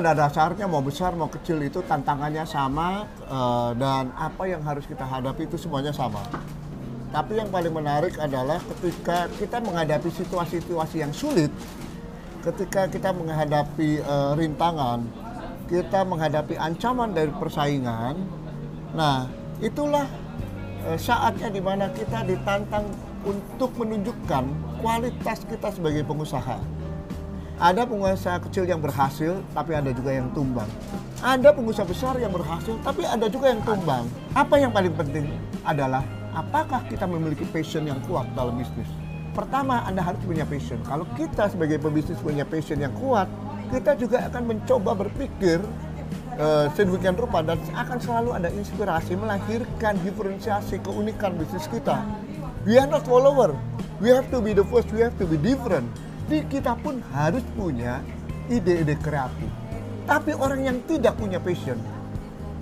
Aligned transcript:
pada 0.00 0.16
dasarnya 0.16 0.64
mau 0.64 0.80
besar 0.80 1.12
mau 1.12 1.28
kecil 1.28 1.60
itu 1.60 1.84
tantangannya 1.84 2.48
sama 2.48 3.04
eh, 3.20 3.70
dan 3.76 4.08
apa 4.16 4.48
yang 4.48 4.64
harus 4.64 4.88
kita 4.88 5.04
hadapi 5.04 5.44
itu 5.44 5.60
semuanya 5.60 5.92
sama. 5.92 6.24
Tapi 7.12 7.36
yang 7.36 7.52
paling 7.52 7.68
menarik 7.68 8.16
adalah 8.16 8.64
ketika 8.64 9.28
kita 9.36 9.60
menghadapi 9.60 10.08
situasi-situasi 10.08 11.04
yang 11.04 11.12
sulit, 11.12 11.52
ketika 12.40 12.88
kita 12.88 13.12
menghadapi 13.12 14.00
eh, 14.00 14.32
rintangan, 14.40 15.04
kita 15.68 16.00
menghadapi 16.08 16.56
ancaman 16.56 17.12
dari 17.12 17.36
persaingan. 17.36 18.16
Nah, 18.96 19.28
itulah 19.60 20.08
eh, 20.88 20.96
saatnya 20.96 21.52
di 21.52 21.60
mana 21.60 21.92
kita 21.92 22.24
ditantang 22.24 22.88
untuk 23.28 23.76
menunjukkan 23.76 24.48
kualitas 24.80 25.44
kita 25.44 25.68
sebagai 25.68 26.08
pengusaha. 26.08 26.79
Ada 27.60 27.84
pengusaha 27.84 28.40
kecil 28.48 28.64
yang 28.64 28.80
berhasil, 28.80 29.36
tapi 29.52 29.76
ada 29.76 29.92
juga 29.92 30.16
yang 30.16 30.32
tumbang. 30.32 30.64
Ada 31.20 31.52
pengusaha 31.52 31.84
besar 31.84 32.16
yang 32.16 32.32
berhasil, 32.32 32.72
tapi 32.80 33.04
ada 33.04 33.28
juga 33.28 33.52
yang 33.52 33.60
tumbang. 33.68 34.08
Apa 34.32 34.56
yang 34.56 34.72
paling 34.72 34.96
penting 34.96 35.28
adalah 35.68 36.00
apakah 36.32 36.80
kita 36.88 37.04
memiliki 37.04 37.44
passion 37.52 37.84
yang 37.84 38.00
kuat 38.08 38.24
dalam 38.32 38.56
bisnis. 38.56 38.88
Pertama, 39.36 39.84
Anda 39.84 40.00
harus 40.00 40.24
punya 40.24 40.48
passion. 40.48 40.80
Kalau 40.88 41.04
kita 41.20 41.52
sebagai 41.52 41.76
pebisnis 41.76 42.16
punya 42.24 42.48
passion 42.48 42.80
yang 42.80 42.96
kuat, 42.96 43.28
kita 43.68 43.92
juga 44.00 44.24
akan 44.32 44.56
mencoba 44.56 44.96
berpikir 44.96 45.60
uh, 46.40 46.64
sedemikian 46.72 47.12
rupa 47.12 47.44
dan 47.44 47.60
akan 47.76 48.00
selalu 48.00 48.40
ada 48.40 48.48
inspirasi 48.56 49.20
melahirkan 49.20 50.00
diferensiasi 50.00 50.80
keunikan 50.80 51.36
bisnis 51.36 51.68
kita. 51.68 52.08
We 52.64 52.80
are 52.80 52.88
not 52.88 53.04
follower. 53.04 53.52
We 54.00 54.08
have 54.16 54.32
to 54.32 54.40
be 54.40 54.56
the 54.56 54.64
first. 54.64 54.88
We 54.96 55.04
have 55.04 55.12
to 55.20 55.28
be 55.28 55.36
different. 55.36 55.92
Jadi 56.30 56.46
kita 56.46 56.78
pun 56.78 57.02
harus 57.10 57.42
punya 57.58 57.98
ide-ide 58.46 58.94
kreatif. 59.02 59.50
Tapi 60.06 60.30
orang 60.38 60.62
yang 60.62 60.78
tidak 60.86 61.18
punya 61.18 61.42
passion, 61.42 61.74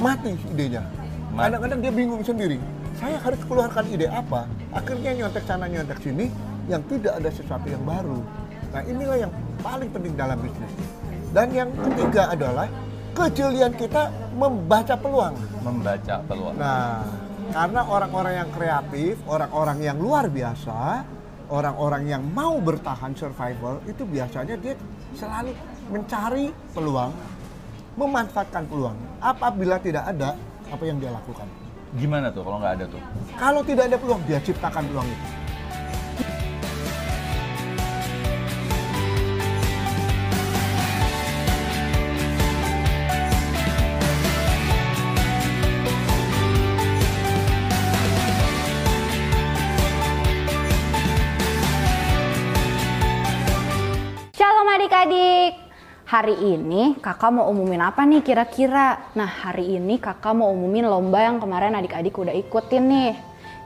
mati 0.00 0.40
idenya. 0.48 0.88
Kadang-kadang 1.36 1.84
dia 1.84 1.92
bingung 1.92 2.24
sendiri. 2.24 2.56
Saya 2.96 3.20
harus 3.20 3.36
keluarkan 3.44 3.84
ide 3.92 4.08
apa? 4.08 4.48
Akhirnya 4.72 5.12
nyontek 5.12 5.44
sana 5.44 5.68
nyontek 5.68 6.00
sini 6.00 6.32
yang 6.64 6.80
tidak 6.88 7.20
ada 7.20 7.28
sesuatu 7.28 7.68
yang 7.68 7.84
baru. 7.84 8.24
Nah 8.72 8.80
inilah 8.88 9.28
yang 9.28 9.32
paling 9.60 9.92
penting 9.92 10.16
dalam 10.16 10.40
bisnis. 10.40 10.72
Dan 11.36 11.52
yang 11.52 11.68
ketiga 11.68 12.32
adalah 12.32 12.72
kejelian 13.12 13.76
kita 13.76 14.08
membaca 14.32 14.96
peluang. 14.96 15.36
Membaca 15.60 16.24
peluang. 16.24 16.56
Nah, 16.56 17.04
karena 17.52 17.84
orang-orang 17.84 18.32
yang 18.32 18.48
kreatif, 18.48 19.20
orang-orang 19.28 19.84
yang 19.84 20.00
luar 20.00 20.32
biasa, 20.32 21.04
orang-orang 21.48 22.08
yang 22.08 22.22
mau 22.32 22.60
bertahan 22.60 23.12
survival 23.16 23.80
itu 23.88 24.04
biasanya 24.04 24.56
dia 24.60 24.76
selalu 25.16 25.52
mencari 25.88 26.52
peluang, 26.76 27.12
memanfaatkan 27.96 28.64
peluang. 28.68 28.96
Apabila 29.18 29.80
tidak 29.80 30.04
ada, 30.08 30.36
apa 30.68 30.82
yang 30.84 31.00
dia 31.00 31.08
lakukan? 31.08 31.48
Gimana 31.96 32.28
tuh 32.28 32.44
kalau 32.44 32.60
nggak 32.60 32.74
ada 32.80 32.84
tuh? 32.84 33.02
Kalau 33.40 33.60
tidak 33.64 33.88
ada 33.88 33.96
peluang, 33.96 34.20
dia 34.28 34.38
ciptakan 34.44 34.84
peluang 34.92 35.08
itu. 35.08 35.37
Hari 56.08 56.40
ini 56.40 56.96
kakak 57.04 57.36
mau 57.36 57.52
umumin 57.52 57.84
apa 57.84 58.00
nih 58.08 58.24
kira-kira? 58.24 59.12
Nah 59.12 59.28
hari 59.28 59.76
ini 59.76 60.00
kakak 60.00 60.32
mau 60.32 60.48
umumin 60.56 60.88
lomba 60.88 61.20
yang 61.20 61.36
kemarin 61.36 61.76
adik-adik 61.76 62.16
udah 62.16 62.32
ikutin 62.32 62.80
nih. 62.88 63.12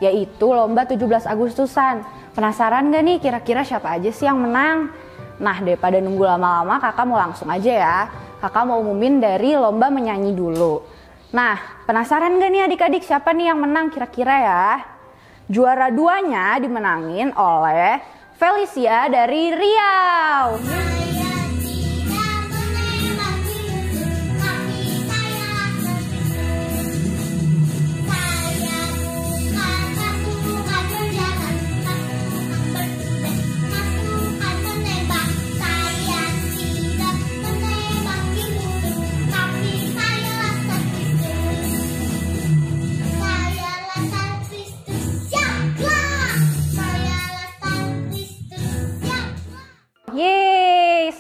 Yaitu 0.03 0.51
lomba 0.51 0.83
17 0.83 1.23
Agustusan. 1.23 2.03
Penasaran 2.35 2.91
gak 2.91 3.05
nih 3.07 3.23
kira-kira 3.23 3.63
siapa 3.63 3.95
aja 3.95 4.11
sih 4.11 4.27
yang 4.27 4.43
menang? 4.43 4.91
Nah 5.39 5.63
daripada 5.63 6.03
nunggu 6.03 6.27
lama-lama 6.27 6.83
kakak 6.83 7.07
mau 7.07 7.15
langsung 7.15 7.47
aja 7.47 7.71
ya. 7.79 7.99
Kakak 8.43 8.67
mau 8.67 8.83
umumin 8.83 9.23
dari 9.23 9.55
lomba 9.55 9.87
menyanyi 9.95 10.35
dulu. 10.35 10.83
Nah 11.31 11.55
penasaran 11.87 12.43
gak 12.43 12.51
nih 12.51 12.67
adik-adik 12.67 13.07
siapa 13.07 13.31
nih 13.31 13.55
yang 13.55 13.63
menang 13.63 13.87
kira-kira 13.87 14.35
ya? 14.43 14.67
Juara 15.47 15.95
duanya 15.95 16.59
dimenangin 16.59 17.31
oleh 17.39 18.03
Felicia 18.35 19.07
dari 19.07 19.55
Riau. 19.55 20.59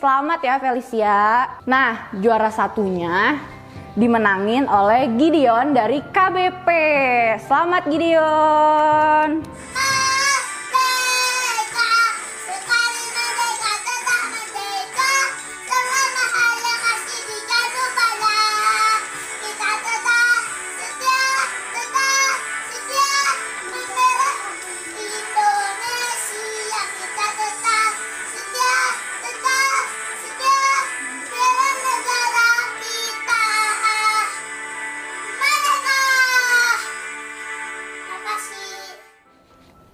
Selamat 0.02 0.40
ya 0.42 0.58
Felicia. 0.58 1.46
Nah, 1.62 2.10
juara 2.18 2.50
satunya 2.50 3.38
dimenangin 3.94 4.66
oleh 4.66 5.06
Gideon 5.14 5.70
dari 5.70 6.02
KBP. 6.02 6.66
Selamat 7.46 7.86
Gideon. 7.86 9.46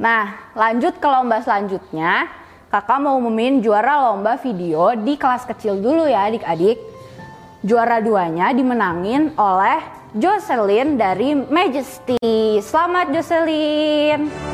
Nah, 0.08 0.40
lanjut 0.56 0.96
ke 0.96 1.04
lomba 1.04 1.44
selanjutnya. 1.44 2.32
Kakak 2.72 2.96
mau 2.96 3.20
umumin 3.20 3.60
juara 3.60 4.08
lomba 4.08 4.40
video 4.40 4.96
di 4.96 5.20
kelas 5.20 5.44
kecil 5.44 5.84
dulu 5.84 6.08
ya 6.08 6.32
adik-adik. 6.32 6.80
Juara 7.60 8.00
duanya 8.00 8.48
dimenangin 8.56 9.36
oleh 9.36 9.84
Jocelyn 10.16 10.96
dari 10.96 11.36
Majesty. 11.36 12.56
Selamat 12.64 13.12
Jocelyn. 13.12 14.47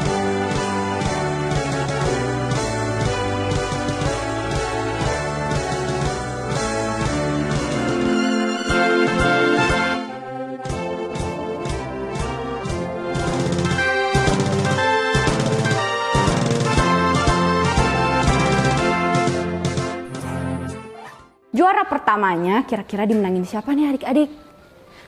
Pertamanya 22.05 22.69
kira-kira 22.69 23.09
dimenangin 23.09 23.49
siapa 23.49 23.73
nih 23.73 23.97
adik-adik? 23.97 24.29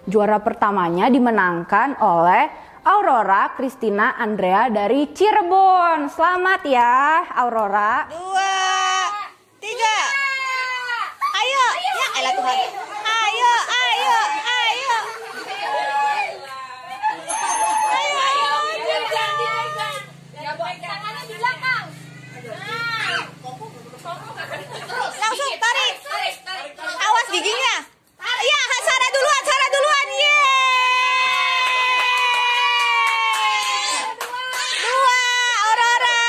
Juara 0.09 0.41
pertamanya 0.41 1.13
dimenangkan 1.13 2.01
oleh 2.01 2.49
Aurora 2.89 3.53
Christina 3.53 4.17
Andrea 4.17 4.73
dari 4.73 5.13
Cirebon. 5.13 6.09
Selamat 6.09 6.65
ya 6.65 7.21
Aurora. 7.37 8.09
dua, 8.09 9.13
tiga. 9.61 9.99
Ayo, 11.37 11.65
ya 11.85 12.09
elah 12.17 12.33
Tuhan. 12.33 12.57
Ayo, 13.05 13.53
ayo, 13.61 14.17
ayo. 14.41 14.97
Ayo, 15.37 15.93
ayo. 18.25 18.49
Langsung 24.97 25.53
tarik. 25.61 25.95
Awas 26.97 27.29
giginya. 27.29 27.85
Iya, 28.37 28.61
Sarah 28.87 29.11
duluan, 29.11 29.43
Sarah 29.49 29.71
duluan. 29.75 30.07
Yeay. 30.13 30.87
Dua, 34.77 35.19
Aurora. 35.67 36.21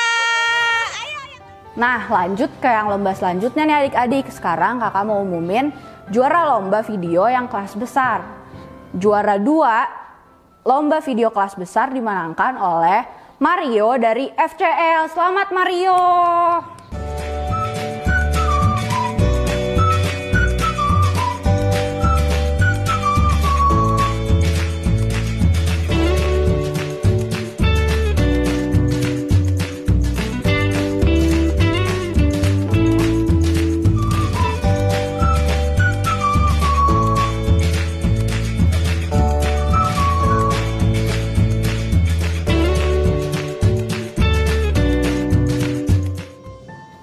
Ayo, 0.97 1.19
ayo. 1.29 1.37
Nah 1.77 2.09
lanjut 2.09 2.49
ke 2.57 2.65
yang 2.65 2.89
lomba 2.89 3.13
selanjutnya 3.13 3.63
nih 3.69 3.77
adik-adik. 3.85 4.33
Sekarang 4.33 4.81
kakak 4.81 5.05
mau 5.05 5.21
umumin 5.21 5.69
juara 6.09 6.57
lomba 6.57 6.81
video 6.81 7.29
yang 7.29 7.45
kelas 7.45 7.77
besar. 7.77 8.25
Juara 8.97 9.37
dua, 9.37 9.85
lomba 10.65 10.97
video 11.05 11.29
kelas 11.29 11.53
besar 11.53 11.93
dimenangkan 11.93 12.57
oleh 12.57 13.05
Mario 13.37 13.93
dari 14.01 14.25
FCL. 14.33 15.13
Selamat 15.13 15.53
Mario! 15.53 15.97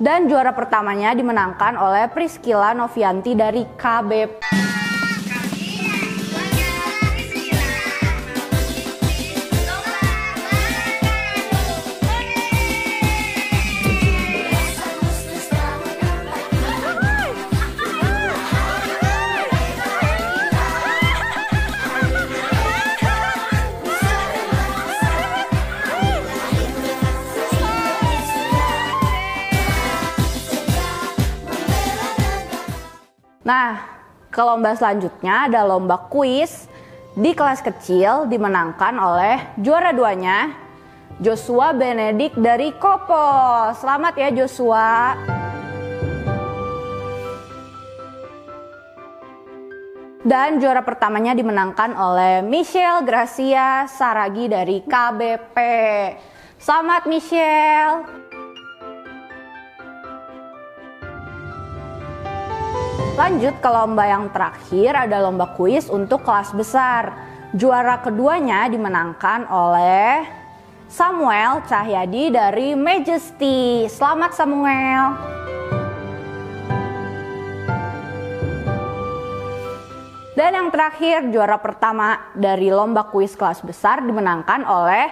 Dan 0.04 0.28
juara 0.28 0.52
pertamanya 0.52 1.16
dimenangkan 1.16 1.80
oleh 1.80 2.12
Priscila 2.12 2.76
Novianti 2.76 3.32
dari 3.32 3.64
KBP. 3.64 4.74
Ke 34.35 34.43
lomba 34.43 34.75
selanjutnya 34.75 35.47
ada 35.47 35.62
lomba 35.62 36.11
kuis 36.11 36.67
di 37.14 37.31
kelas 37.31 37.62
kecil 37.62 38.26
dimenangkan 38.26 38.99
oleh 38.99 39.38
juara 39.62 39.95
duanya 39.95 40.50
Joshua 41.23 41.71
Benedik 41.71 42.35
dari 42.35 42.75
Kopo. 42.75 43.71
Selamat 43.79 44.19
ya 44.19 44.35
Joshua. 44.35 45.14
Dan 50.26 50.59
juara 50.59 50.83
pertamanya 50.83 51.38
dimenangkan 51.38 51.95
oleh 51.95 52.43
Michelle 52.43 53.07
Gracia 53.07 53.87
Saragi 53.87 54.50
dari 54.50 54.83
KBP. 54.83 55.57
Selamat 56.59 57.07
Michelle. 57.07 58.24
Lanjut 63.14 63.62
ke 63.62 63.71
lomba 63.71 64.11
yang 64.11 64.26
terakhir 64.35 65.06
ada 65.06 65.23
lomba 65.23 65.54
kuis 65.54 65.87
untuk 65.87 66.26
kelas 66.26 66.50
besar. 66.50 67.14
Juara 67.54 68.02
keduanya 68.02 68.66
dimenangkan 68.66 69.47
oleh 69.47 70.26
Samuel 70.90 71.62
Cahyadi 71.62 72.35
dari 72.35 72.75
Majesty. 72.75 73.87
Selamat 73.87 74.35
Samuel. 74.35 75.14
Dan 80.35 80.50
yang 80.59 80.75
terakhir 80.75 81.30
juara 81.30 81.62
pertama 81.62 82.18
dari 82.35 82.66
lomba 82.66 83.06
kuis 83.14 83.38
kelas 83.38 83.62
besar 83.62 84.02
dimenangkan 84.02 84.66
oleh 84.66 85.06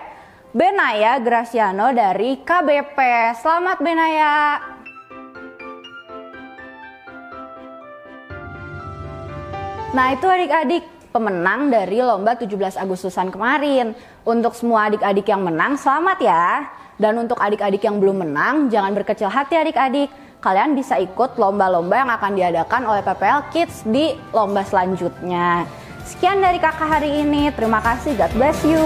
Benaya 0.51 1.23
Graciano 1.23 1.95
dari 1.95 2.43
KBP. 2.43 2.99
Selamat 3.39 3.79
Benaya. 3.79 4.72
Nah 9.93 10.17
itu 10.17 10.25
adik-adik 10.25 10.85
pemenang 11.13 11.69
dari 11.69 12.01
lomba 12.01 12.33
17 12.33 12.81
Agustusan 12.81 13.29
kemarin. 13.29 13.93
Untuk 14.25 14.57
semua 14.57 14.89
adik-adik 14.89 15.29
yang 15.29 15.45
menang 15.45 15.77
selamat 15.77 16.19
ya. 16.25 16.47
Dan 16.97 17.21
untuk 17.21 17.37
adik-adik 17.37 17.85
yang 17.85 18.01
belum 18.01 18.25
menang 18.25 18.73
jangan 18.73 18.97
berkecil 18.97 19.29
hati 19.29 19.61
adik-adik. 19.61 20.09
Kalian 20.43 20.75
bisa 20.75 20.97
ikut 20.99 21.37
lomba-lomba 21.39 22.03
yang 22.03 22.11
akan 22.11 22.33
diadakan 22.35 22.83
oleh 22.89 23.05
PPL 23.05 23.53
Kids 23.55 23.85
di 23.87 24.17
lomba 24.33 24.65
selanjutnya. 24.65 25.69
Sekian 26.03 26.43
dari 26.43 26.59
kakak 26.59 26.89
hari 26.99 27.23
ini. 27.23 27.53
Terima 27.55 27.79
kasih. 27.79 28.17
God 28.17 28.33
bless 28.35 28.59
you. 28.67 28.83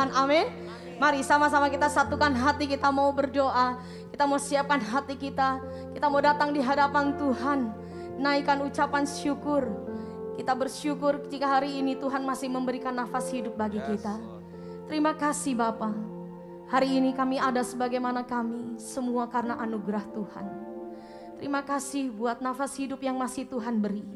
Tuhan. 0.00 0.16
Amin. 0.16 0.48
Mari 0.96 1.20
sama-sama 1.20 1.68
kita 1.68 1.92
satukan 1.92 2.32
hati, 2.32 2.64
kita 2.64 2.88
mau 2.88 3.12
berdoa. 3.12 3.76
Kita 4.08 4.24
mau 4.24 4.40
siapkan 4.40 4.80
hati 4.80 5.12
kita. 5.12 5.60
Kita 5.92 6.08
mau 6.08 6.24
datang 6.24 6.56
di 6.56 6.64
hadapan 6.64 7.20
Tuhan. 7.20 7.68
Naikkan 8.16 8.64
ucapan 8.64 9.04
syukur. 9.04 9.68
Kita 10.40 10.56
bersyukur 10.56 11.20
jika 11.28 11.60
hari 11.60 11.84
ini 11.84 12.00
Tuhan 12.00 12.24
masih 12.24 12.48
memberikan 12.48 12.96
nafas 12.96 13.28
hidup 13.28 13.60
bagi 13.60 13.76
kita. 13.76 14.16
Terima 14.88 15.12
kasih 15.12 15.52
Bapak. 15.52 15.92
Hari 16.72 16.96
ini 16.96 17.12
kami 17.12 17.36
ada 17.36 17.60
sebagaimana 17.60 18.24
kami, 18.24 18.80
semua 18.80 19.28
karena 19.28 19.60
anugerah 19.60 20.04
Tuhan. 20.16 20.46
Terima 21.36 21.60
kasih 21.60 22.08
buat 22.08 22.40
nafas 22.40 22.72
hidup 22.80 23.04
yang 23.04 23.20
masih 23.20 23.44
Tuhan 23.44 23.84
beri. 23.84 24.08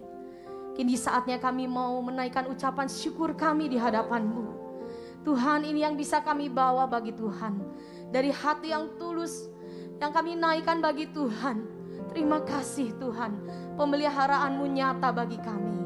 Kini 0.80 0.96
saatnya 0.96 1.36
kami 1.36 1.68
mau 1.68 2.00
menaikkan 2.00 2.48
ucapan 2.48 2.88
syukur 2.88 3.36
kami 3.36 3.68
di 3.68 3.76
hadapan-Mu. 3.76 4.63
Tuhan 5.24 5.64
ini 5.64 5.80
yang 5.82 5.96
bisa 5.96 6.20
kami 6.20 6.52
bawa 6.52 6.84
bagi 6.84 7.16
Tuhan. 7.16 7.56
Dari 8.12 8.28
hati 8.30 8.70
yang 8.70 9.00
tulus 9.00 9.48
yang 9.98 10.12
kami 10.12 10.36
naikkan 10.36 10.84
bagi 10.84 11.08
Tuhan. 11.10 11.64
Terima 12.12 12.44
kasih 12.44 12.92
Tuhan. 13.00 13.32
Pemeliharaanmu 13.80 14.64
nyata 14.68 15.10
bagi 15.10 15.40
kami. 15.40 15.80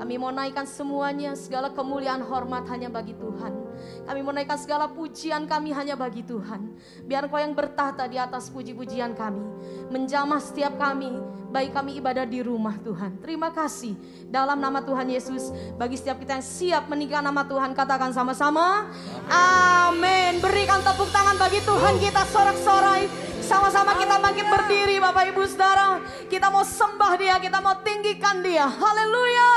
Kami 0.00 0.14
mau 0.16 0.32
naikkan 0.32 0.64
semuanya, 0.64 1.36
segala 1.36 1.76
kemuliaan 1.76 2.24
hormat 2.24 2.64
hanya 2.72 2.88
bagi 2.88 3.12
Tuhan. 3.20 3.69
Kami 4.04 4.20
menaikkan 4.20 4.58
segala 4.58 4.90
pujian 4.90 5.44
kami 5.46 5.70
hanya 5.70 5.94
bagi 5.94 6.24
Tuhan. 6.26 6.74
Biar 7.06 7.26
Engkau 7.28 7.38
yang 7.38 7.54
bertahta 7.54 8.08
di 8.10 8.16
atas 8.18 8.50
puji-pujian 8.50 9.14
kami. 9.14 9.42
Menjamah 9.90 10.40
setiap 10.42 10.76
kami, 10.76 11.10
baik 11.50 11.74
kami 11.74 11.98
ibadah 11.98 12.24
di 12.26 12.40
rumah 12.40 12.78
Tuhan. 12.80 13.20
Terima 13.22 13.50
kasih 13.50 13.94
dalam 14.30 14.58
nama 14.58 14.82
Tuhan 14.82 15.06
Yesus. 15.10 15.50
Bagi 15.76 15.98
setiap 15.98 16.22
kita 16.22 16.38
yang 16.38 16.46
siap 16.46 16.84
menikah 16.90 17.22
nama 17.22 17.44
Tuhan, 17.46 17.74
katakan 17.74 18.10
sama-sama. 18.14 18.90
Amin. 19.30 20.38
Berikan 20.38 20.80
tepuk 20.82 21.10
tangan 21.10 21.36
bagi 21.38 21.60
Tuhan 21.62 21.94
kita 21.98 22.22
sorak-sorai. 22.30 23.30
Sama-sama 23.50 23.98
kita 23.98 24.22
bangkit 24.22 24.46
berdiri 24.46 25.02
Bapak 25.02 25.26
Ibu 25.34 25.42
Saudara. 25.50 25.98
Kita 26.30 26.54
mau 26.54 26.62
sembah 26.62 27.12
dia, 27.18 27.34
kita 27.42 27.58
mau 27.58 27.74
tinggikan 27.82 28.46
dia. 28.46 28.70
Haleluya. 28.70 29.54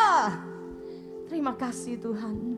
Terima 1.29 1.53
kasih 1.53 2.01
Tuhan. 2.01 2.52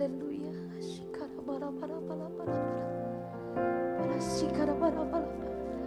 Aleluya. 0.00 0.56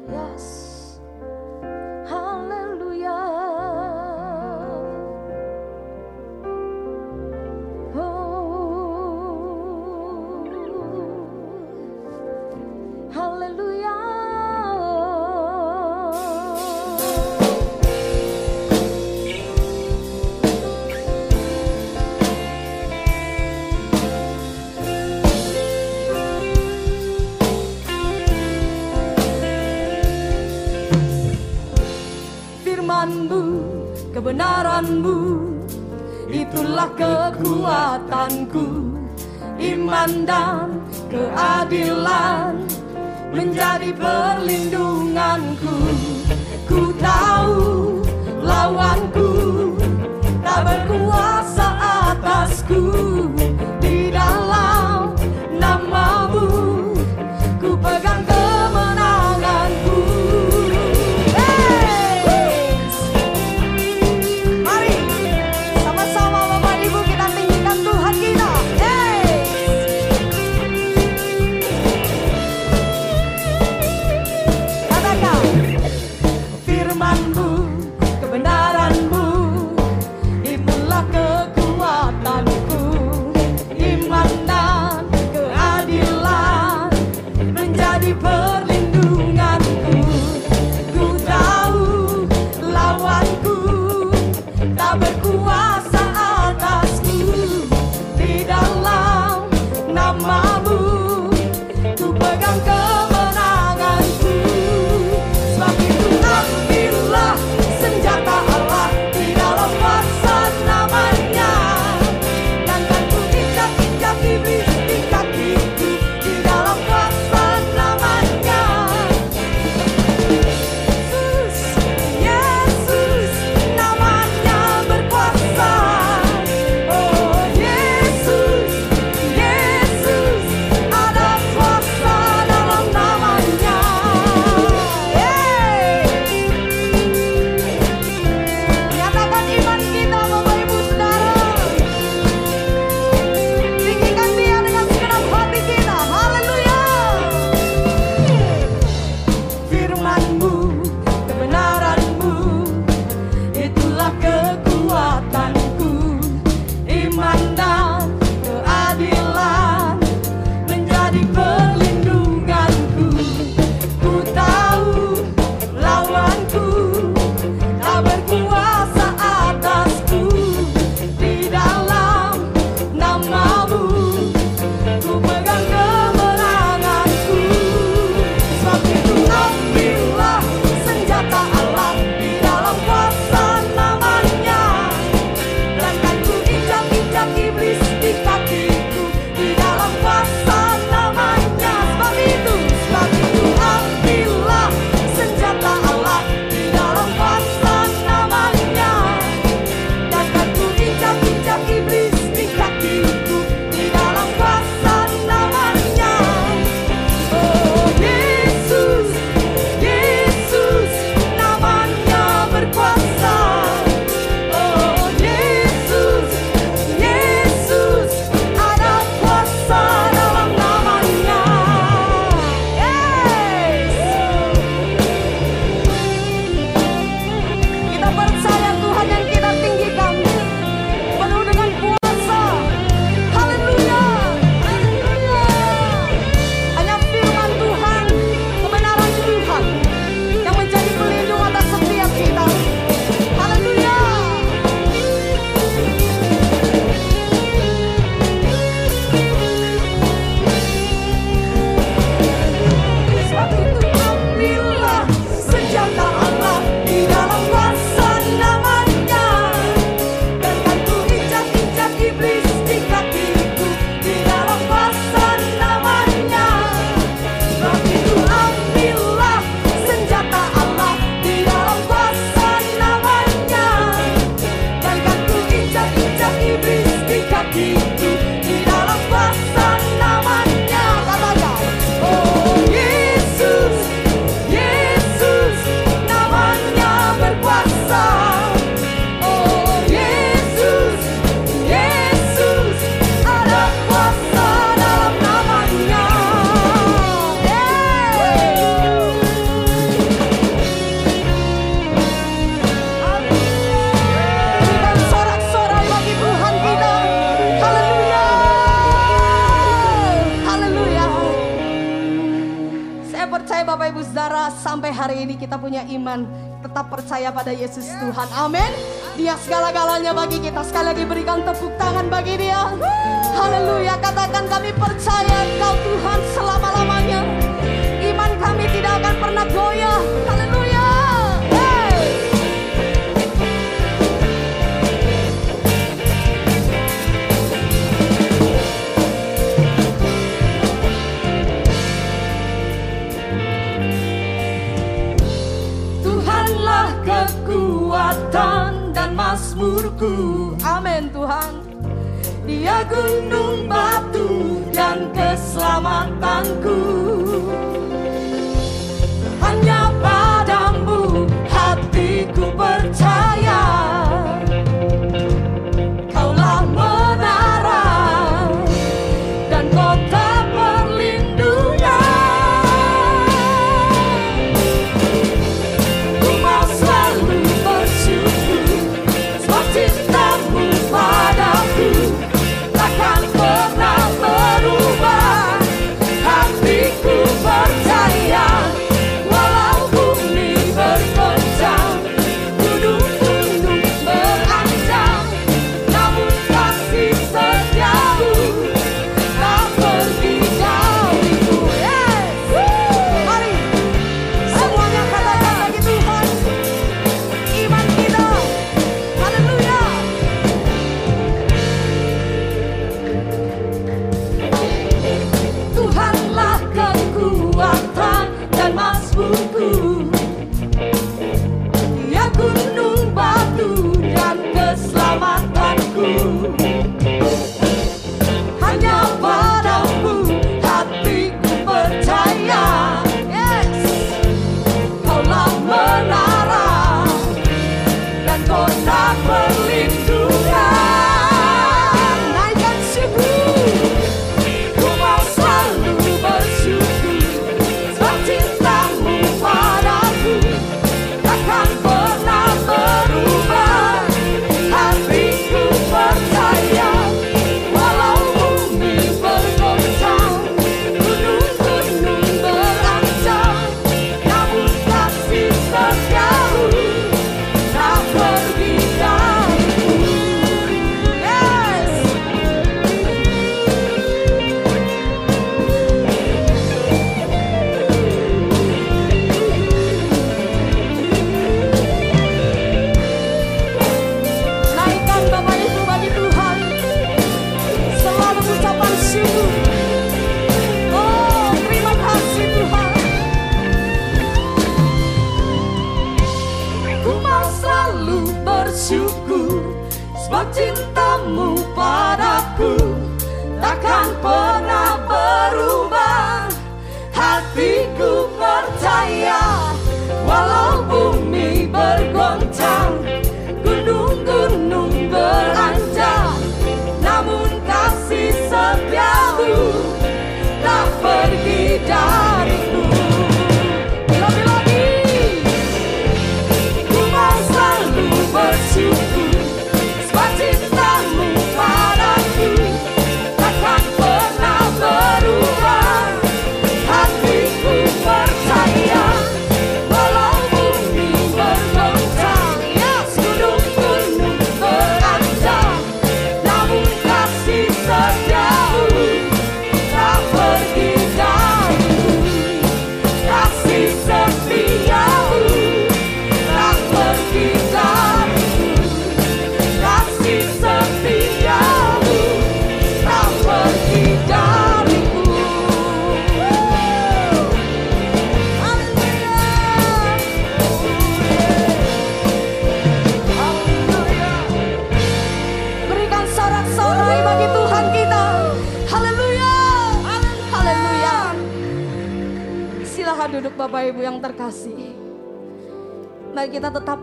Yes. 0.06 1.00
Hallelujah. 2.06 3.73
kebenaranmu. 34.24 35.20
Itulah 36.32 36.96
kekuatanku 36.96 38.96
Iman 39.60 40.24
dan 40.24 40.80
keadilan 41.12 42.64
Menjadi 43.36 43.92
perlindunganku. 43.92 45.76
Ku 46.64 46.96
tahu 47.04 48.00
lawanku 48.40 49.28
Tak 50.40 50.60
berkuasa 50.72 51.68
atasku. 52.16 52.80
firmanmu. 76.94 77.53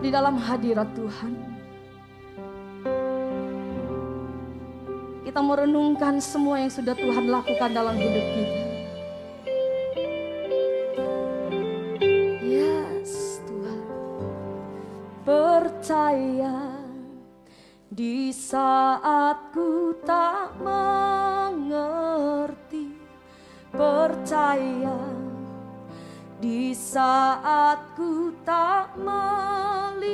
di 0.01 0.09
dalam 0.09 0.33
hadirat 0.41 0.89
Tuhan. 0.97 1.61
Kita 5.21 5.37
merenungkan 5.39 6.17
semua 6.17 6.57
yang 6.59 6.73
sudah 6.73 6.97
Tuhan 6.97 7.29
lakukan 7.29 7.69
dalam 7.71 7.93
hidup 7.95 8.25
kita. 8.33 8.65
Yes, 12.41 13.39
Tuhan. 13.45 13.85
Percaya 15.21 16.81
di 17.93 18.33
saat 18.33 19.53
ku 19.53 19.93
tak 20.01 20.57
mengerti, 20.65 22.09
percaya 23.69 25.10
di 26.41 26.73
saat 26.73 27.93
ku 27.93 28.33
tak 28.41 28.97
melihat 28.97 30.09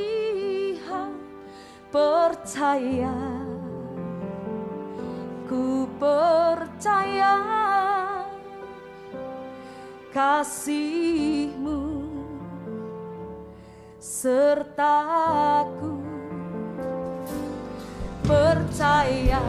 percaya 1.87 3.15
Ku 5.47 5.87
percaya 5.95 7.39
kasihmu 10.11 11.79
sertaku. 14.03 15.95
Percaya 18.27 19.39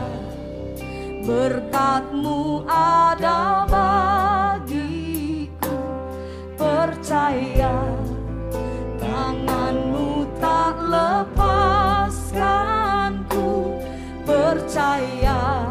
berkatmu 1.26 2.62
ada 2.70 3.66
bagi 3.66 4.77
percaya 6.58 7.78
tanganmu 8.98 10.26
tak 10.42 10.74
lepaskanku 10.90 13.78
percaya. 14.26 15.70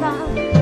love. 0.00 0.59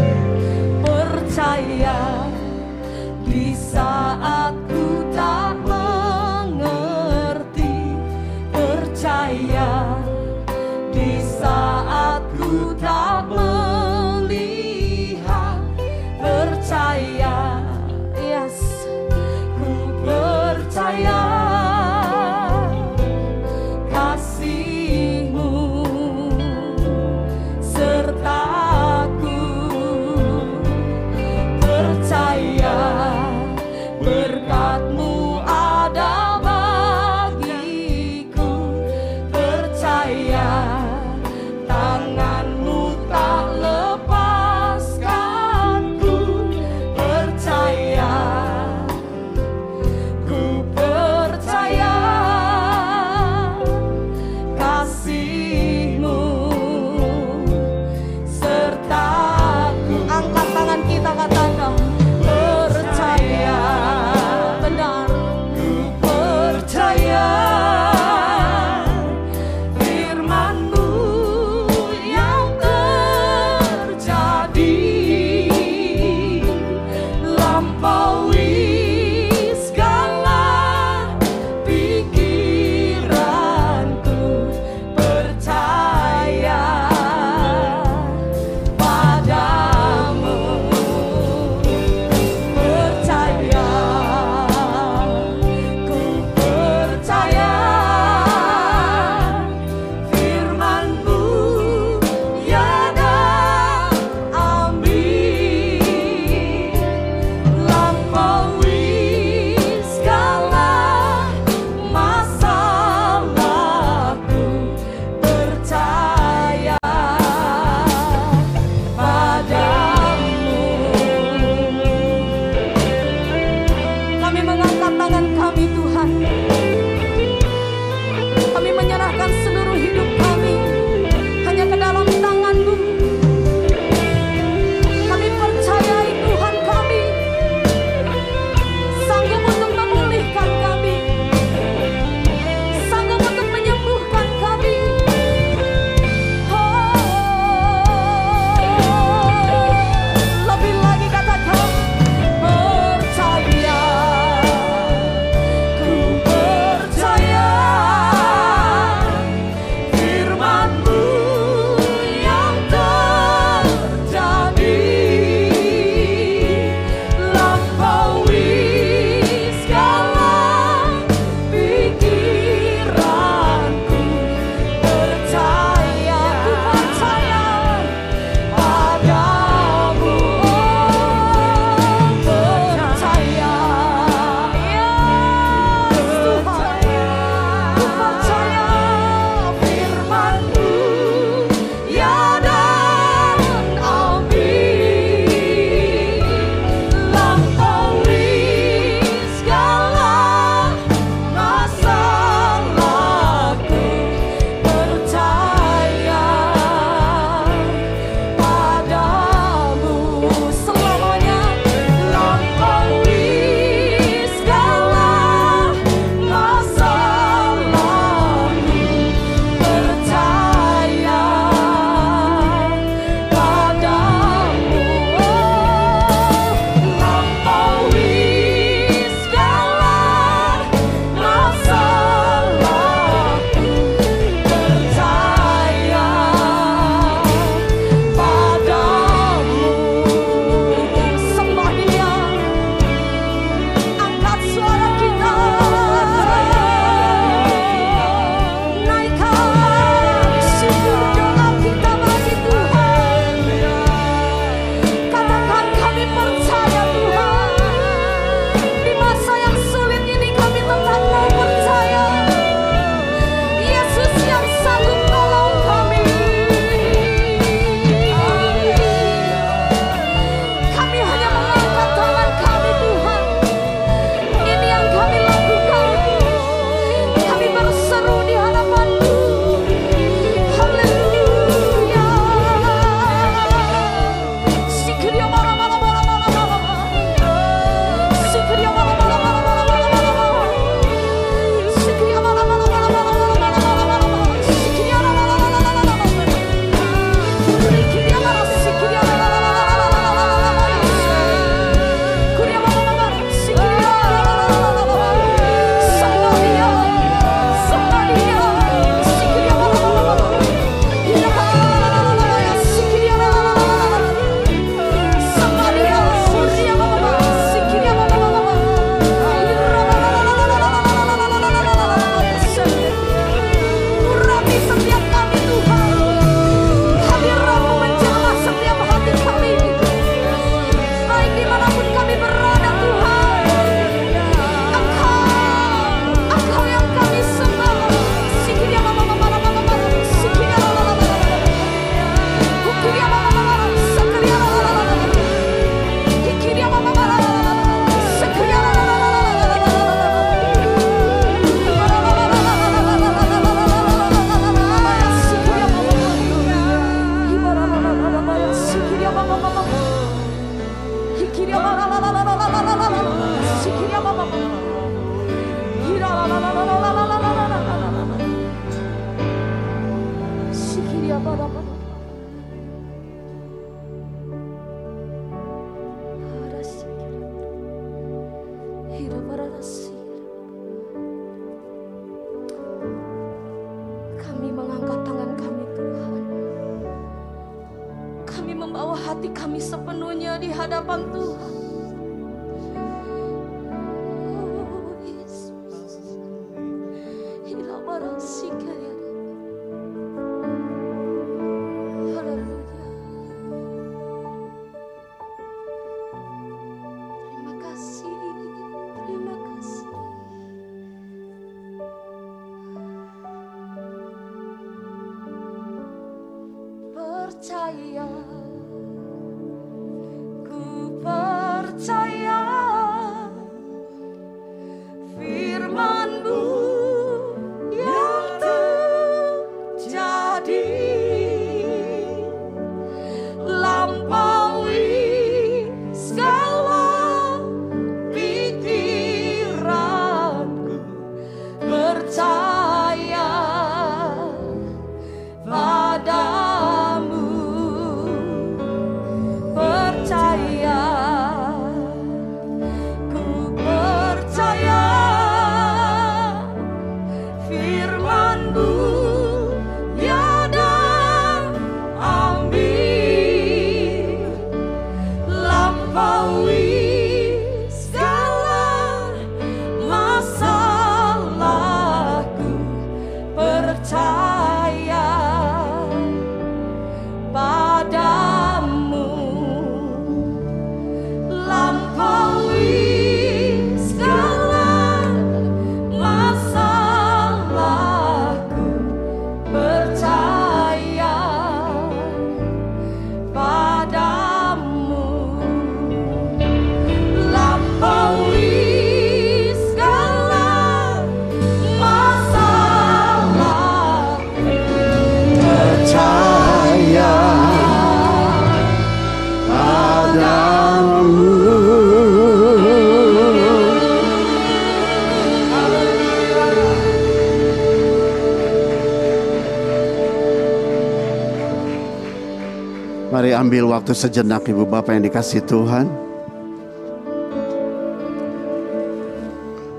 Ambil 523.48 523.72
waktu 523.72 523.96
sejenak 523.96 524.44
Ibu 524.44 524.68
Bapak 524.68 524.92
yang 524.92 525.08
dikasih 525.08 525.40
Tuhan. 525.48 525.88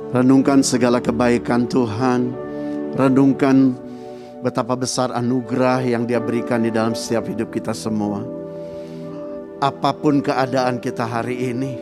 Renungkan 0.10 0.66
segala 0.66 0.98
kebaikan 0.98 1.70
Tuhan. 1.70 2.34
Renungkan 2.98 3.78
betapa 4.42 4.74
besar 4.74 5.14
anugerah 5.14 5.86
yang 5.86 6.10
dia 6.10 6.18
berikan 6.18 6.66
di 6.66 6.74
dalam 6.74 6.98
setiap 6.98 7.30
hidup 7.30 7.54
kita 7.54 7.78
semua. 7.78 8.26
Apa 9.62 9.94
pun 9.94 10.26
keadaan 10.26 10.82
kita 10.82 11.06
hari 11.06 11.54
ini. 11.54 11.78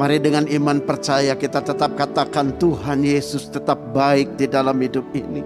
Mari 0.00 0.24
dengan 0.24 0.48
iman 0.48 0.80
percaya 0.80 1.36
kita 1.36 1.60
tetap 1.60 2.00
katakan 2.00 2.56
Tuhan 2.56 3.04
Yesus 3.04 3.52
tetap 3.52 3.76
baik 3.92 4.40
di 4.40 4.48
dalam 4.48 4.80
hidup 4.80 5.04
ini. 5.12 5.44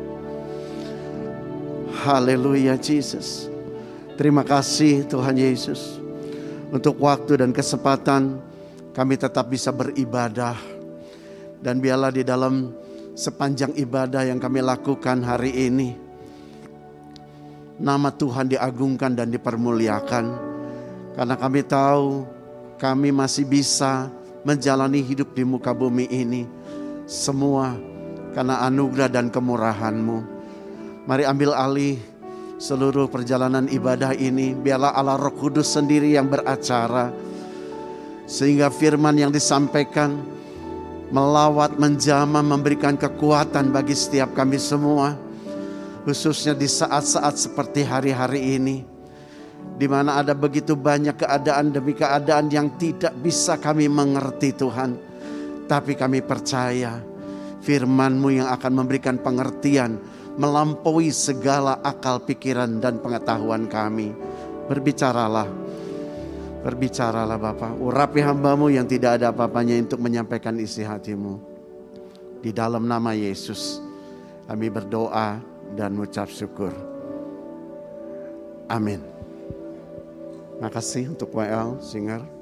Haleluya 2.07 2.79
Jesus. 2.79 3.48
Terima 4.19 4.43
kasih 4.43 5.07
Tuhan 5.07 5.39
Yesus. 5.39 6.03
Untuk 6.75 6.99
waktu 6.99 7.39
dan 7.39 7.55
kesempatan 7.55 8.43
kami 8.91 9.15
tetap 9.15 9.47
bisa 9.47 9.71
beribadah. 9.71 10.59
Dan 11.63 11.79
biarlah 11.79 12.11
di 12.11 12.27
dalam 12.27 12.75
sepanjang 13.15 13.79
ibadah 13.79 14.27
yang 14.27 14.43
kami 14.43 14.59
lakukan 14.59 15.23
hari 15.23 15.71
ini. 15.71 15.95
Nama 17.79 18.11
Tuhan 18.11 18.51
diagungkan 18.51 19.15
dan 19.15 19.31
dipermuliakan. 19.31 20.25
Karena 21.15 21.39
kami 21.39 21.63
tahu 21.63 22.27
kami 22.75 23.15
masih 23.15 23.47
bisa 23.47 24.11
menjalani 24.43 24.99
hidup 24.99 25.31
di 25.31 25.47
muka 25.47 25.71
bumi 25.71 26.11
ini. 26.11 26.43
Semua 27.07 27.71
karena 28.35 28.67
anugerah 28.67 29.15
dan 29.15 29.31
kemurahan-Mu. 29.31 30.19
Mari 31.07 31.23
ambil 31.23 31.55
alih 31.55 32.18
seluruh 32.59 33.07
perjalanan 33.07 33.71
ibadah 33.71 34.13
ini. 34.19 34.53
Biarlah 34.53 34.93
Allah 34.93 35.17
Roh 35.17 35.33
Kudus 35.33 35.79
sendiri 35.79 36.13
yang 36.19 36.27
beracara. 36.27 37.15
Sehingga 38.29 38.69
firman 38.69 39.17
yang 39.17 39.33
disampaikan 39.33 40.21
melawat, 41.09 41.81
menjamah, 41.81 42.45
memberikan 42.45 42.99
kekuatan 42.99 43.73
bagi 43.73 43.97
setiap 43.97 44.37
kami 44.37 44.61
semua. 44.61 45.17
Khususnya 46.05 46.53
di 46.53 46.69
saat-saat 46.69 47.39
seperti 47.39 47.87
hari-hari 47.87 48.59
ini. 48.59 48.77
Di 49.79 49.87
mana 49.87 50.19
ada 50.19 50.35
begitu 50.35 50.75
banyak 50.75 51.15
keadaan 51.15 51.71
demi 51.71 51.95
keadaan 51.95 52.51
yang 52.51 52.75
tidak 52.77 53.15
bisa 53.23 53.55
kami 53.57 53.87
mengerti 53.87 54.51
Tuhan. 54.51 54.99
Tapi 55.71 55.95
kami 55.95 56.25
percaya 56.25 56.99
firman-Mu 57.63 58.29
yang 58.33 58.49
akan 58.51 58.73
memberikan 58.73 59.21
pengertian 59.21 60.01
melampaui 60.39 61.11
segala 61.11 61.83
akal 61.83 62.23
pikiran 62.23 62.79
dan 62.79 63.03
pengetahuan 63.03 63.67
kami. 63.67 64.15
Berbicaralah, 64.71 65.51
berbicaralah 66.63 67.37
Bapak. 67.37 67.75
Urapi 67.83 68.23
hambamu 68.23 68.71
yang 68.71 68.87
tidak 68.87 69.19
ada 69.19 69.35
apa-apanya 69.35 69.75
untuk 69.83 69.99
menyampaikan 69.99 70.55
isi 70.63 70.87
hatimu. 70.87 71.43
Di 72.39 72.55
dalam 72.55 72.87
nama 72.87 73.11
Yesus 73.19 73.83
kami 74.47 74.71
berdoa 74.71 75.43
dan 75.75 75.99
mengucap 75.99 76.31
syukur. 76.31 76.71
Amin. 78.71 79.03
Makasih 80.63 81.11
untuk 81.11 81.35
WL 81.35 81.83
Singer. 81.83 82.38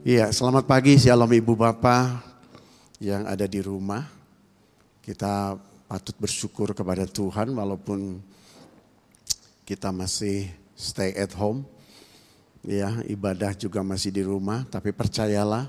Iya, 0.00 0.32
selamat 0.32 0.64
pagi 0.64 0.96
Shalom 0.96 1.28
Ibu 1.28 1.60
Bapak 1.60 2.24
yang 3.04 3.28
ada 3.28 3.44
di 3.44 3.60
rumah. 3.60 4.08
Kita 5.04 5.60
patut 5.84 6.16
bersyukur 6.16 6.72
kepada 6.72 7.04
Tuhan 7.04 7.52
walaupun 7.52 8.16
kita 9.68 9.92
masih 9.92 10.48
stay 10.72 11.12
at 11.20 11.36
home. 11.36 11.68
Ya, 12.64 12.96
ibadah 13.12 13.52
juga 13.52 13.84
masih 13.84 14.08
di 14.08 14.24
rumah, 14.24 14.64
tapi 14.72 14.88
percayalah 14.88 15.68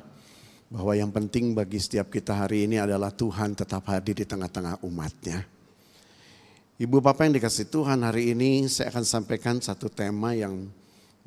bahwa 0.71 0.95
yang 0.95 1.11
penting 1.11 1.51
bagi 1.51 1.83
setiap 1.83 2.07
kita 2.07 2.31
hari 2.31 2.71
ini 2.71 2.79
adalah 2.79 3.11
Tuhan 3.11 3.51
tetap 3.51 3.83
hadir 3.91 4.15
di 4.15 4.23
tengah-tengah 4.23 4.79
umatnya. 4.87 5.43
Ibu 6.79 7.03
Bapak 7.03 7.27
yang 7.27 7.35
dikasih 7.35 7.67
Tuhan 7.67 7.99
hari 7.99 8.31
ini 8.31 8.71
saya 8.71 8.95
akan 8.95 9.03
sampaikan 9.03 9.59
satu 9.59 9.91
tema 9.91 10.31
yang 10.31 10.71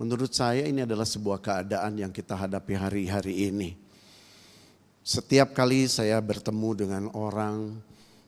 menurut 0.00 0.30
saya 0.34 0.66
ini 0.66 0.82
adalah 0.82 1.06
sebuah 1.06 1.38
keadaan 1.38 1.98
yang 1.98 2.10
kita 2.10 2.34
hadapi 2.34 2.74
hari-hari 2.74 3.48
ini. 3.50 3.70
Setiap 5.04 5.52
kali 5.52 5.84
saya 5.84 6.16
bertemu 6.24 6.70
dengan 6.74 7.04
orang 7.12 7.76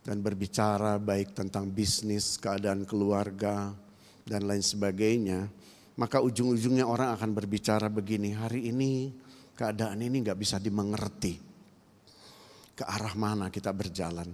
dan 0.05 0.21
berbicara 0.21 1.01
baik 1.01 1.33
tentang 1.33 1.73
bisnis, 1.73 2.37
keadaan 2.37 2.85
keluarga, 2.85 3.73
dan 4.27 4.45
lain 4.45 4.63
sebagainya, 4.63 5.49
maka 5.97 6.19
ujung-ujungnya 6.21 6.85
orang 6.85 7.15
akan 7.15 7.31
berbicara 7.33 7.87
begini, 7.89 8.35
hari 8.35 8.69
ini 8.69 9.15
keadaan 9.57 10.03
ini 10.03 10.21
nggak 10.21 10.39
bisa 10.39 10.61
dimengerti. 10.61 11.39
Ke 12.77 12.85
arah 12.85 13.17
mana 13.17 13.49
kita 13.49 13.73
berjalan. 13.73 14.29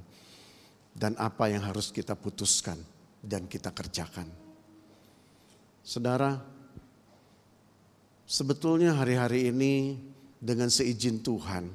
dan 0.93 1.17
apa 1.17 1.49
yang 1.49 1.65
harus 1.65 1.89
kita 1.89 2.13
putuskan 2.13 2.77
dan 3.25 3.49
kita 3.49 3.73
kerjakan. 3.73 4.29
Saudara, 5.81 6.37
sebetulnya 8.33 8.97
hari-hari 8.97 9.53
ini 9.53 10.01
dengan 10.41 10.73
seizin 10.73 11.21
Tuhan, 11.21 11.69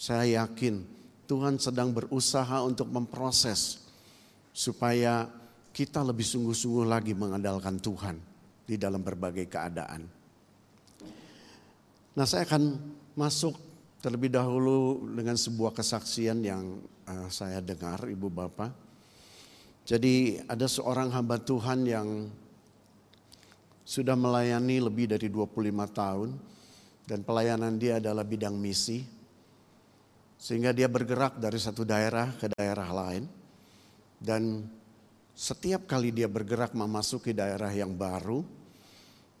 saya 0.00 0.40
yakin 0.40 0.80
Tuhan 1.28 1.60
sedang 1.60 1.92
berusaha 1.92 2.64
untuk 2.64 2.88
memproses 2.88 3.84
supaya 4.56 5.28
kita 5.76 6.00
lebih 6.00 6.24
sungguh-sungguh 6.24 6.88
lagi 6.88 7.12
mengandalkan 7.12 7.76
Tuhan 7.76 8.16
di 8.64 8.80
dalam 8.80 9.04
berbagai 9.04 9.44
keadaan. 9.52 10.08
Nah, 12.16 12.26
saya 12.26 12.48
akan 12.48 12.80
masuk 13.12 13.54
terlebih 14.00 14.32
dahulu 14.32 15.04
dengan 15.12 15.36
sebuah 15.36 15.76
kesaksian 15.76 16.40
yang 16.40 16.80
uh, 17.04 17.28
saya 17.28 17.60
dengar, 17.60 18.08
Ibu 18.08 18.26
Bapak. 18.32 18.72
Jadi, 19.86 20.42
ada 20.50 20.66
seorang 20.66 21.14
hamba 21.14 21.38
Tuhan 21.38 21.86
yang 21.86 22.08
sudah 23.88 24.12
melayani 24.12 24.84
lebih 24.84 25.08
dari 25.08 25.32
25 25.32 25.64
tahun 25.96 26.36
dan 27.08 27.24
pelayanan 27.24 27.80
dia 27.80 27.96
adalah 27.96 28.20
bidang 28.20 28.52
misi. 28.52 29.00
Sehingga 30.36 30.76
dia 30.76 30.92
bergerak 30.92 31.40
dari 31.40 31.56
satu 31.56 31.88
daerah 31.88 32.36
ke 32.36 32.52
daerah 32.52 32.92
lain 32.92 33.24
dan 34.20 34.68
setiap 35.32 35.88
kali 35.88 36.12
dia 36.12 36.28
bergerak 36.28 36.76
memasuki 36.76 37.32
daerah 37.32 37.72
yang 37.72 37.96
baru, 37.96 38.44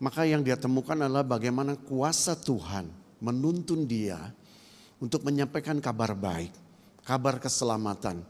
maka 0.00 0.24
yang 0.24 0.40
dia 0.40 0.56
temukan 0.56 0.96
adalah 0.96 1.28
bagaimana 1.28 1.76
kuasa 1.76 2.32
Tuhan 2.32 2.88
menuntun 3.20 3.84
dia 3.84 4.32
untuk 4.98 5.28
menyampaikan 5.28 5.78
kabar 5.78 6.16
baik, 6.16 6.50
kabar 7.04 7.36
keselamatan 7.38 8.24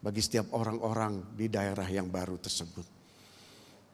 bagi 0.00 0.22
setiap 0.22 0.54
orang-orang 0.54 1.34
di 1.34 1.50
daerah 1.50 1.88
yang 1.90 2.08
baru 2.08 2.38
tersebut. 2.38 3.03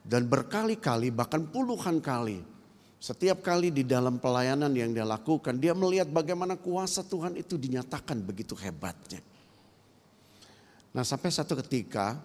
Dan 0.01 0.25
berkali-kali, 0.25 1.13
bahkan 1.13 1.45
puluhan 1.45 2.01
kali, 2.01 2.41
setiap 3.01 3.41
kali 3.41 3.73
di 3.73 3.81
dalam 3.81 4.21
pelayanan 4.21 4.69
yang 4.73 4.93
dia 4.93 5.05
lakukan, 5.05 5.57
dia 5.57 5.73
melihat 5.73 6.09
bagaimana 6.09 6.53
kuasa 6.57 7.01
Tuhan 7.01 7.33
itu 7.37 7.57
dinyatakan 7.57 8.21
begitu 8.21 8.53
hebatnya. 8.53 9.21
Nah, 10.91 11.01
sampai 11.01 11.31
satu 11.31 11.55
ketika 11.63 12.19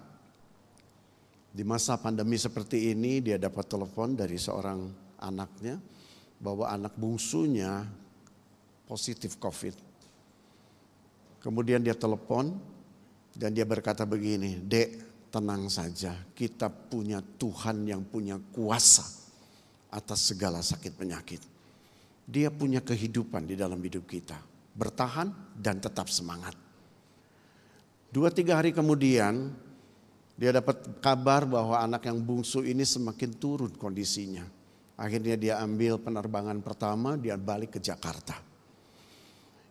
di 1.56 1.64
masa 1.64 1.96
pandemi 1.96 2.36
seperti 2.36 2.92
ini 2.92 3.24
dia 3.24 3.40
dapat 3.40 3.64
telepon 3.64 4.12
dari 4.12 4.36
seorang 4.36 4.92
anaknya 5.16 5.80
bahwa 6.36 6.68
anak 6.68 6.92
bungsunya 7.00 7.88
positif 8.84 9.40
COVID. 9.40 9.72
Kemudian 11.40 11.80
dia 11.80 11.96
telepon 11.96 12.52
dan 13.32 13.56
dia 13.56 13.64
berkata 13.64 14.04
begini, 14.04 14.60
Dek 14.60 15.05
tenang 15.37 15.68
saja 15.68 16.16
kita 16.32 16.72
punya 16.72 17.20
Tuhan 17.20 17.84
yang 17.84 18.01
punya 18.01 18.41
kuasa 18.57 19.05
atas 19.93 20.32
segala 20.32 20.64
sakit 20.64 20.97
penyakit. 20.97 21.45
Dia 22.24 22.49
punya 22.49 22.80
kehidupan 22.80 23.45
di 23.45 23.53
dalam 23.53 23.76
hidup 23.76 24.09
kita. 24.09 24.41
Bertahan 24.72 25.28
dan 25.53 25.76
tetap 25.76 26.09
semangat. 26.09 26.57
Dua 28.09 28.32
tiga 28.32 28.57
hari 28.57 28.72
kemudian 28.72 29.53
dia 30.41 30.57
dapat 30.57 30.80
kabar 31.05 31.45
bahwa 31.45 31.76
anak 31.84 32.09
yang 32.09 32.16
bungsu 32.16 32.64
ini 32.64 32.84
semakin 32.89 33.37
turun 33.37 33.72
kondisinya. 33.76 34.45
Akhirnya 34.97 35.37
dia 35.37 35.55
ambil 35.61 36.01
penerbangan 36.01 36.64
pertama, 36.64 37.20
dia 37.20 37.37
balik 37.37 37.76
ke 37.76 37.80
Jakarta. 37.84 38.41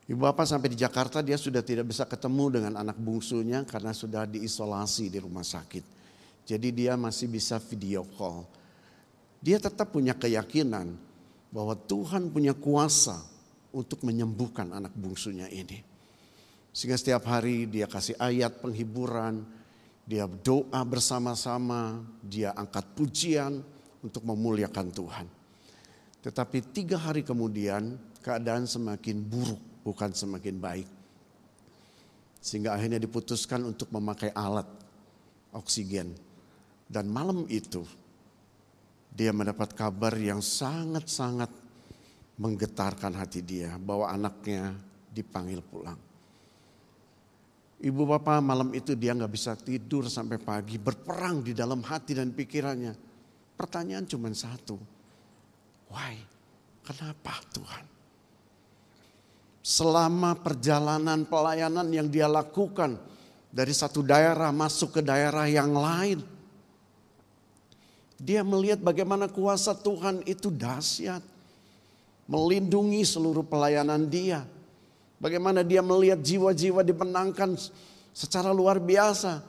Ibu 0.06 0.22
bapak 0.22 0.46
sampai 0.46 0.70
di 0.70 0.78
Jakarta 0.78 1.26
dia 1.26 1.34
sudah 1.34 1.66
tidak 1.66 1.90
bisa 1.90 2.06
ketemu 2.06 2.62
dengan 2.62 2.74
anak 2.78 2.94
bungsunya 3.02 3.66
karena 3.66 3.90
sudah 3.90 4.30
diisolasi 4.30 5.10
di 5.10 5.18
rumah 5.18 5.42
sakit. 5.42 5.82
Jadi 6.46 6.70
dia 6.70 6.94
masih 6.94 7.26
bisa 7.26 7.58
video 7.58 8.06
call. 8.14 8.46
Dia 9.42 9.58
tetap 9.58 9.90
punya 9.90 10.14
keyakinan 10.14 10.94
bahwa 11.50 11.74
Tuhan 11.74 12.30
punya 12.30 12.54
kuasa 12.54 13.18
untuk 13.74 14.06
menyembuhkan 14.06 14.70
anak 14.78 14.94
bungsunya 14.94 15.50
ini. 15.50 15.82
Sehingga 16.70 17.02
setiap 17.02 17.26
hari 17.26 17.66
dia 17.66 17.90
kasih 17.90 18.14
ayat 18.22 18.62
penghiburan, 18.62 19.42
dia 20.06 20.30
doa 20.30 20.86
bersama-sama, 20.86 22.06
dia 22.22 22.54
angkat 22.54 22.86
pujian 22.94 23.66
untuk 24.06 24.22
memuliakan 24.22 24.94
Tuhan. 24.94 25.26
Tetapi 26.22 26.58
tiga 26.70 27.02
hari 27.02 27.26
kemudian 27.26 27.98
keadaan 28.22 28.70
semakin 28.70 29.18
buruk, 29.18 29.75
bukan 29.86 30.10
semakin 30.10 30.58
baik. 30.58 30.90
Sehingga 32.42 32.74
akhirnya 32.74 32.98
diputuskan 32.98 33.62
untuk 33.62 33.94
memakai 33.94 34.34
alat 34.34 34.66
oksigen. 35.54 36.18
Dan 36.86 37.10
malam 37.10 37.46
itu 37.50 37.86
dia 39.14 39.30
mendapat 39.30 39.78
kabar 39.78 40.18
yang 40.18 40.42
sangat-sangat 40.42 41.50
menggetarkan 42.36 43.16
hati 43.16 43.40
dia 43.40 43.80
bahwa 43.80 44.12
anaknya 44.12 44.76
dipanggil 45.14 45.64
pulang. 45.64 45.98
Ibu 47.76 48.02
bapak 48.08 48.40
malam 48.44 48.72
itu 48.76 48.96
dia 48.96 49.16
nggak 49.16 49.34
bisa 49.34 49.56
tidur 49.56 50.08
sampai 50.08 50.40
pagi, 50.40 50.76
berperang 50.76 51.44
di 51.44 51.52
dalam 51.56 51.84
hati 51.84 52.16
dan 52.16 52.32
pikirannya. 52.32 52.94
Pertanyaan 53.56 54.04
cuma 54.04 54.28
satu, 54.36 54.76
why? 55.92 56.20
Kenapa 56.84 57.40
Tuhan? 57.56 57.95
Selama 59.66 60.38
perjalanan 60.38 61.26
pelayanan 61.26 61.90
yang 61.90 62.06
dia 62.06 62.30
lakukan 62.30 63.02
dari 63.50 63.74
satu 63.74 64.06
daerah 64.06 64.54
masuk 64.54 64.94
ke 64.94 65.02
daerah 65.02 65.50
yang 65.50 65.74
lain, 65.74 66.22
dia 68.22 68.46
melihat 68.46 68.78
bagaimana 68.78 69.26
kuasa 69.26 69.74
Tuhan 69.74 70.22
itu 70.30 70.54
dahsyat, 70.54 71.26
melindungi 72.30 73.02
seluruh 73.02 73.42
pelayanan 73.42 74.06
dia 74.06 74.46
Bagaimana 75.16 75.64
dia 75.64 75.80
melihat 75.80 76.20
jiwa-jiwa 76.20 76.84
dimenangkan 76.84 77.56
secara 78.12 78.52
luar 78.52 78.84
biasa. 78.84 79.40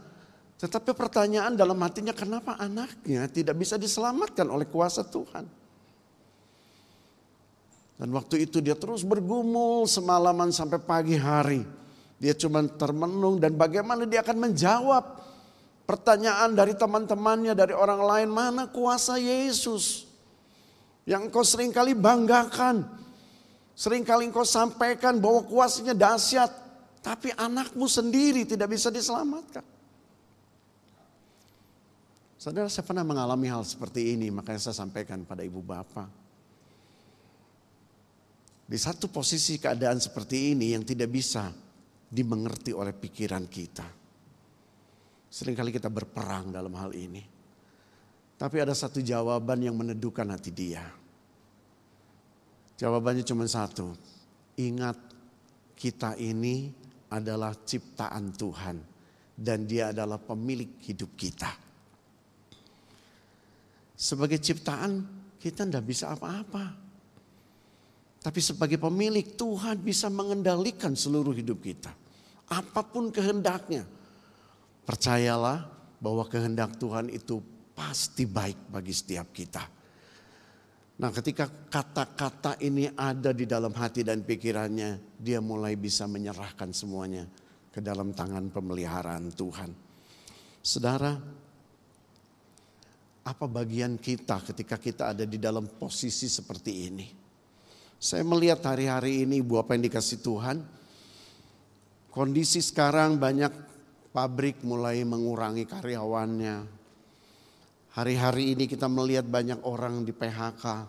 Tetapi 0.57 0.95
pertanyaan 0.97 1.53
dalam 1.53 1.77
hatinya 1.83 2.15
kenapa 2.17 2.57
anaknya 2.57 3.29
tidak 3.29 3.59
bisa 3.61 3.77
diselamatkan 3.77 4.47
oleh 4.47 4.65
kuasa 4.71 5.05
Tuhan. 5.05 5.45
Dan 7.97 8.13
waktu 8.13 8.45
itu 8.45 8.61
dia 8.61 8.77
terus 8.77 9.01
bergumul 9.01 9.89
semalaman 9.89 10.53
sampai 10.53 10.77
pagi 10.77 11.17
hari. 11.17 11.65
Dia 12.21 12.37
cuma 12.37 12.65
termenung 12.65 13.41
dan 13.41 13.57
bagaimana 13.57 14.05
dia 14.05 14.21
akan 14.21 14.49
menjawab 14.49 15.05
pertanyaan 15.89 16.53
dari 16.53 16.77
teman-temannya, 16.77 17.57
dari 17.57 17.73
orang 17.73 18.01
lain. 18.05 18.29
Mana 18.29 18.69
kuasa 18.69 19.17
Yesus 19.17 20.05
yang 21.09 21.33
kau 21.33 21.47
sering 21.47 21.73
kali 21.73 21.97
banggakan. 21.97 22.85
Seringkali 23.77 24.33
engkau 24.33 24.45
sampaikan 24.45 25.21
bahwa 25.21 25.45
kuasanya 25.45 25.93
dahsyat, 25.93 26.49
tapi 27.05 27.29
anakmu 27.37 27.85
sendiri 27.85 28.49
tidak 28.49 28.73
bisa 28.73 28.89
diselamatkan. 28.89 29.61
Saudara, 32.41 32.73
saya 32.73 32.89
pernah 32.89 33.05
mengalami 33.05 33.53
hal 33.53 33.69
seperti 33.69 34.17
ini, 34.17 34.33
makanya 34.33 34.65
saya 34.65 34.81
sampaikan 34.81 35.29
pada 35.29 35.45
ibu 35.45 35.61
bapak. 35.61 36.26
Di 38.67 38.75
satu 38.75 39.07
posisi 39.07 39.63
keadaan 39.63 40.03
seperti 40.03 40.51
ini 40.51 40.75
yang 40.75 40.83
tidak 40.83 41.07
bisa 41.07 41.55
dimengerti 42.11 42.75
oleh 42.75 42.91
pikiran 42.91 43.47
kita. 43.47 43.87
Seringkali 45.31 45.71
kita 45.71 45.87
berperang 45.87 46.51
dalam 46.51 46.75
hal 46.75 46.91
ini. 46.99 47.23
Tapi 48.37 48.57
ada 48.59 48.75
satu 48.75 48.99
jawaban 48.99 49.63
yang 49.63 49.79
meneduhkan 49.79 50.27
hati 50.29 50.51
dia. 50.51 50.83
Jawabannya 52.77 53.25
cuma 53.25 53.47
satu. 53.47 53.97
Ingat 54.59 54.99
kita 55.79 56.19
ini 56.19 56.69
adalah 57.09 57.55
ciptaan 57.55 58.35
Tuhan 58.35 58.77
dan 59.37 59.65
dia 59.65 59.95
adalah 59.95 60.19
pemilik 60.21 60.75
hidup 60.85 61.17
kita. 61.17 61.49
Sebagai 63.97 64.37
ciptaan 64.37 65.05
kita 65.41 65.65
tidak 65.65 65.85
bisa 65.89 66.13
apa-apa. 66.13 66.86
Tapi 68.27 68.43
sebagai 68.43 68.75
pemilik 68.83 69.23
Tuhan 69.39 69.79
bisa 69.79 70.11
mengendalikan 70.11 70.99
seluruh 70.99 71.31
hidup 71.31 71.63
kita. 71.63 71.95
Apa 72.51 72.83
pun 72.83 73.15
kehendaknya. 73.15 73.87
Percayalah 74.83 75.71
bahwa 76.03 76.27
kehendak 76.27 76.75
Tuhan 76.75 77.07
itu 77.07 77.39
pasti 77.71 78.27
baik 78.27 78.67
bagi 78.67 78.91
setiap 78.91 79.31
kita. 79.31 79.63
Nah 80.99 81.15
ketika 81.15 81.47
kata-kata 81.47 82.59
ini 82.67 82.91
ada 82.99 83.31
di 83.31 83.47
dalam 83.47 83.71
hati 83.71 84.03
dan 84.03 84.27
pikirannya, 84.27 85.23
dia 85.23 85.39
mulai 85.39 85.79
bisa 85.79 86.11
menyerahkan 86.11 86.75
semuanya 86.75 87.31
ke 87.71 87.79
dalam 87.79 88.11
tangan 88.11 88.51
pemeliharaan 88.51 89.31
Tuhan. 89.39 89.71
Saudara, 90.67 91.15
apa 93.23 93.47
bagian 93.47 93.95
kita 94.03 94.43
ketika 94.51 94.83
kita 94.83 95.15
ada 95.15 95.23
di 95.23 95.39
dalam 95.39 95.71
posisi 95.79 96.27
seperti 96.27 96.91
ini? 96.91 97.26
Saya 98.07 98.23
melihat 98.23 98.63
hari-hari 98.63 99.27
ini 99.27 99.43
ibu 99.43 99.59
apa 99.59 99.75
yang 99.75 99.91
dikasih 99.91 100.23
Tuhan, 100.23 100.63
kondisi 102.15 102.63
sekarang 102.63 103.19
banyak 103.19 103.51
pabrik 104.15 104.63
mulai 104.63 105.03
mengurangi 105.03 105.67
karyawannya. 105.67 106.71
Hari-hari 107.99 108.55
ini 108.55 108.71
kita 108.71 108.87
melihat 108.87 109.27
banyak 109.27 109.59
orang 109.67 110.07
di 110.07 110.15
PHK. 110.15 110.87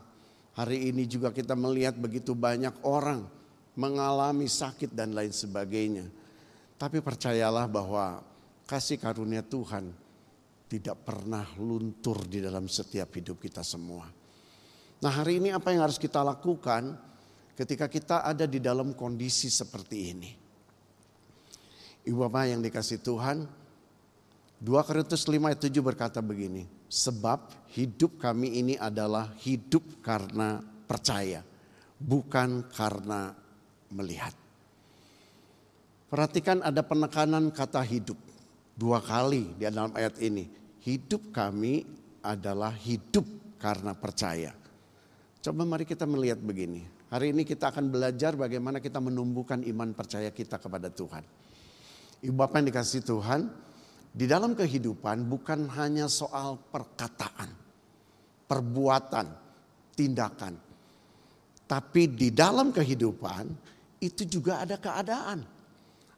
Hari 0.61 0.93
ini 0.93 1.09
juga 1.09 1.33
kita 1.33 1.57
melihat 1.57 1.97
begitu 1.97 2.37
banyak 2.37 2.85
orang 2.85 3.25
mengalami 3.73 4.45
sakit 4.45 4.93
dan 4.93 5.17
lain 5.17 5.33
sebagainya. 5.33 6.05
Tapi 6.77 7.01
percayalah 7.01 7.65
bahwa 7.65 8.21
kasih 8.69 9.01
karunia 9.01 9.41
Tuhan 9.41 9.89
tidak 10.69 11.01
pernah 11.01 11.49
luntur 11.57 12.29
di 12.29 12.45
dalam 12.45 12.69
setiap 12.69 13.09
hidup 13.17 13.41
kita 13.41 13.65
semua. 13.65 14.05
Nah 15.01 15.13
hari 15.13 15.41
ini 15.41 15.49
apa 15.49 15.73
yang 15.73 15.81
harus 15.81 15.97
kita 15.97 16.21
lakukan 16.21 17.06
ketika 17.57 17.89
kita 17.89 18.21
ada 18.21 18.45
di 18.45 18.61
dalam 18.61 18.93
kondisi 18.93 19.49
seperti 19.49 19.97
ini? 20.13 20.31
Ibu 22.05 22.29
Bapak 22.29 22.45
yang 22.53 22.61
dikasih 22.61 23.01
Tuhan, 23.01 23.49
2 24.61 24.87
Korintus 24.87 25.25
5 25.25 25.41
ayat 25.41 25.59
7 25.65 25.81
berkata 25.81 26.21
begini, 26.21 26.69
sebab 26.87 27.51
hidup 27.73 28.21
kami 28.21 28.61
ini 28.61 28.73
adalah 28.77 29.33
hidup 29.41 29.83
karena 30.05 30.61
percaya, 30.85 31.41
bukan 31.99 32.63
karena 32.71 33.33
melihat. 33.91 34.31
Perhatikan 36.07 36.63
ada 36.63 36.79
penekanan 36.79 37.51
kata 37.51 37.83
hidup 37.83 38.15
dua 38.79 39.03
kali 39.03 39.51
di 39.59 39.67
dalam 39.67 39.91
ayat 39.91 40.15
ini. 40.23 40.47
Hidup 40.87 41.35
kami 41.35 41.83
adalah 42.23 42.71
hidup 42.71 43.27
karena 43.59 43.91
percaya. 43.91 44.55
Coba 45.43 45.67
mari 45.67 45.83
kita 45.83 46.07
melihat 46.07 46.39
begini. 46.39 46.96
Hari 47.07 47.31
ini 47.31 47.47
kita 47.47 47.71
akan 47.71 47.87
belajar 47.87 48.35
bagaimana 48.35 48.83
kita 48.83 48.99
menumbuhkan 48.99 49.63
iman 49.63 49.95
percaya 49.95 50.27
kita 50.27 50.59
kepada 50.59 50.91
Tuhan. 50.91 51.23
Ibu 52.19 52.35
Bapak 52.35 52.59
yang 52.59 52.67
dikasih 52.67 53.01
Tuhan, 53.07 53.47
di 54.11 54.27
dalam 54.27 54.51
kehidupan 54.51 55.23
bukan 55.23 55.71
hanya 55.71 56.11
soal 56.11 56.59
perkataan, 56.59 57.47
perbuatan, 58.43 59.27
tindakan. 59.95 60.59
Tapi 61.63 62.11
di 62.11 62.27
dalam 62.35 62.75
kehidupan 62.75 63.55
itu 64.03 64.27
juga 64.27 64.67
ada 64.67 64.75
keadaan. 64.75 65.47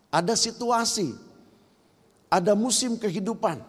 Ada 0.09 0.33
situasi, 0.33 1.13
ada 2.33 2.57
musim 2.57 2.97
kehidupan. 2.97 3.61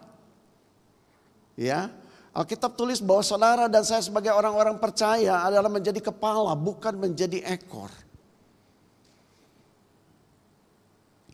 Ya, 1.53 1.93
Alkitab 2.31 2.79
tulis 2.79 3.03
bahwa 3.03 3.19
saudara 3.27 3.67
dan 3.67 3.83
saya 3.83 3.99
sebagai 3.99 4.31
orang-orang 4.31 4.79
percaya 4.79 5.43
adalah 5.43 5.67
menjadi 5.67 5.99
kepala 5.99 6.55
bukan 6.55 6.95
menjadi 6.95 7.43
ekor. 7.43 7.91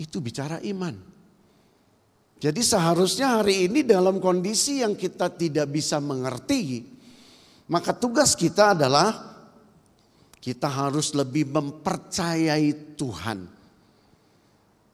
Itu 0.01 0.17
bicara 0.21 0.57
iman. 0.65 0.97
Jadi 2.37 2.61
seharusnya 2.61 3.41
hari 3.41 3.69
ini 3.69 3.81
dalam 3.81 4.17
kondisi 4.21 4.81
yang 4.81 4.93
kita 4.93 5.29
tidak 5.33 5.69
bisa 5.69 5.97
mengerti, 6.01 6.85
maka 7.69 7.93
tugas 7.93 8.33
kita 8.37 8.77
adalah 8.77 9.37
kita 10.37 10.69
harus 10.69 11.13
lebih 11.17 11.49
mempercayai 11.49 12.97
Tuhan 12.97 13.39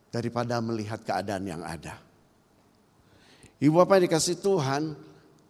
daripada 0.08 0.60
melihat 0.64 1.04
keadaan 1.04 1.44
yang 1.48 1.64
ada. 1.64 2.00
Ibu 3.60 3.76
Bapak 3.84 4.00
yang 4.00 4.06
dikasih 4.08 4.40
Tuhan, 4.40 4.96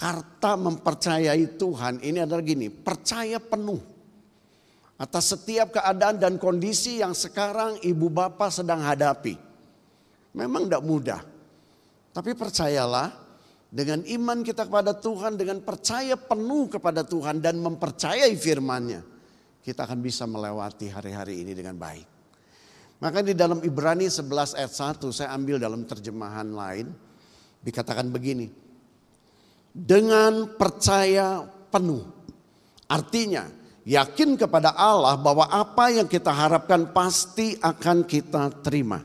kata 0.03 0.59
mempercayai 0.59 1.55
Tuhan 1.55 2.03
ini 2.03 2.19
adalah 2.19 2.43
gini, 2.43 2.67
percaya 2.67 3.39
penuh 3.39 3.79
atas 4.99 5.31
setiap 5.31 5.79
keadaan 5.79 6.19
dan 6.19 6.35
kondisi 6.35 6.99
yang 6.99 7.15
sekarang 7.15 7.79
ibu 7.79 8.11
bapak 8.11 8.51
sedang 8.51 8.83
hadapi. 8.83 9.39
Memang 10.35 10.67
tidak 10.67 10.83
mudah. 10.83 11.21
Tapi 12.11 12.35
percayalah 12.35 13.15
dengan 13.71 14.03
iman 14.03 14.43
kita 14.43 14.67
kepada 14.67 14.91
Tuhan, 14.91 15.39
dengan 15.39 15.63
percaya 15.63 16.19
penuh 16.19 16.67
kepada 16.67 17.07
Tuhan 17.07 17.39
dan 17.39 17.63
mempercayai 17.63 18.35
firman-Nya, 18.35 19.01
kita 19.63 19.87
akan 19.87 20.03
bisa 20.03 20.27
melewati 20.27 20.91
hari-hari 20.91 21.47
ini 21.47 21.55
dengan 21.55 21.79
baik. 21.79 22.11
Maka 22.99 23.23
di 23.23 23.31
dalam 23.31 23.63
Ibrani 23.63 24.11
11 24.11 24.59
ayat 24.59 24.73
1 24.99 24.99
saya 25.15 25.31
ambil 25.31 25.63
dalam 25.63 25.87
terjemahan 25.87 26.51
lain 26.51 26.91
dikatakan 27.63 28.11
begini. 28.11 28.62
Dengan 29.73 30.53
percaya 30.53 31.41
penuh. 31.73 32.05
Artinya 32.85 33.49
yakin 33.83 34.39
kepada 34.39 34.71
Allah 34.77 35.19
bahwa 35.19 35.49
apa 35.49 35.91
yang 35.91 36.07
kita 36.07 36.31
harapkan 36.31 36.87
pasti 36.93 37.57
akan 37.59 38.07
kita 38.07 38.53
terima. 38.63 39.01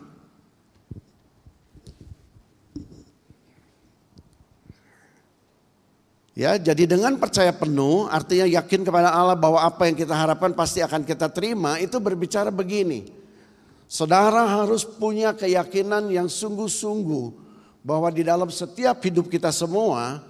Ya, 6.39 6.55
jadi 6.55 6.87
dengan 6.87 7.19
percaya 7.19 7.51
penuh 7.51 8.07
artinya 8.07 8.47
yakin 8.47 8.87
kepada 8.87 9.11
Allah 9.11 9.35
bahwa 9.35 9.59
apa 9.59 9.91
yang 9.91 9.99
kita 9.99 10.15
harapkan 10.15 10.55
pasti 10.55 10.79
akan 10.79 11.03
kita 11.03 11.27
terima 11.35 11.83
itu 11.83 11.99
berbicara 11.99 12.55
begini. 12.55 13.11
Saudara 13.91 14.47
harus 14.47 14.87
punya 14.87 15.35
keyakinan 15.35 16.07
yang 16.15 16.31
sungguh-sungguh 16.31 17.35
bahwa 17.83 18.07
di 18.15 18.23
dalam 18.23 18.47
setiap 18.55 19.03
hidup 19.03 19.27
kita 19.27 19.51
semua 19.51 20.23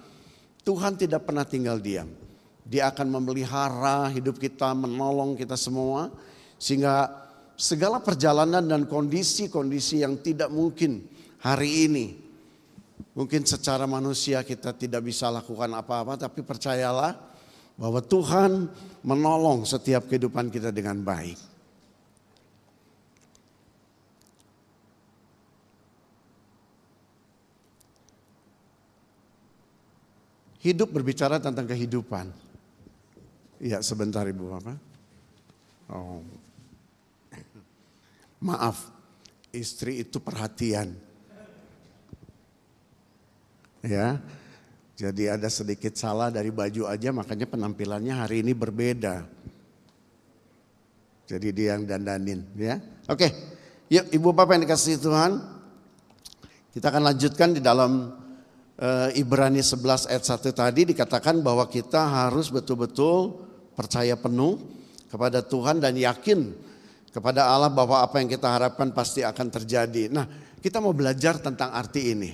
Tuhan 0.69 0.93
tidak 1.01 1.25
pernah 1.25 1.41
tinggal 1.41 1.81
diam. 1.81 2.13
Dia 2.61 2.93
akan 2.93 3.09
memelihara 3.09 4.13
hidup 4.13 4.37
kita, 4.37 4.77
menolong 4.77 5.33
kita 5.33 5.57
semua 5.57 6.13
sehingga 6.61 7.09
segala 7.57 7.97
perjalanan 7.97 8.61
dan 8.61 8.85
kondisi-kondisi 8.85 10.05
yang 10.05 10.21
tidak 10.21 10.53
mungkin 10.53 11.09
hari 11.41 11.89
ini 11.89 12.29
Mungkin 13.19 13.43
secara 13.43 13.83
manusia 13.83 14.45
kita 14.47 14.71
tidak 14.71 15.03
bisa 15.03 15.27
lakukan 15.27 15.67
apa-apa, 15.75 16.15
tapi 16.15 16.39
percayalah 16.39 17.19
bahwa 17.75 17.99
Tuhan 17.99 18.71
menolong 19.03 19.67
setiap 19.67 20.07
kehidupan 20.07 20.47
kita 20.47 20.71
dengan 20.71 21.03
baik. 21.03 21.35
Hidup 30.59 30.91
berbicara 30.91 31.39
tentang 31.39 31.63
kehidupan. 31.63 32.27
Iya, 33.59 33.79
sebentar 33.79 34.27
Ibu 34.27 34.43
Bapak. 34.51 34.77
Oh. 35.91 36.23
Maaf, 38.39 38.87
istri 39.51 40.03
itu 40.03 40.19
perhatian. 40.19 40.95
Ya. 43.83 44.19
Jadi 44.99 45.31
ada 45.31 45.47
sedikit 45.47 45.95
salah 45.95 46.27
dari 46.27 46.51
baju 46.51 46.83
aja 46.91 47.15
makanya 47.15 47.47
penampilannya 47.47 48.19
hari 48.19 48.43
ini 48.43 48.51
berbeda. 48.51 49.23
Jadi 51.23 51.47
dia 51.55 51.79
yang 51.79 51.87
dandanin 51.87 52.43
ya. 52.59 52.83
Oke. 53.07 53.31
Yuk 53.87 54.11
Ibu 54.11 54.35
Bapak 54.35 54.59
yang 54.59 54.67
dikasih 54.67 54.99
Tuhan. 54.99 55.39
Kita 56.75 56.91
akan 56.91 57.15
lanjutkan 57.15 57.55
di 57.55 57.63
dalam 57.63 58.11
Ibrani 59.11 59.59
11 59.59 60.07
ayat 60.07 60.23
1 60.23 60.55
tadi 60.55 60.81
dikatakan 60.95 61.43
bahwa 61.43 61.67
kita 61.67 61.99
harus 61.99 62.47
betul-betul 62.47 63.35
percaya 63.75 64.15
penuh 64.15 64.55
kepada 65.11 65.43
Tuhan 65.43 65.83
dan 65.83 65.99
yakin 65.99 66.55
kepada 67.11 67.49
Allah 67.49 67.67
bahwa 67.67 67.99
apa 67.99 68.23
yang 68.23 68.31
kita 68.31 68.47
harapkan 68.47 68.95
pasti 68.95 69.19
akan 69.25 69.47
terjadi. 69.51 70.07
Nah, 70.07 70.23
kita 70.63 70.79
mau 70.79 70.95
belajar 70.95 71.41
tentang 71.43 71.75
arti 71.75 72.13
ini. 72.15 72.31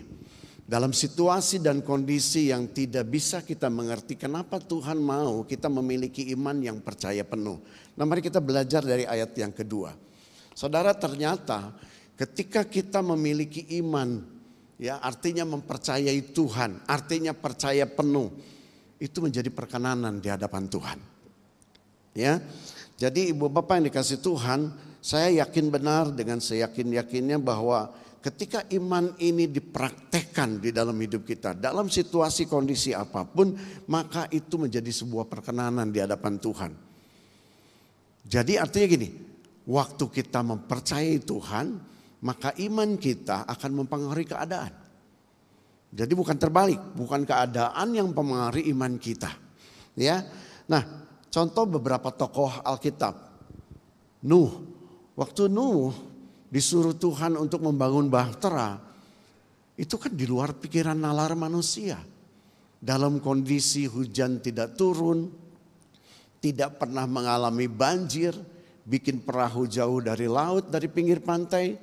Dalam 0.65 0.93
situasi 0.93 1.61
dan 1.61 1.85
kondisi 1.85 2.49
yang 2.49 2.73
tidak 2.73 3.05
bisa 3.05 3.45
kita 3.45 3.69
mengerti 3.69 4.17
kenapa 4.17 4.57
Tuhan 4.57 4.97
mau 4.97 5.45
kita 5.45 5.69
memiliki 5.69 6.33
iman 6.33 6.57
yang 6.57 6.81
percaya 6.81 7.21
penuh. 7.21 7.61
Nah 7.93 8.01
mari 8.01 8.25
kita 8.25 8.41
belajar 8.41 8.81
dari 8.81 9.05
ayat 9.05 9.29
yang 9.37 9.53
kedua. 9.53 9.93
Saudara 10.57 10.97
ternyata 10.97 11.69
ketika 12.17 12.65
kita 12.65 13.05
memiliki 13.05 13.77
iman 13.77 14.25
ya 14.81 14.99
artinya 14.99 15.47
mempercayai 15.47 16.35
Tuhan, 16.35 16.83
artinya 16.87 17.31
percaya 17.31 17.87
penuh 17.87 18.31
itu 18.99 19.17
menjadi 19.19 19.51
perkenanan 19.51 20.23
di 20.23 20.31
hadapan 20.31 20.67
Tuhan. 20.67 20.99
Ya. 22.15 22.39
Jadi 22.95 23.35
ibu 23.35 23.51
bapak 23.51 23.83
yang 23.83 23.85
dikasih 23.91 24.23
Tuhan, 24.23 24.71
saya 25.03 25.43
yakin 25.43 25.67
benar 25.67 26.15
dengan 26.15 26.39
seyakin-yakinnya 26.39 27.35
bahwa 27.43 27.91
ketika 28.23 28.63
iman 28.71 29.11
ini 29.19 29.51
dipraktekkan 29.51 30.63
di 30.63 30.71
dalam 30.71 30.95
hidup 30.95 31.27
kita, 31.27 31.51
dalam 31.53 31.91
situasi 31.91 32.47
kondisi 32.47 32.95
apa 32.95 33.27
pun, 33.27 33.51
maka 33.91 34.31
itu 34.31 34.55
menjadi 34.55 34.87
sebuah 34.89 35.27
perkenanan 35.27 35.91
di 35.91 35.99
hadapan 35.99 36.39
Tuhan. 36.39 36.71
Jadi 38.25 38.57
artinya 38.57 38.87
gini, 38.89 39.09
waktu 39.67 40.05
kita 40.09 40.41
mempercayai 40.41 41.21
Tuhan, 41.21 41.67
maka 42.25 42.49
iman 42.57 42.97
kita 42.97 43.45
akan 43.45 43.85
mempengaruhi 43.85 44.25
keadaan. 44.25 44.73
Jadi 45.93 46.11
bukan 46.17 46.35
terbalik, 46.35 46.81
bukan 46.97 47.21
keadaan 47.21 47.93
yang 47.93 48.09
mempengaruhi 48.09 48.65
iman 48.73 48.97
kita. 48.97 49.29
Ya. 49.93 50.25
Nah, 50.65 51.05
contoh 51.29 51.69
beberapa 51.69 52.09
tokoh 52.09 52.65
Alkitab. 52.65 53.13
Nuh. 54.25 54.73
Waktu 55.15 55.47
Nuh 55.47 55.95
disuruh 56.49 56.97
Tuhan 56.97 57.37
untuk 57.39 57.63
membangun 57.63 58.09
bahtera, 58.09 58.81
Itu 59.75 59.99
kan 59.99 60.15
di 60.15 60.23
luar 60.23 60.55
pikiran 60.55 60.95
nalar 60.95 61.35
manusia. 61.35 61.99
Dalam 62.79 63.19
kondisi 63.19 63.83
hujan 63.83 64.39
tidak 64.39 64.79
turun, 64.79 65.27
tidak 66.39 66.79
pernah 66.79 67.03
mengalami 67.03 67.67
banjir, 67.67 68.31
bikin 68.87 69.19
perahu 69.19 69.67
jauh 69.67 69.99
dari 69.99 70.31
laut, 70.31 70.71
dari 70.71 70.87
pinggir 70.87 71.19
pantai. 71.19 71.75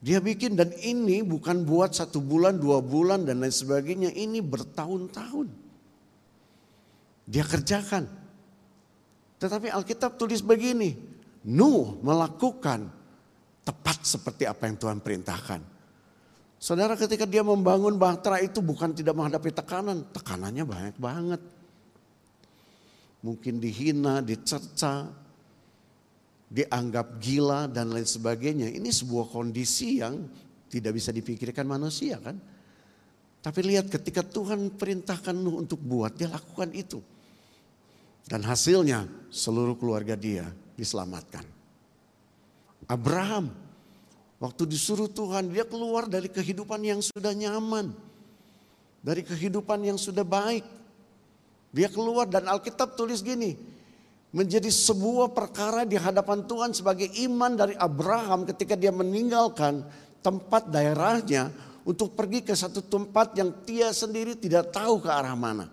Dia 0.00 0.16
bikin 0.16 0.56
dan 0.56 0.72
ini 0.80 1.20
bukan 1.20 1.68
buat 1.68 1.92
satu 1.92 2.24
bulan, 2.24 2.56
dua 2.56 2.80
bulan 2.80 3.28
dan 3.28 3.44
lain 3.44 3.52
sebagainya. 3.52 4.08
Ini 4.16 4.40
bertahun-tahun. 4.40 5.48
Dia 7.28 7.44
kerjakan. 7.44 8.08
Tetapi 9.36 9.68
Alkitab 9.68 10.16
tulis 10.16 10.40
begini. 10.40 10.96
Nuh 11.52 12.00
melakukan 12.00 12.88
tepat 13.60 14.00
seperti 14.00 14.48
apa 14.48 14.68
yang 14.68 14.76
Tuhan 14.80 14.98
perintahkan. 15.04 15.60
Saudara 16.60 16.96
ketika 16.96 17.24
dia 17.24 17.44
membangun 17.44 17.96
bahtera 17.96 18.40
itu 18.40 18.64
bukan 18.64 18.96
tidak 18.96 19.12
menghadapi 19.16 19.52
tekanan. 19.52 20.08
Tekanannya 20.16 20.64
banyak 20.64 20.96
banget. 20.96 21.40
Mungkin 23.20 23.60
dihina, 23.60 24.24
dicerca, 24.24 25.12
dianggap 26.50 27.22
gila 27.22 27.70
dan 27.70 27.94
lain 27.94 28.04
sebagainya. 28.04 28.68
Ini 28.68 28.90
sebuah 28.90 29.30
kondisi 29.30 30.02
yang 30.02 30.26
tidak 30.66 30.98
bisa 30.98 31.14
dipikirkan 31.14 31.64
manusia 31.64 32.18
kan. 32.18 32.36
Tapi 33.40 33.60
lihat 33.64 33.88
ketika 33.88 34.20
Tuhan 34.20 34.76
perintahkan 34.76 35.32
Nuh 35.32 35.62
untuk 35.62 35.80
buat, 35.80 36.12
dia 36.12 36.28
lakukan 36.28 36.74
itu. 36.76 37.00
Dan 38.28 38.44
hasilnya 38.44 39.08
seluruh 39.32 39.78
keluarga 39.80 40.12
dia 40.12 40.44
diselamatkan. 40.76 41.46
Abraham 42.84 43.70
Waktu 44.40 44.64
disuruh 44.72 45.04
Tuhan, 45.04 45.52
dia 45.52 45.68
keluar 45.68 46.08
dari 46.08 46.32
kehidupan 46.32 46.80
yang 46.80 47.04
sudah 47.04 47.36
nyaman. 47.36 47.92
Dari 49.04 49.20
kehidupan 49.20 49.84
yang 49.84 50.00
sudah 50.00 50.24
baik. 50.24 50.64
Dia 51.76 51.92
keluar 51.92 52.24
dan 52.24 52.48
Alkitab 52.48 52.96
tulis 52.96 53.20
gini. 53.20 53.60
Menjadi 54.30 54.70
sebuah 54.70 55.34
perkara 55.34 55.82
di 55.82 55.98
hadapan 55.98 56.46
Tuhan 56.46 56.70
sebagai 56.70 57.10
iman 57.26 57.58
dari 57.58 57.74
Abraham 57.74 58.46
ketika 58.46 58.78
dia 58.78 58.94
meninggalkan 58.94 59.82
tempat 60.22 60.70
daerahnya 60.70 61.50
untuk 61.82 62.14
pergi 62.14 62.46
ke 62.46 62.54
satu 62.54 62.86
tempat 62.86 63.34
yang 63.34 63.50
dia 63.66 63.90
sendiri 63.90 64.38
tidak 64.38 64.70
tahu 64.70 65.02
ke 65.02 65.10
arah 65.10 65.34
mana. 65.34 65.66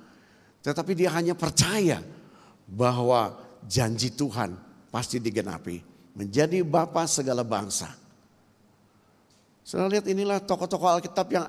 Tetapi 0.65 0.91
dia 0.97 1.13
hanya 1.13 1.37
percaya 1.37 2.01
bahwa 2.65 3.37
janji 3.69 4.09
Tuhan 4.09 4.57
pasti 4.89 5.21
digenapi. 5.21 5.85
Menjadi 6.17 6.65
Bapa 6.65 7.05
segala 7.05 7.45
bangsa. 7.45 7.93
Saudara 9.61 9.93
lihat 9.93 10.09
inilah 10.09 10.41
tokoh-tokoh 10.41 10.97
Alkitab 10.97 11.27
yang 11.29 11.45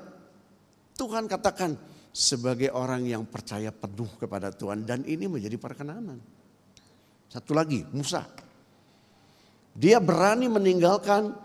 Tuhan 0.92 1.24
katakan 1.24 1.72
sebagai 2.12 2.68
orang 2.74 3.06
yang 3.06 3.24
percaya 3.24 3.70
penuh 3.72 4.10
kepada 4.20 4.52
Tuhan 4.52 4.84
dan 4.84 5.06
ini 5.08 5.24
menjadi 5.24 5.56
perkenanan. 5.56 6.37
Satu 7.28 7.52
lagi, 7.52 7.84
Musa. 7.92 8.24
Dia 9.76 10.00
berani 10.00 10.48
meninggalkan 10.48 11.36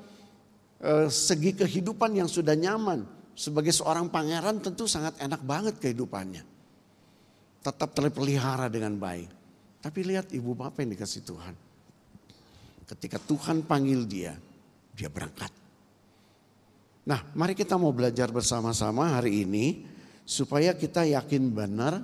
eh, 0.79 1.07
segi 1.11 1.53
kehidupan 1.53 2.17
yang 2.17 2.31
sudah 2.31 2.55
nyaman. 2.55 3.05
Sebagai 3.33 3.73
seorang 3.73 4.07
pangeran 4.13 4.61
tentu 4.61 4.85
sangat 4.85 5.19
enak 5.19 5.41
banget 5.43 5.75
kehidupannya. 5.81 6.43
Tetap 7.61 7.89
terpelihara 7.91 8.71
dengan 8.71 8.95
baik. 8.95 9.29
Tapi 9.83 9.99
lihat 10.07 10.31
ibu 10.31 10.55
bapak 10.55 10.87
yang 10.87 10.95
dikasih 10.95 11.21
Tuhan. 11.27 11.55
Ketika 12.87 13.19
Tuhan 13.19 13.67
panggil 13.67 14.07
dia, 14.07 14.33
dia 14.95 15.09
berangkat. 15.11 15.51
Nah, 17.03 17.19
mari 17.35 17.51
kita 17.51 17.75
mau 17.75 17.91
belajar 17.91 18.31
bersama-sama 18.31 19.19
hari 19.19 19.43
ini 19.43 19.83
supaya 20.23 20.71
kita 20.71 21.03
yakin 21.03 21.51
benar 21.51 21.99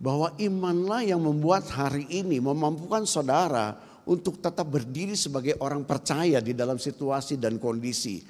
bahwa 0.00 0.32
imanlah 0.40 1.04
yang 1.04 1.20
membuat 1.20 1.68
hari 1.68 2.08
ini 2.08 2.40
memampukan 2.40 3.04
saudara 3.04 3.76
untuk 4.08 4.40
tetap 4.40 4.64
berdiri 4.64 5.12
sebagai 5.12 5.60
orang 5.60 5.84
percaya 5.84 6.40
di 6.40 6.56
dalam 6.56 6.80
situasi 6.80 7.36
dan 7.36 7.60
kondisi 7.60 8.24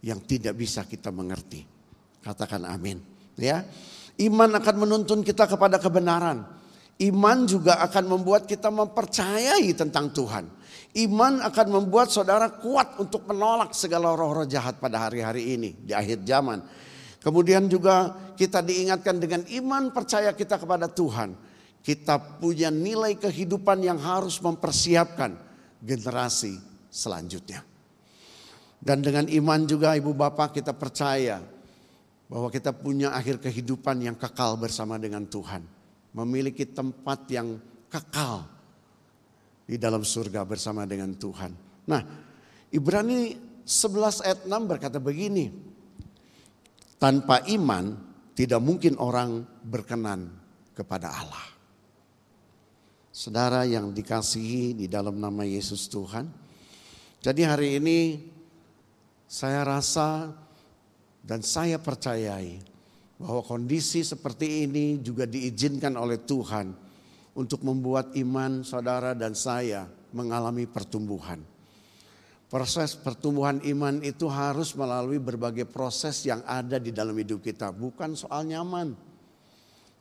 yang 0.00 0.24
tidak 0.24 0.56
bisa 0.56 0.88
kita 0.88 1.12
mengerti. 1.12 1.60
Katakan 2.24 2.64
amin. 2.64 2.96
Ya. 3.36 3.68
Iman 4.16 4.52
akan 4.56 4.76
menuntun 4.88 5.20
kita 5.20 5.44
kepada 5.44 5.76
kebenaran. 5.76 6.44
Iman 7.00 7.48
juga 7.48 7.80
akan 7.80 8.16
membuat 8.16 8.44
kita 8.44 8.68
mempercayai 8.68 9.72
tentang 9.72 10.12
Tuhan. 10.12 10.44
Iman 10.96 11.40
akan 11.40 11.66
membuat 11.68 12.12
saudara 12.12 12.50
kuat 12.50 13.00
untuk 13.00 13.24
menolak 13.24 13.72
segala 13.72 14.12
roh-roh 14.12 14.44
jahat 14.44 14.76
pada 14.76 15.08
hari-hari 15.08 15.56
ini 15.56 15.70
di 15.80 15.96
akhir 15.96 16.20
zaman. 16.28 16.60
Kemudian 17.20 17.68
juga 17.68 18.16
kita 18.32 18.64
diingatkan 18.64 19.20
dengan 19.20 19.44
iman 19.44 19.92
percaya 19.92 20.32
kita 20.32 20.56
kepada 20.56 20.88
Tuhan. 20.88 21.36
Kita 21.80 22.40
punya 22.40 22.72
nilai 22.72 23.16
kehidupan 23.16 23.84
yang 23.84 24.00
harus 24.00 24.40
mempersiapkan 24.40 25.36
generasi 25.80 26.56
selanjutnya. 26.88 27.64
Dan 28.80 29.04
dengan 29.04 29.28
iman 29.28 29.60
juga 29.68 29.92
ibu 29.92 30.16
bapak 30.16 30.60
kita 30.60 30.72
percaya 30.72 31.44
bahwa 32.30 32.48
kita 32.48 32.72
punya 32.72 33.12
akhir 33.12 33.44
kehidupan 33.44 34.00
yang 34.00 34.16
kekal 34.16 34.56
bersama 34.56 34.96
dengan 34.96 35.28
Tuhan. 35.28 35.60
Memiliki 36.16 36.64
tempat 36.64 37.28
yang 37.28 37.60
kekal 37.92 38.48
di 39.68 39.76
dalam 39.76 40.00
surga 40.00 40.48
bersama 40.48 40.88
dengan 40.88 41.12
Tuhan. 41.14 41.52
Nah, 41.86 42.02
Ibrani 42.72 43.36
11 43.62 44.24
ayat 44.24 44.40
6 44.48 44.50
berkata 44.66 44.98
begini. 44.98 45.69
Tanpa 47.00 47.40
iman 47.48 47.96
tidak 48.36 48.60
mungkin 48.60 49.00
orang 49.00 49.40
berkenan 49.64 50.28
kepada 50.76 51.08
Allah. 51.08 51.46
Saudara 53.08 53.64
yang 53.64 53.90
dikasihi 53.90 54.76
di 54.76 54.86
dalam 54.86 55.16
nama 55.16 55.42
Yesus 55.42 55.88
Tuhan. 55.88 56.28
Jadi 57.20 57.42
hari 57.44 57.80
ini 57.80 57.98
saya 59.24 59.64
rasa 59.64 60.28
dan 61.24 61.44
saya 61.44 61.76
percayai 61.80 62.60
bahwa 63.20 63.44
kondisi 63.44 64.00
seperti 64.00 64.64
ini 64.64 65.00
juga 65.04 65.28
diizinkan 65.28 65.96
oleh 66.00 66.20
Tuhan 66.24 66.72
untuk 67.36 67.60
membuat 67.60 68.16
iman 68.16 68.64
saudara 68.64 69.12
dan 69.12 69.36
saya 69.36 69.84
mengalami 70.16 70.64
pertumbuhan. 70.64 71.49
Proses 72.50 72.98
pertumbuhan 72.98 73.62
iman 73.62 74.02
itu 74.02 74.26
harus 74.26 74.74
melalui 74.74 75.22
berbagai 75.22 75.70
proses 75.70 76.18
yang 76.26 76.42
ada 76.42 76.82
di 76.82 76.90
dalam 76.90 77.14
hidup 77.14 77.38
kita, 77.38 77.70
bukan 77.70 78.18
soal 78.18 78.42
nyaman. 78.42 78.98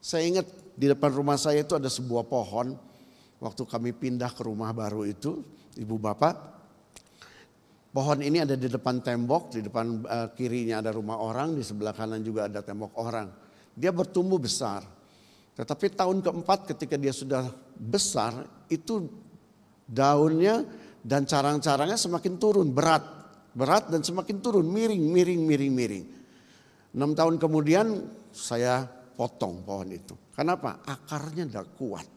Saya 0.02 0.26
ingat 0.26 0.50
di 0.74 0.90
depan 0.90 1.14
rumah 1.14 1.38
saya 1.38 1.62
itu 1.62 1.78
ada 1.78 1.86
sebuah 1.86 2.26
pohon. 2.26 2.74
Waktu 3.38 3.64
kami 3.70 3.94
pindah 3.94 4.34
ke 4.34 4.42
rumah 4.42 4.74
baru 4.74 5.06
itu, 5.06 5.46
ibu 5.78 6.02
bapak, 6.02 6.36
pohon 7.94 8.18
ini 8.26 8.42
ada 8.42 8.58
di 8.58 8.66
depan 8.66 8.98
tembok, 8.98 9.54
di 9.54 9.62
depan 9.70 10.02
uh, 10.10 10.28
kirinya 10.34 10.82
ada 10.82 10.90
rumah 10.90 11.22
orang, 11.22 11.54
di 11.54 11.62
sebelah 11.62 11.94
kanan 11.94 12.26
juga 12.26 12.50
ada 12.50 12.66
tembok 12.66 12.98
orang. 12.98 13.30
Dia 13.78 13.94
bertumbuh 13.94 14.42
besar. 14.42 14.82
Tetapi 15.54 15.86
tahun 15.94 16.26
keempat 16.26 16.74
ketika 16.74 16.98
dia 16.98 17.14
sudah 17.14 17.46
besar 17.78 18.42
itu 18.74 19.06
daunnya 19.86 20.66
dan 21.04 21.24
carang-carangnya 21.24 21.96
semakin 21.96 22.36
turun 22.36 22.70
berat. 22.72 23.04
Berat 23.50 23.90
dan 23.90 24.06
semakin 24.06 24.38
turun 24.40 24.68
miring, 24.68 25.02
miring, 25.10 25.42
miring, 25.44 25.74
miring. 25.74 26.06
Enam 26.94 27.18
tahun 27.18 27.42
kemudian 27.42 28.08
saya 28.30 28.86
potong 29.20 29.66
pohon 29.66 29.90
itu. 29.92 30.16
Kenapa? 30.32 30.80
Akarnya 30.86 31.44
tidak 31.50 31.76
kuat. 31.76 32.08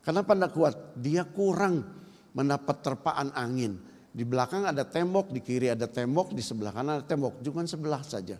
Kenapa 0.00 0.32
tidak 0.32 0.52
kuat? 0.54 0.74
Dia 0.96 1.26
kurang 1.28 1.84
mendapat 2.32 2.76
terpaan 2.80 3.34
angin. 3.34 3.76
Di 4.10 4.26
belakang 4.26 4.66
ada 4.66 4.82
tembok, 4.86 5.30
di 5.30 5.40
kiri 5.42 5.70
ada 5.70 5.86
tembok, 5.86 6.34
di 6.34 6.42
sebelah 6.42 6.74
kanan 6.74 7.02
ada 7.02 7.06
tembok. 7.06 7.42
Cuma 7.42 7.62
sebelah 7.66 8.02
saja. 8.02 8.38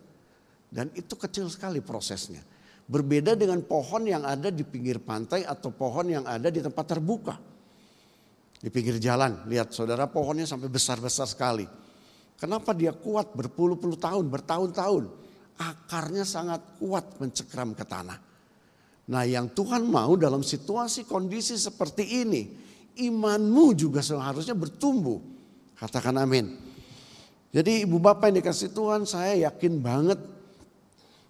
Dan 0.71 0.91
itu 0.95 1.19
kecil 1.19 1.51
sekali 1.51 1.83
prosesnya. 1.83 2.43
Berbeda 2.91 3.39
dengan 3.39 3.63
pohon 3.63 4.03
yang 4.07 4.27
ada 4.27 4.51
di 4.51 4.67
pinggir 4.67 4.99
pantai 4.99 5.47
atau 5.47 5.71
pohon 5.71 6.11
yang 6.11 6.25
ada 6.27 6.51
di 6.51 6.59
tempat 6.59 6.85
terbuka. 6.95 7.50
Di 8.61 8.69
pinggir 8.69 9.01
jalan, 9.01 9.49
lihat 9.49 9.73
saudara 9.73 10.05
pohonnya 10.05 10.45
sampai 10.45 10.69
besar-besar 10.69 11.25
sekali. 11.25 11.65
Kenapa 12.37 12.77
dia 12.77 12.93
kuat 12.93 13.33
berpuluh-puluh 13.33 13.97
tahun, 13.97 14.29
bertahun-tahun. 14.29 15.09
Akarnya 15.61 16.25
sangat 16.29 16.61
kuat 16.81 17.21
mencekram 17.21 17.73
ke 17.73 17.85
tanah. 17.85 18.21
Nah 19.09 19.25
yang 19.25 19.49
Tuhan 19.53 19.89
mau 19.89 20.13
dalam 20.17 20.45
situasi 20.45 21.09
kondisi 21.09 21.57
seperti 21.57 22.25
ini. 22.25 22.43
Imanmu 23.01 23.73
juga 23.77 24.05
seharusnya 24.05 24.53
bertumbuh. 24.53 25.21
Katakan 25.77 26.21
amin. 26.21 26.53
Jadi 27.51 27.89
ibu 27.89 27.97
bapak 27.97 28.29
yang 28.31 28.45
dikasih 28.45 28.71
Tuhan 28.77 29.09
saya 29.09 29.51
yakin 29.51 29.81
banget 29.81 30.21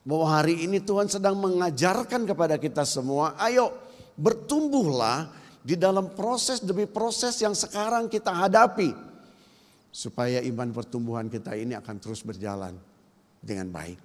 bahwa 0.04 0.26
hari 0.30 0.66
ini 0.66 0.82
Tuhan 0.82 1.06
sedang 1.06 1.38
mengajarkan 1.38 2.26
kepada 2.26 2.58
kita 2.58 2.82
semua, 2.84 3.38
ayo 3.40 3.72
bertumbuhlah 4.18 5.39
di 5.60 5.76
dalam 5.76 6.12
proses 6.16 6.64
demi 6.64 6.88
proses 6.88 7.36
yang 7.40 7.52
sekarang 7.52 8.08
kita 8.08 8.32
hadapi. 8.32 9.12
Supaya 9.90 10.38
iman 10.46 10.70
pertumbuhan 10.70 11.26
kita 11.26 11.58
ini 11.58 11.74
akan 11.74 11.96
terus 11.98 12.22
berjalan. 12.22 12.76
dengan 13.40 13.72
baik. 13.72 13.96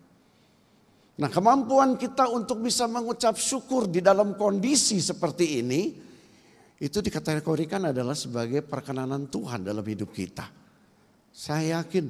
Nah, 1.20 1.28
kemampuan 1.28 2.00
kita 2.00 2.32
untuk 2.32 2.64
bisa 2.64 2.88
mengucap 2.88 3.36
syukur 3.36 3.88
di 3.88 4.00
dalam 4.00 4.36
kondisi 4.40 5.00
seperti 5.04 5.60
ini 5.60 5.82
itu 6.80 7.00
dikategorikan 7.00 7.92
adalah 7.92 8.16
sebagai 8.16 8.60
perkenanan 8.64 9.32
Tuhan 9.32 9.64
dalam 9.64 9.84
hidup 9.84 10.12
kita. 10.12 10.48
Saya 11.32 11.80
yakin 11.84 12.08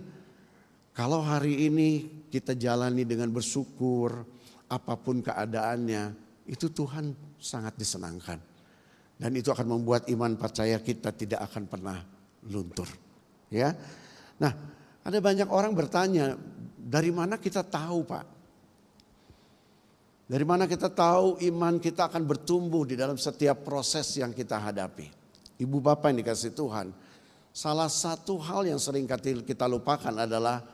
kalau 0.93 1.21
hari 1.21 1.69
ini 1.69 2.09
kita 2.33 2.57
jalani 2.57 3.05
dengan 3.05 3.29
bersyukur, 3.29 4.25
apa 4.65 4.93
pun 4.97 5.21
keadaannya, 5.21 6.15
itu 6.49 6.73
Tuhan 6.73 7.13
sangat 7.37 7.77
disenangkan. 7.77 8.41
Dan 9.15 9.31
itu 9.39 9.47
akan 9.47 9.79
membuat 9.79 10.11
iman 10.11 10.35
percaya 10.35 10.75
kita 10.83 11.15
tidak 11.15 11.47
akan 11.47 11.63
pernah 11.71 11.97
luntur. 12.51 12.87
Ya. 13.47 13.71
Nah, 14.35 14.51
ada 15.05 15.17
banyak 15.23 15.47
orang 15.47 15.71
bertanya, 15.71 16.35
dari 16.75 17.15
mana 17.15 17.39
kita 17.39 17.63
tahu, 17.63 18.03
Pak? 18.03 18.25
Dari 20.25 20.41
mana 20.41 20.65
kita 20.65 20.89
tahu 20.89 21.37
iman 21.37 21.77
kita 21.77 22.09
akan 22.09 22.25
bertumbuh 22.25 22.81
di 22.81 22.97
dalam 22.97 23.13
setiap 23.15 23.61
proses 23.61 24.09
yang 24.17 24.33
kita 24.33 24.57
hadapi. 24.57 25.13
Ibu 25.61 25.77
bapak 25.79 26.11
yang 26.11 26.25
dikasih 26.25 26.51
Tuhan. 26.57 26.89
Salah 27.55 27.87
satu 27.87 28.35
hal 28.41 28.67
yang 28.67 28.81
sering 28.81 29.07
kita 29.45 29.69
lupakan 29.69 30.11
adalah 30.11 30.65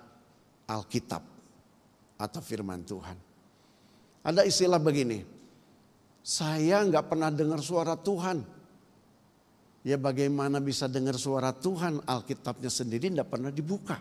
Alkitab 0.66 1.22
atau 2.16 2.42
firman 2.42 2.82
Tuhan. 2.88 3.18
Ada 4.24 4.48
istilah 4.48 4.80
begini, 4.80 5.22
saya 6.22 6.86
nggak 6.86 7.06
pernah 7.10 7.34
dengar 7.34 7.60
suara 7.62 7.98
Tuhan. 7.98 8.62
Ya 9.82 9.98
bagaimana 9.98 10.62
bisa 10.62 10.86
dengar 10.86 11.18
suara 11.18 11.50
Tuhan, 11.50 12.06
Alkitabnya 12.06 12.70
sendiri 12.70 13.10
tidak 13.10 13.34
pernah 13.34 13.50
dibuka. 13.50 13.98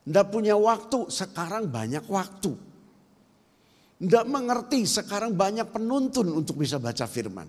Tidak 0.00 0.26
punya 0.32 0.56
waktu, 0.56 1.12
sekarang 1.12 1.68
banyak 1.68 2.08
waktu. 2.08 2.52
Tidak 4.00 4.24
mengerti 4.24 4.88
sekarang 4.88 5.36
banyak 5.36 5.68
penuntun 5.68 6.32
untuk 6.32 6.56
bisa 6.56 6.80
baca 6.80 7.04
firman. 7.04 7.44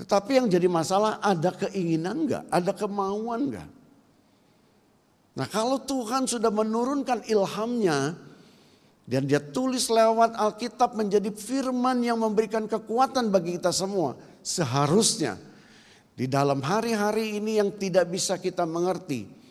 Tetapi 0.00 0.40
yang 0.40 0.48
jadi 0.48 0.72
masalah 0.72 1.20
ada 1.20 1.52
keinginan 1.52 2.24
enggak? 2.24 2.44
Ada 2.48 2.72
kemauan 2.72 3.52
enggak? 3.52 3.68
Nah 5.36 5.46
kalau 5.52 5.84
Tuhan 5.84 6.24
sudah 6.24 6.48
menurunkan 6.48 7.28
ilhamnya 7.28 8.16
dan 9.02 9.26
dia 9.26 9.42
tulis 9.42 9.90
lewat 9.90 10.38
Alkitab 10.38 10.94
menjadi 10.94 11.30
firman 11.34 12.00
yang 12.02 12.22
memberikan 12.22 12.70
kekuatan 12.70 13.34
bagi 13.34 13.58
kita 13.58 13.74
semua. 13.74 14.14
Seharusnya 14.42 15.38
di 16.14 16.30
dalam 16.30 16.62
hari-hari 16.62 17.38
ini 17.38 17.58
yang 17.58 17.74
tidak 17.74 18.10
bisa 18.10 18.38
kita 18.38 18.62
mengerti 18.62 19.42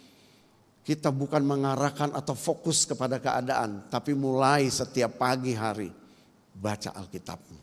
kita 0.82 1.14
bukan 1.14 1.46
mengarahkan 1.46 2.10
atau 2.10 2.34
fokus 2.34 2.90
kepada 2.90 3.22
keadaan, 3.22 3.86
tapi 3.94 4.18
mulai 4.18 4.66
setiap 4.66 5.22
pagi 5.22 5.54
hari 5.54 5.94
baca 6.58 6.98
Alkitabmu. 6.98 7.60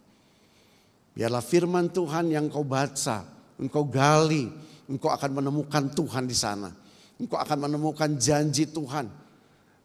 Biarlah 1.18 1.42
firman 1.42 1.90
Tuhan 1.90 2.30
yang 2.30 2.46
kau 2.46 2.62
baca, 2.62 3.26
engkau 3.58 3.90
gali, 3.90 4.46
engkau 4.86 5.10
akan 5.10 5.42
menemukan 5.42 5.90
Tuhan 5.90 6.30
di 6.30 6.36
sana. 6.38 6.70
Engkau 7.18 7.34
akan 7.34 7.66
menemukan 7.66 8.14
janji 8.14 8.70
Tuhan 8.70 9.10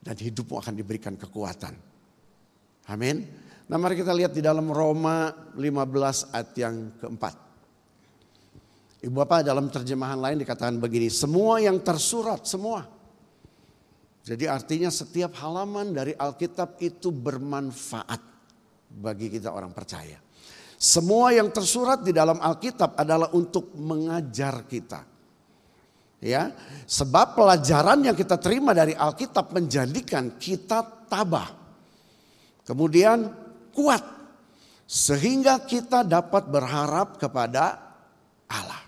dan 0.05 0.15
hidupmu 0.15 0.61
akan 0.61 0.77
diberikan 0.77 1.17
kekuatan. 1.17 1.92
Amin. 2.89 3.23
Nah 3.69 3.77
mari 3.79 3.95
kita 3.95 4.11
lihat 4.11 4.35
di 4.35 4.43
dalam 4.43 4.67
Roma 4.67 5.31
15 5.55 6.35
ayat 6.35 6.51
yang 6.59 6.75
keempat. 6.99 7.35
Ibu 9.03 9.13
Bapak 9.19 9.43
dalam 9.43 9.67
terjemahan 9.67 10.19
lain 10.19 10.39
dikatakan 10.39 10.79
begini, 10.79 11.11
semua 11.11 11.59
yang 11.59 11.79
tersurat, 11.83 12.43
semua 12.47 12.87
jadi 14.23 14.47
artinya 14.47 14.87
setiap 14.87 15.35
halaman 15.43 15.91
dari 15.91 16.15
Alkitab 16.15 16.79
itu 16.79 17.11
bermanfaat 17.11 18.23
bagi 18.87 19.27
kita 19.27 19.51
orang 19.51 19.75
percaya. 19.75 20.15
Semua 20.79 21.35
yang 21.35 21.51
tersurat 21.51 21.99
di 21.99 22.15
dalam 22.15 22.39
Alkitab 22.39 22.95
adalah 22.95 23.35
untuk 23.35 23.75
mengajar 23.75 24.63
kita. 24.63 25.11
Ya, 26.23 26.55
sebab 26.87 27.35
pelajaran 27.35 27.99
yang 27.99 28.15
kita 28.15 28.39
terima 28.39 28.71
dari 28.71 28.95
Alkitab 28.95 29.51
menjadikan 29.51 30.39
kita 30.39 31.11
tabah. 31.11 31.62
Kemudian 32.63 33.27
kuat 33.75 34.03
sehingga 34.87 35.63
kita 35.63 36.07
dapat 36.07 36.47
berharap 36.47 37.19
kepada 37.19 37.79
Allah. 38.47 38.83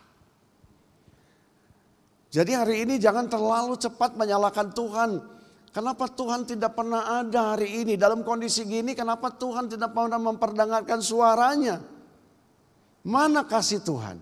Jadi 2.32 2.51
hari 2.51 2.84
ini 2.84 2.99
jangan 2.99 3.32
terlalu 3.32 3.80
cepat 3.80 4.19
menyalahkan 4.19 4.76
Tuhan. 4.76 5.11
Kenapa 5.71 6.07
Tuhan 6.07 6.47
tidak 6.47 6.71
pernah 6.76 7.19
ada 7.19 7.55
hari 7.55 7.84
ini 7.84 7.99
dalam 7.99 8.23
kondisi 8.23 8.63
gini? 8.63 8.95
Kenapa 8.95 9.32
Tuhan 9.32 9.67
tidak 9.71 9.91
pernah 9.91 10.19
memperdengarkan 10.19 10.99
suaranya? 11.03 11.80
Mana 13.07 13.43
kasih 13.43 13.84
Tuhan? 13.84 14.17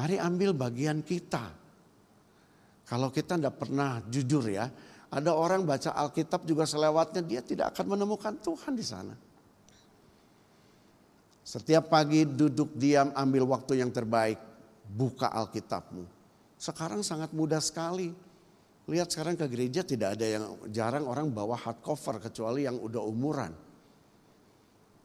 Mari 0.00 0.16
ambil 0.16 0.56
bagian 0.56 1.04
kita. 1.04 1.44
Kalau 2.88 3.12
kita 3.12 3.36
tidak 3.36 3.60
pernah 3.60 4.00
jujur 4.08 4.48
ya, 4.48 4.66
ada 5.10 5.34
orang 5.34 5.66
baca 5.66 5.90
Alkitab 5.90 6.46
juga 6.46 6.62
selewatnya 6.62 7.18
dia 7.26 7.42
tidak 7.42 7.74
akan 7.74 7.98
menemukan 7.98 8.38
Tuhan 8.38 8.78
di 8.78 8.86
sana. 8.86 9.14
Setiap 11.42 11.90
pagi 11.90 12.22
duduk 12.22 12.78
diam 12.78 13.10
ambil 13.18 13.42
waktu 13.50 13.82
yang 13.82 13.90
terbaik 13.90 14.38
buka 14.86 15.26
Alkitabmu. 15.34 16.06
Sekarang 16.54 17.02
sangat 17.02 17.34
mudah 17.34 17.58
sekali. 17.58 18.14
Lihat 18.86 19.10
sekarang 19.10 19.34
ke 19.34 19.50
gereja 19.50 19.82
tidak 19.82 20.14
ada 20.14 20.26
yang 20.30 20.44
jarang 20.70 21.10
orang 21.10 21.26
bawa 21.26 21.58
hardcover 21.58 22.22
kecuali 22.22 22.70
yang 22.70 22.78
udah 22.78 23.02
umuran. 23.02 23.50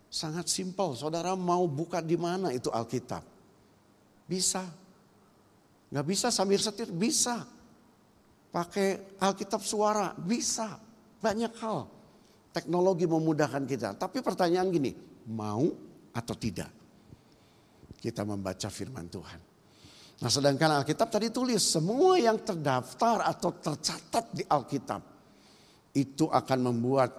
Sangat 0.06 0.46
simpel, 0.54 0.94
saudara 0.94 1.34
mau 1.34 1.66
buka 1.66 1.98
di 1.98 2.14
mana 2.14 2.54
itu 2.54 2.70
Alkitab? 2.70 3.26
Bisa. 4.30 4.66
Gak 5.90 6.06
bisa 6.06 6.30
sambil 6.30 6.62
setir? 6.62 6.94
Bisa. 6.94 7.55
Pakai 8.56 9.20
Alkitab 9.20 9.60
suara? 9.60 10.16
Bisa. 10.16 10.80
Banyak 11.20 11.54
hal. 11.60 11.92
Teknologi 12.56 13.04
memudahkan 13.04 13.68
kita. 13.68 14.00
Tapi 14.00 14.24
pertanyaan 14.24 14.72
gini, 14.72 14.96
mau 15.28 15.68
atau 16.16 16.36
tidak? 16.40 16.72
Kita 18.00 18.24
membaca 18.24 18.72
firman 18.72 19.12
Tuhan. 19.12 19.40
Nah 20.24 20.32
sedangkan 20.32 20.80
Alkitab 20.80 21.12
tadi 21.12 21.28
tulis 21.28 21.60
semua 21.60 22.16
yang 22.16 22.40
terdaftar 22.40 23.28
atau 23.28 23.52
tercatat 23.52 24.32
di 24.32 24.48
Alkitab 24.48 25.04
itu 25.92 26.32
akan 26.32 26.72
membuat 26.72 27.12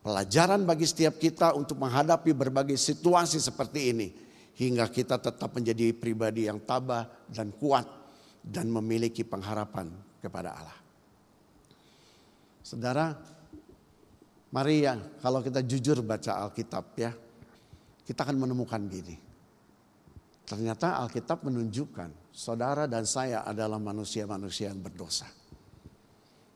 pelajaran 0.00 0.64
bagi 0.64 0.88
setiap 0.88 1.20
kita 1.20 1.52
untuk 1.52 1.76
menghadapi 1.76 2.32
berbagai 2.32 2.80
situasi 2.80 3.36
seperti 3.36 3.92
ini 3.92 4.08
hingga 4.56 4.88
kita 4.88 5.20
tetap 5.20 5.52
menjadi 5.52 5.92
pribadi 5.92 6.48
yang 6.48 6.64
tabah 6.64 7.04
dan 7.28 7.52
kuat 7.52 7.84
dan 8.40 8.72
memiliki 8.72 9.20
pengharapan 9.20 9.92
kepada 10.24 10.56
Allah. 10.56 10.78
Saudara, 12.64 13.12
mari 14.48 14.88
ya 14.88 14.96
kalau 15.20 15.44
kita 15.44 15.60
jujur 15.60 16.00
baca 16.00 16.48
Alkitab 16.48 16.96
ya, 16.96 17.12
kita 18.08 18.24
akan 18.24 18.48
menemukan 18.48 18.80
gini. 18.88 19.16
Ternyata 20.44 21.00
Alkitab 21.04 21.44
menunjukkan 21.44 22.32
saudara 22.32 22.88
dan 22.88 23.04
saya 23.04 23.44
adalah 23.44 23.76
manusia-manusia 23.76 24.72
yang 24.72 24.80
berdosa. 24.80 25.28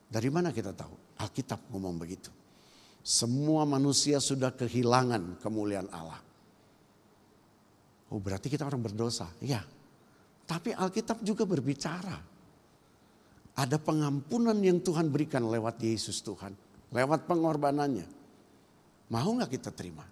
Dari 0.08 0.28
mana 0.32 0.52
kita 0.52 0.72
tahu? 0.72 1.20
Alkitab 1.20 1.68
ngomong 1.68 1.96
begitu. 2.00 2.32
Semua 3.04 3.64
manusia 3.64 4.20
sudah 4.20 4.52
kehilangan 4.52 5.40
kemuliaan 5.40 5.88
Allah. 5.92 6.20
Oh 8.08 8.20
berarti 8.20 8.48
kita 8.48 8.64
orang 8.64 8.80
berdosa. 8.80 9.28
Ya. 9.40 9.64
Tapi 10.48 10.72
Alkitab 10.72 11.20
juga 11.20 11.44
berbicara. 11.44 12.16
Ada 13.58 13.74
pengampunan 13.82 14.54
yang 14.62 14.78
Tuhan 14.78 15.10
berikan 15.10 15.42
lewat 15.50 15.82
Yesus 15.82 16.22
Tuhan. 16.22 16.54
Lewat 16.94 17.26
pengorbanannya. 17.26 18.06
Mau 19.10 19.34
nggak 19.34 19.50
kita 19.50 19.74
terima? 19.74 20.06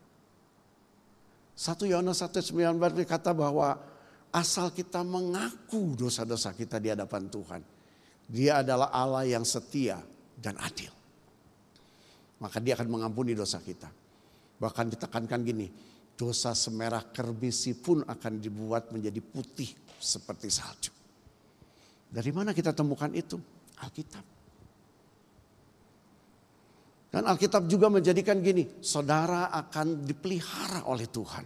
1 1.55 1.87
Yohanes 1.87 2.19
1:19 2.19 2.51
berkata 2.77 3.31
bahwa 3.31 3.79
asal 4.35 4.75
kita 4.75 5.07
mengaku 5.07 5.95
dosa-dosa 5.95 6.51
kita 6.59 6.83
di 6.83 6.91
hadapan 6.91 7.31
Tuhan. 7.31 7.63
Dia 8.27 8.67
adalah 8.67 8.91
Allah 8.91 9.23
yang 9.23 9.47
setia 9.47 10.03
dan 10.35 10.59
adil. 10.59 10.91
Maka 12.43 12.59
dia 12.59 12.75
akan 12.75 12.91
mengampuni 12.91 13.33
dosa 13.33 13.63
kita. 13.63 13.89
Bahkan 14.59 14.99
ditekankan 14.99 15.41
gini, 15.47 15.71
dosa 16.19 16.51
semerah 16.51 17.15
kerbisi 17.15 17.79
pun 17.79 18.03
akan 18.03 18.33
dibuat 18.43 18.91
menjadi 18.91 19.23
putih 19.23 19.71
seperti 19.97 20.51
salju. 20.51 20.96
Dari 22.11 22.31
mana 22.31 22.55
kita 22.55 22.71
temukan 22.73 23.11
itu? 23.13 23.37
Alkitab. 23.83 24.25
Dan 27.11 27.23
Alkitab 27.25 27.65
juga 27.65 27.89
menjadikan 27.89 28.45
gini, 28.45 28.83
saudara 28.85 29.49
akan 29.49 30.05
dipelihara 30.05 30.85
oleh 30.85 31.09
Tuhan. 31.09 31.45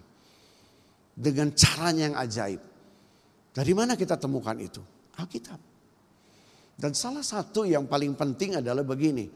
Dengan 1.15 1.53
caranya 1.53 2.11
yang 2.11 2.17
ajaib. 2.17 2.61
Dari 3.55 3.73
mana 3.75 3.95
kita 3.95 4.19
temukan 4.19 4.57
itu? 4.59 4.83
Alkitab. 5.19 5.61
Dan 6.81 6.97
salah 6.97 7.21
satu 7.21 7.69
yang 7.69 7.85
paling 7.85 8.17
penting 8.17 8.57
adalah 8.57 8.81
begini. 8.83 9.29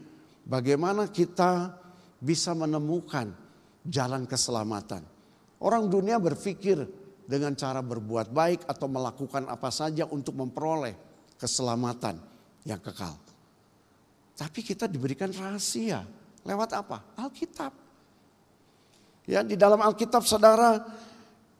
Bagaimana 0.45 1.13
kita 1.13 1.77
bisa 2.17 2.57
menemukan 2.57 3.29
jalan 3.85 4.25
keselamatan. 4.25 5.05
Orang 5.61 5.87
dunia 5.93 6.17
berpikir 6.17 6.83
dengan 7.25 7.53
cara 7.53 7.85
berbuat 7.85 8.33
baik 8.33 8.65
atau 8.65 8.89
melakukan 8.89 9.45
apa 9.49 9.69
saja 9.69 10.09
untuk 10.09 10.37
memperoleh 10.37 10.93
keselamatan 11.39 12.19
yang 12.65 12.79
kekal. 12.81 13.15
Tapi 14.35 14.59
kita 14.63 14.89
diberikan 14.91 15.31
rahasia. 15.31 16.03
Lewat 16.43 16.75
apa? 16.75 17.15
Alkitab. 17.15 17.73
Ya, 19.25 19.41
di 19.41 19.57
dalam 19.57 19.81
Alkitab 19.81 20.21
Saudara, 20.21 20.77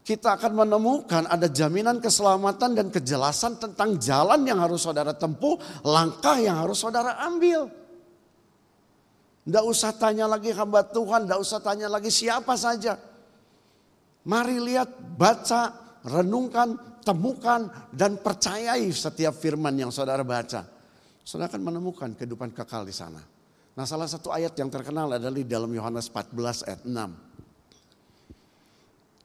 kita 0.06 0.38
akan 0.38 0.54
menemukan 0.54 1.26
ada 1.26 1.50
jaminan 1.50 1.98
keselamatan 1.98 2.78
dan 2.78 2.88
kejelasan 2.94 3.58
tentang 3.58 3.98
jalan 3.98 4.46
yang 4.46 4.62
harus 4.62 4.86
saudara 4.86 5.18
tempuh, 5.18 5.58
langkah 5.82 6.38
yang 6.38 6.62
harus 6.62 6.78
saudara 6.78 7.18
ambil. 7.26 7.66
Tidak 9.46 9.66
usah 9.66 9.98
tanya 9.98 10.30
lagi 10.30 10.54
hamba 10.54 10.86
Tuhan, 10.86 11.26
tidak 11.26 11.42
usah 11.42 11.58
tanya 11.58 11.90
lagi 11.90 12.14
siapa 12.14 12.54
saja. 12.54 13.02
Mari 14.30 14.58
lihat, 14.62 14.90
baca, 15.18 15.74
renungkan, 16.06 16.95
temukan, 17.06 17.70
dan 17.94 18.18
percayai 18.18 18.90
setiap 18.90 19.38
firman 19.38 19.78
yang 19.78 19.94
saudara 19.94 20.26
baca. 20.26 20.66
Saudara 21.22 21.54
akan 21.54 21.62
menemukan 21.62 22.10
kehidupan 22.18 22.50
kekal 22.58 22.82
di 22.82 22.94
sana. 22.94 23.22
Nah 23.76 23.86
salah 23.86 24.10
satu 24.10 24.34
ayat 24.34 24.58
yang 24.58 24.74
terkenal 24.74 25.14
adalah 25.14 25.38
di 25.38 25.46
dalam 25.46 25.70
Yohanes 25.70 26.10
14 26.10 26.66
ayat 26.66 26.82
6. 26.88 27.36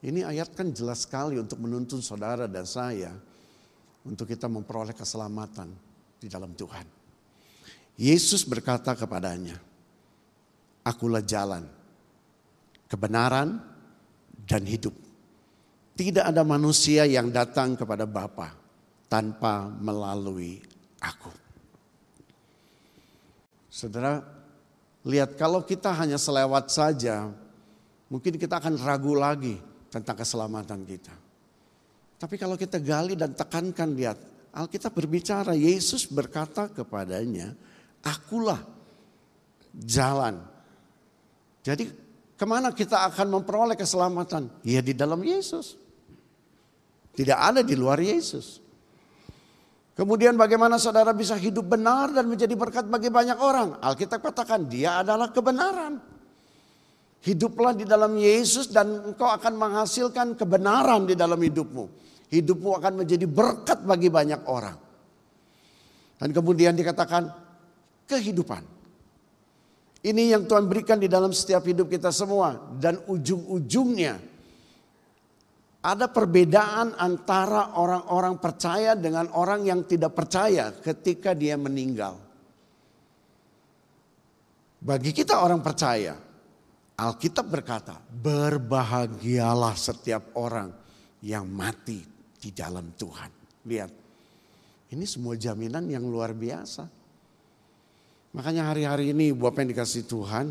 Ini 0.00 0.24
ayat 0.24 0.56
kan 0.56 0.72
jelas 0.72 1.04
sekali 1.04 1.36
untuk 1.36 1.60
menuntun 1.60 2.00
saudara 2.00 2.48
dan 2.48 2.64
saya 2.64 3.12
untuk 4.04 4.24
kita 4.24 4.48
memperoleh 4.48 4.96
keselamatan 4.96 5.68
di 6.16 6.28
dalam 6.28 6.56
Tuhan. 6.56 6.86
Yesus 8.00 8.48
berkata 8.48 8.96
kepadanya, 8.96 9.60
Akulah 10.80 11.20
jalan, 11.20 11.68
kebenaran, 12.88 13.60
dan 14.48 14.64
hidup. 14.64 14.96
Tidak 16.00 16.24
ada 16.24 16.40
manusia 16.48 17.04
yang 17.04 17.28
datang 17.28 17.76
kepada 17.76 18.08
Bapa 18.08 18.56
tanpa 19.04 19.68
melalui 19.68 20.56
aku. 20.96 21.28
Saudara, 23.68 24.24
lihat 25.04 25.36
kalau 25.36 25.60
kita 25.60 25.92
hanya 25.92 26.16
selewat 26.16 26.72
saja, 26.72 27.28
mungkin 28.08 28.40
kita 28.40 28.64
akan 28.64 28.80
ragu 28.80 29.12
lagi 29.12 29.60
tentang 29.92 30.16
keselamatan 30.16 30.88
kita. 30.88 31.12
Tapi 32.16 32.40
kalau 32.40 32.56
kita 32.56 32.80
gali 32.80 33.12
dan 33.12 33.36
tekankan 33.36 33.92
lihat, 33.92 34.16
Alkitab 34.56 34.96
berbicara, 34.96 35.52
Yesus 35.52 36.08
berkata 36.08 36.72
kepadanya, 36.72 37.52
akulah 38.00 38.64
jalan. 39.76 40.40
Jadi 41.60 41.92
ke 42.40 42.44
mana 42.48 42.72
kita 42.72 43.04
akan 43.12 43.36
memperoleh 43.36 43.76
keselamatan? 43.76 44.48
Ya 44.64 44.80
di 44.80 44.96
dalam 44.96 45.20
Yesus. 45.20 45.89
Tidak 47.20 47.36
ada 47.36 47.60
di 47.60 47.76
luar 47.76 48.00
Yesus. 48.00 48.64
Kemudian 49.92 50.40
bagaimana 50.40 50.80
saudara 50.80 51.12
bisa 51.12 51.36
hidup 51.36 51.68
benar 51.68 52.08
dan 52.16 52.24
menjadi 52.24 52.56
berkat 52.56 52.88
bagi 52.88 53.12
banyak 53.12 53.36
orang? 53.36 53.76
Alkitab 53.76 54.24
katakan 54.24 54.64
dia 54.64 55.04
adalah 55.04 55.28
kebenaran. 55.28 56.00
Hiduplah 57.20 57.76
di 57.76 57.84
dalam 57.84 58.16
Yesus 58.16 58.72
dan 58.72 59.12
engkau 59.12 59.28
akan 59.28 59.52
menghasilkan 59.52 60.32
kebenaran 60.40 61.04
di 61.04 61.12
dalam 61.12 61.36
hidupmu. 61.36 61.84
Hidupmu 62.32 62.80
akan 62.80 63.04
menjadi 63.04 63.28
berkat 63.28 63.84
bagi 63.84 64.08
banyak 64.08 64.40
orang. 64.48 64.80
Dan 66.16 66.32
kemudian 66.32 66.72
dikatakan 66.72 67.28
kehidupan. 68.08 68.64
Ini 70.00 70.40
yang 70.40 70.48
Tuhan 70.48 70.64
berikan 70.64 70.96
di 70.96 71.12
dalam 71.12 71.36
setiap 71.36 71.68
hidup 71.68 71.92
kita 71.92 72.08
semua. 72.08 72.56
Dan 72.80 73.04
ujung-ujungnya 73.04 74.29
ada 75.80 76.12
perbedaan 76.12 76.92
antara 77.00 77.80
orang-orang 77.80 78.36
percaya 78.36 78.92
dengan 78.92 79.32
orang 79.32 79.64
yang 79.64 79.80
tidak 79.88 80.12
percaya 80.12 80.76
ketika 80.76 81.32
dia 81.32 81.56
meninggal. 81.56 82.20
Bagi 84.80 85.12
kita 85.12 85.40
orang 85.40 85.60
percaya, 85.64 86.16
Alkitab 87.00 87.48
berkata, 87.48 87.96
berbahagialah 87.96 89.72
setiap 89.76 90.36
orang 90.36 90.68
yang 91.24 91.48
mati 91.48 92.00
di 92.36 92.52
dalam 92.52 92.92
Tuhan. 92.96 93.30
Lihat, 93.64 93.92
ini 94.92 95.04
semua 95.04 95.36
jaminan 95.36 95.84
yang 95.88 96.04
luar 96.04 96.32
biasa. 96.36 96.88
Makanya 98.36 98.72
hari-hari 98.72 99.16
ini 99.16 99.32
Bapak 99.32 99.64
yang 99.64 99.70
dikasih 99.76 100.04
Tuhan, 100.08 100.46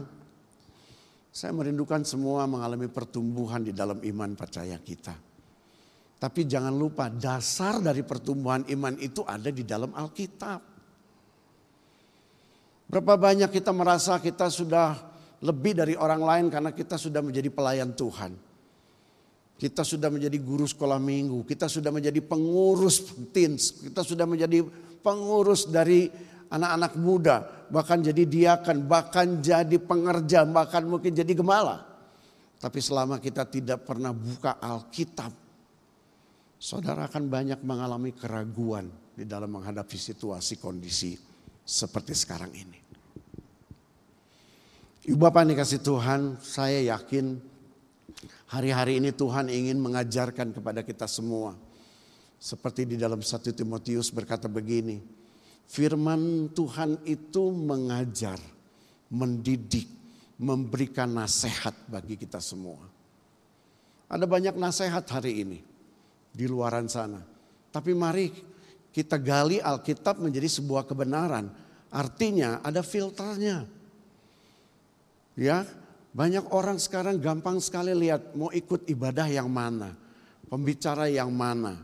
saya 1.29 1.53
merindukan 1.53 2.01
semua 2.01 2.49
mengalami 2.49 2.89
pertumbuhan 2.89 3.61
di 3.61 3.73
dalam 3.73 4.01
iman 4.01 4.33
percaya 4.33 4.77
kita. 4.81 5.13
Tapi 6.19 6.43
jangan 6.43 6.75
lupa 6.75 7.07
dasar 7.07 7.79
dari 7.79 8.03
pertumbuhan 8.03 8.67
iman 8.67 8.99
itu 8.99 9.23
ada 9.23 9.47
di 9.47 9.63
dalam 9.63 9.95
Alkitab. 9.95 10.59
Berapa 12.89 13.15
banyak 13.15 13.47
kita 13.53 13.71
merasa 13.71 14.19
kita 14.19 14.51
sudah 14.51 14.97
lebih 15.45 15.77
dari 15.77 15.95
orang 15.95 16.19
lain 16.19 16.45
karena 16.51 16.75
kita 16.75 16.99
sudah 16.99 17.23
menjadi 17.23 17.47
pelayan 17.47 17.95
Tuhan. 17.95 18.35
Kita 19.59 19.83
sudah 19.83 20.07
menjadi 20.07 20.39
guru 20.39 20.63
sekolah 20.63 20.99
minggu, 20.99 21.43
kita 21.43 21.67
sudah 21.67 21.91
menjadi 21.91 22.23
pengurus 22.23 23.11
teens, 23.35 23.75
kita 23.83 24.07
sudah 24.07 24.23
menjadi 24.23 24.63
pengurus 25.03 25.67
dari 25.67 26.07
anak-anak 26.49 26.93
muda, 26.97 27.35
bahkan 27.69 28.01
jadi 28.01 28.25
diakan, 28.25 28.89
bahkan 28.89 29.39
jadi 29.39 29.77
pengerja, 29.77 30.45
bahkan 30.49 30.83
mungkin 30.85 31.13
jadi 31.13 31.31
gembala. 31.33 31.85
Tapi 32.59 32.79
selama 32.83 33.21
kita 33.21 33.47
tidak 33.47 33.87
pernah 33.87 34.11
buka 34.11 34.59
Alkitab, 34.59 35.31
saudara 36.59 37.07
akan 37.07 37.31
banyak 37.31 37.59
mengalami 37.63 38.11
keraguan 38.11 38.91
di 39.15 39.23
dalam 39.23 39.55
menghadapi 39.55 39.95
situasi 39.95 40.59
kondisi 40.59 41.15
seperti 41.63 42.11
sekarang 42.17 42.51
ini. 42.51 42.79
Ibu 45.07 45.15
Bapak 45.15 45.47
yang 45.47 45.55
dikasih 45.55 45.79
Tuhan, 45.79 46.21
saya 46.43 46.83
yakin 46.97 47.39
hari-hari 48.51 48.99
ini 48.99 49.15
Tuhan 49.15 49.47
ingin 49.47 49.79
mengajarkan 49.79 50.51
kepada 50.51 50.83
kita 50.83 51.07
semua. 51.07 51.55
Seperti 52.39 52.87
di 52.87 52.95
dalam 52.99 53.23
1 53.23 53.51
Timotius 53.55 54.11
berkata 54.11 54.51
begini, 54.51 55.18
firman 55.69 56.49
Tuhan 56.49 57.05
itu 57.05 57.53
mengajar, 57.53 58.41
mendidik, 59.13 59.85
memberikan 60.41 61.13
nasihat 61.13 61.77
bagi 61.85 62.17
kita 62.17 62.41
semua. 62.41 62.81
Ada 64.09 64.25
banyak 64.25 64.57
nasihat 64.57 65.05
hari 65.05 65.45
ini 65.45 65.59
di 66.33 66.49
luaran 66.49 66.89
sana. 66.89 67.21
Tapi 67.69 67.93
mari 67.93 68.33
kita 68.89 69.21
gali 69.21 69.61
Alkitab 69.61 70.17
menjadi 70.17 70.49
sebuah 70.49 70.89
kebenaran. 70.89 71.53
Artinya 71.93 72.65
ada 72.65 72.81
filternya. 72.81 73.69
Ya, 75.37 75.69
banyak 76.09 76.49
orang 76.49 76.81
sekarang 76.81 77.21
gampang 77.21 77.61
sekali 77.61 77.93
lihat 77.93 78.33
mau 78.33 78.49
ikut 78.49 78.89
ibadah 78.89 79.29
yang 79.29 79.47
mana, 79.47 79.93
pembicara 80.49 81.05
yang 81.05 81.29
mana. 81.29 81.77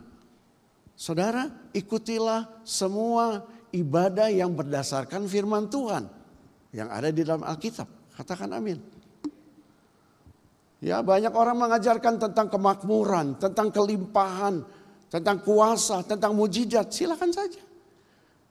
Saudara, 0.98 1.46
ikutilah 1.70 2.50
semua 2.66 3.46
ibadah 3.76 4.32
yang 4.32 4.56
berdasarkan 4.56 5.28
firman 5.28 5.68
Tuhan 5.68 6.08
yang 6.72 6.88
ada 6.88 7.12
di 7.12 7.20
dalam 7.20 7.44
Alkitab. 7.44 7.88
Katakan 8.16 8.56
amin. 8.56 8.80
Ya, 10.80 11.00
banyak 11.00 11.32
orang 11.32 11.56
mengajarkan 11.56 12.20
tentang 12.20 12.52
kemakmuran, 12.52 13.40
tentang 13.40 13.72
kelimpahan, 13.72 14.60
tentang 15.08 15.40
kuasa, 15.40 16.04
tentang 16.04 16.36
mujizat. 16.36 16.92
Silakan 16.92 17.32
saja. 17.32 17.64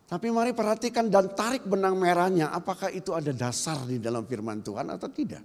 Tapi 0.05 0.29
mari 0.29 0.53
perhatikan 0.53 1.09
dan 1.09 1.33
tarik 1.33 1.65
benang 1.65 1.97
merahnya. 1.97 2.53
Apakah 2.53 2.93
itu 2.93 3.13
ada 3.13 3.33
dasar 3.33 3.81
di 3.89 3.97
dalam 3.97 4.25
firman 4.25 4.61
Tuhan 4.61 4.85
atau 4.93 5.09
tidak? 5.09 5.41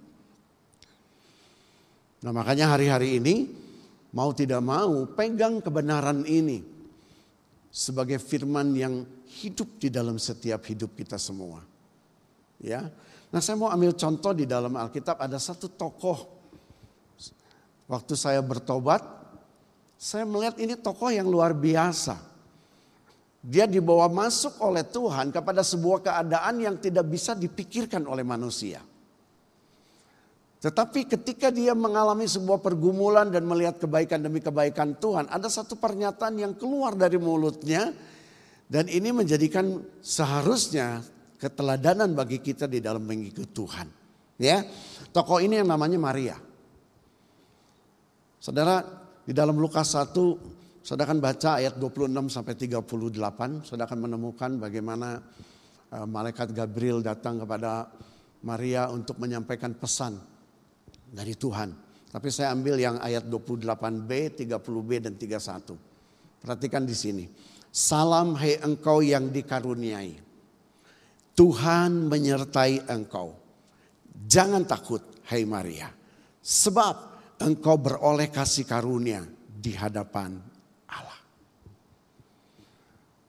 Nah 2.21 2.29
makanya 2.29 2.77
hari-hari 2.77 3.17
ini 3.17 3.49
mau 4.13 4.29
tidak 4.37 4.61
mau 4.61 5.09
pegang 5.09 5.65
kebenaran 5.65 6.21
ini. 6.29 6.61
Sebagai 7.71 8.21
firman 8.21 8.75
yang 8.77 9.01
hidup 9.39 9.79
di 9.79 9.87
dalam 9.87 10.19
setiap 10.19 10.59
hidup 10.67 10.91
kita 10.97 11.15
semua. 11.15 11.63
Ya, 12.61 12.91
Nah 13.31 13.39
saya 13.39 13.55
mau 13.55 13.71
ambil 13.71 13.95
contoh 13.95 14.35
di 14.35 14.43
dalam 14.43 14.75
Alkitab 14.75 15.15
ada 15.23 15.39
satu 15.39 15.71
tokoh. 15.71 16.43
Waktu 17.87 18.13
saya 18.15 18.43
bertobat, 18.43 19.03
saya 19.95 20.27
melihat 20.27 20.59
ini 20.59 20.75
tokoh 20.75 21.11
yang 21.11 21.27
luar 21.31 21.55
biasa. 21.55 22.19
Dia 23.41 23.65
dibawa 23.65 24.05
masuk 24.11 24.59
oleh 24.61 24.85
Tuhan 24.85 25.33
kepada 25.33 25.65
sebuah 25.65 25.99
keadaan 26.05 26.61
yang 26.61 26.75
tidak 26.77 27.07
bisa 27.07 27.33
dipikirkan 27.33 28.03
oleh 28.05 28.21
manusia. 28.21 28.83
Tetapi 30.61 31.09
ketika 31.09 31.49
dia 31.49 31.73
mengalami 31.73 32.29
sebuah 32.29 32.61
pergumulan 32.61 33.33
dan 33.33 33.49
melihat 33.49 33.81
kebaikan 33.81 34.21
demi 34.21 34.45
kebaikan 34.45 34.93
Tuhan, 34.93 35.25
ada 35.25 35.49
satu 35.49 35.73
pernyataan 35.73 36.37
yang 36.37 36.53
keluar 36.53 36.93
dari 36.93 37.17
mulutnya 37.17 37.89
Dan 38.71 38.87
ini 38.87 39.11
menjadikan 39.11 39.83
seharusnya 39.99 41.03
keteladanan 41.35 42.15
bagi 42.15 42.39
kita 42.39 42.71
di 42.71 42.79
dalam 42.79 43.03
mengikuti 43.03 43.51
Tuhan. 43.51 43.87
Ya, 44.39 44.63
tokoh 45.11 45.43
ini 45.43 45.59
yang 45.59 45.67
namanya 45.67 45.99
Maria. 45.99 46.39
Saudara, 48.39 48.79
di 49.27 49.35
dalam 49.35 49.59
Lukas 49.59 49.91
1, 49.91 50.15
saudara 50.87 51.11
akan 51.11 51.19
baca 51.19 51.59
ayat 51.59 51.75
26 51.75 52.31
sampai 52.31 52.55
38, 52.55 53.67
saudara 53.67 53.91
akan 53.91 53.99
menemukan 54.07 54.55
bagaimana 54.55 55.19
uh, 55.91 56.07
malaikat 56.07 56.55
Gabriel 56.55 57.03
datang 57.03 57.43
kepada 57.43 57.91
Maria 58.47 58.87
untuk 58.87 59.19
menyampaikan 59.19 59.75
pesan 59.75 60.15
dari 61.11 61.35
Tuhan. 61.35 61.75
Tapi 62.07 62.27
saya 62.31 62.55
ambil 62.55 62.79
yang 62.79 63.03
ayat 63.03 63.27
28b, 63.27 64.41
30b 64.47 64.89
dan 65.03 65.13
31. 65.19 66.39
Perhatikan 66.39 66.87
di 66.87 66.95
sini. 66.95 67.50
Salam 67.71 68.35
hai 68.35 68.59
engkau 68.59 68.99
yang 68.99 69.31
dikaruniai. 69.31 70.19
Tuhan 71.31 72.11
menyertai 72.11 72.83
engkau. 72.91 73.31
Jangan 74.27 74.67
takut 74.67 74.99
hai 75.31 75.47
Maria. 75.47 75.87
Sebab 76.43 76.95
engkau 77.39 77.79
beroleh 77.79 78.27
kasih 78.27 78.67
karunia 78.67 79.23
di 79.47 79.71
hadapan 79.71 80.35
Allah. 80.91 81.21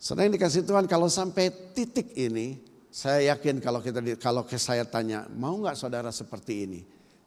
Saudara 0.03 0.27
yang 0.27 0.35
dikasih 0.35 0.67
Tuhan 0.67 0.91
kalau 0.91 1.07
sampai 1.07 1.55
titik 1.71 2.11
ini, 2.19 2.59
saya 2.91 3.33
yakin 3.39 3.63
kalau 3.63 3.79
kita 3.79 4.03
kalau 4.19 4.43
saya 4.59 4.83
tanya, 4.83 5.31
mau 5.39 5.55
nggak 5.55 5.79
saudara 5.79 6.11
seperti 6.11 6.67
ini? 6.67 6.81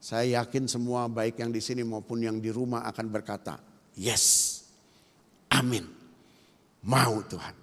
Saya 0.04 0.44
yakin 0.44 0.68
semua 0.68 1.08
baik 1.08 1.40
yang 1.40 1.50
di 1.50 1.64
sini 1.64 1.82
maupun 1.82 2.22
yang 2.22 2.38
di 2.44 2.52
rumah 2.52 2.86
akan 2.86 3.08
berkata, 3.10 3.58
yes, 3.98 4.62
amin, 5.50 6.05
mau 6.86 7.22
Tuhan. 7.26 7.56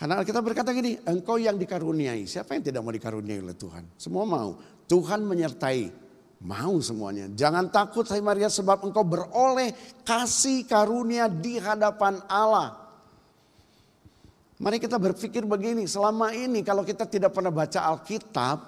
Karena 0.00 0.24
kita 0.24 0.40
berkata 0.40 0.72
gini, 0.72 0.96
engkau 1.04 1.36
yang 1.36 1.60
dikaruniai, 1.60 2.24
siapa 2.24 2.56
yang 2.56 2.64
tidak 2.64 2.80
mau 2.80 2.88
dikaruniai 2.88 3.40
oleh 3.44 3.52
Tuhan? 3.52 3.84
Semua 4.00 4.24
mau. 4.24 4.56
Tuhan 4.88 5.20
menyertai, 5.28 5.92
mau 6.40 6.80
semuanya. 6.80 7.28
Jangan 7.36 7.68
takut 7.68 8.08
hai 8.08 8.24
Maria 8.24 8.48
sebab 8.48 8.80
engkau 8.80 9.04
beroleh 9.04 9.76
kasih 10.02 10.64
karunia 10.64 11.28
di 11.28 11.60
hadapan 11.60 12.16
Allah. 12.32 12.80
Mari 14.56 14.80
kita 14.80 14.96
berpikir 14.96 15.44
begini, 15.44 15.84
selama 15.84 16.32
ini 16.32 16.64
kalau 16.64 16.80
kita 16.80 17.04
tidak 17.04 17.36
pernah 17.36 17.52
baca 17.52 17.80
Alkitab, 17.80 18.58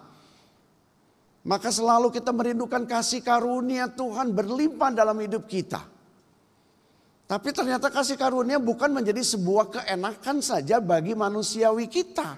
maka 1.49 1.69
selalu 1.73 2.13
kita 2.13 2.29
merindukan 2.29 2.85
kasih 2.85 3.25
karunia 3.25 3.89
Tuhan 3.89 4.37
berlimpah 4.37 4.93
dalam 4.93 5.17
hidup 5.17 5.49
kita. 5.49 5.85
Tapi 7.33 7.49
ternyata 7.49 7.89
kasih 7.89 8.21
karunia 8.21 8.61
bukan 8.61 8.93
menjadi 8.93 9.25
sebuah 9.25 9.73
keenakan 9.73 10.45
saja 10.45 10.85
bagi 10.85 11.17
manusiawi 11.17 11.89
kita. 11.89 12.37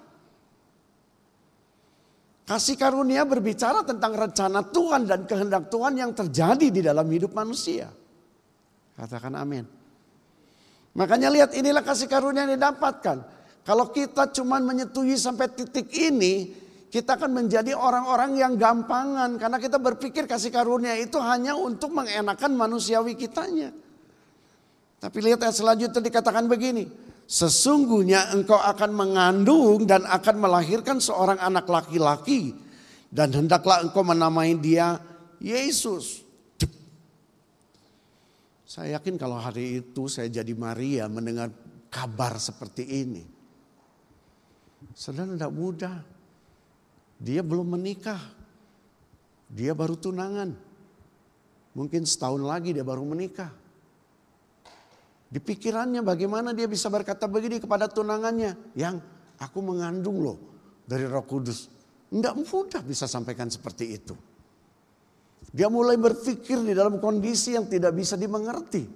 Kasih 2.46 2.78
karunia 2.78 3.26
berbicara 3.26 3.82
tentang 3.82 4.14
rencana 4.14 4.62
Tuhan 4.62 5.10
dan 5.10 5.26
kehendak 5.26 5.66
Tuhan 5.66 5.98
yang 5.98 6.14
terjadi 6.14 6.70
di 6.70 6.78
dalam 6.78 7.10
hidup 7.10 7.34
manusia. 7.34 7.90
Katakan 8.94 9.34
amin. 9.34 9.66
Makanya 10.94 11.26
lihat 11.26 11.50
inilah 11.58 11.82
kasih 11.82 12.06
karunia 12.06 12.46
yang 12.46 12.54
didapatkan. 12.54 13.18
Kalau 13.66 13.90
kita 13.90 14.30
cuma 14.30 14.62
menyetujui 14.62 15.18
sampai 15.18 15.50
titik 15.50 15.90
ini, 15.90 16.54
kita 16.86 17.18
akan 17.18 17.34
menjadi 17.34 17.74
orang-orang 17.74 18.38
yang 18.38 18.54
gampangan. 18.54 19.42
Karena 19.42 19.58
kita 19.58 19.82
berpikir 19.82 20.30
kasih 20.30 20.54
karunia 20.54 20.94
itu 20.94 21.18
hanya 21.18 21.58
untuk 21.58 21.90
mengenakan 21.90 22.54
manusiawi 22.54 23.18
kitanya. 23.18 23.74
Tapi 25.04 25.20
lihat 25.20 25.44
ayat 25.44 25.52
selanjutnya 25.52 26.00
dikatakan 26.00 26.48
begini. 26.48 26.88
Sesungguhnya 27.28 28.32
engkau 28.32 28.56
akan 28.56 28.88
mengandung 28.96 29.84
dan 29.84 30.08
akan 30.08 30.40
melahirkan 30.40 30.96
seorang 30.96 31.36
anak 31.44 31.68
laki-laki. 31.68 32.56
Dan 33.12 33.28
hendaklah 33.36 33.84
engkau 33.84 34.00
menamai 34.00 34.56
dia 34.56 34.96
Yesus. 35.44 36.24
Saya 38.64 38.96
yakin 38.96 39.20
kalau 39.20 39.36
hari 39.36 39.84
itu 39.84 40.08
saya 40.08 40.32
jadi 40.32 40.56
Maria 40.56 41.04
mendengar 41.04 41.52
kabar 41.92 42.40
seperti 42.40 43.04
ini. 43.04 43.22
Saudara 44.96 45.36
tidak 45.36 45.52
mudah. 45.52 46.00
Dia 47.20 47.44
belum 47.44 47.76
menikah. 47.76 48.24
Dia 49.52 49.76
baru 49.76 50.00
tunangan. 50.00 50.56
Mungkin 51.76 52.08
setahun 52.08 52.40
lagi 52.40 52.72
dia 52.72 52.82
baru 52.82 53.04
menikah. 53.04 53.63
Di 55.28 55.42
pikirannya 55.42 56.04
bagaimana 56.04 56.54
dia 56.54 56.70
bisa 56.70 56.86
berkata 56.92 57.26
begini 57.26 57.58
kepada 57.58 57.90
tunangannya. 57.90 58.76
Yang 58.78 59.02
aku 59.40 59.58
mengandung 59.64 60.22
loh 60.22 60.38
dari 60.86 61.08
roh 61.08 61.24
kudus. 61.24 61.70
Tidak 62.12 62.34
mudah 62.38 62.82
bisa 62.86 63.10
sampaikan 63.10 63.50
seperti 63.50 63.84
itu. 63.90 64.14
Dia 65.50 65.66
mulai 65.70 65.98
berpikir 65.98 66.62
di 66.62 66.74
dalam 66.74 67.02
kondisi 67.02 67.54
yang 67.54 67.66
tidak 67.66 67.94
bisa 67.94 68.14
dimengerti. 68.14 68.86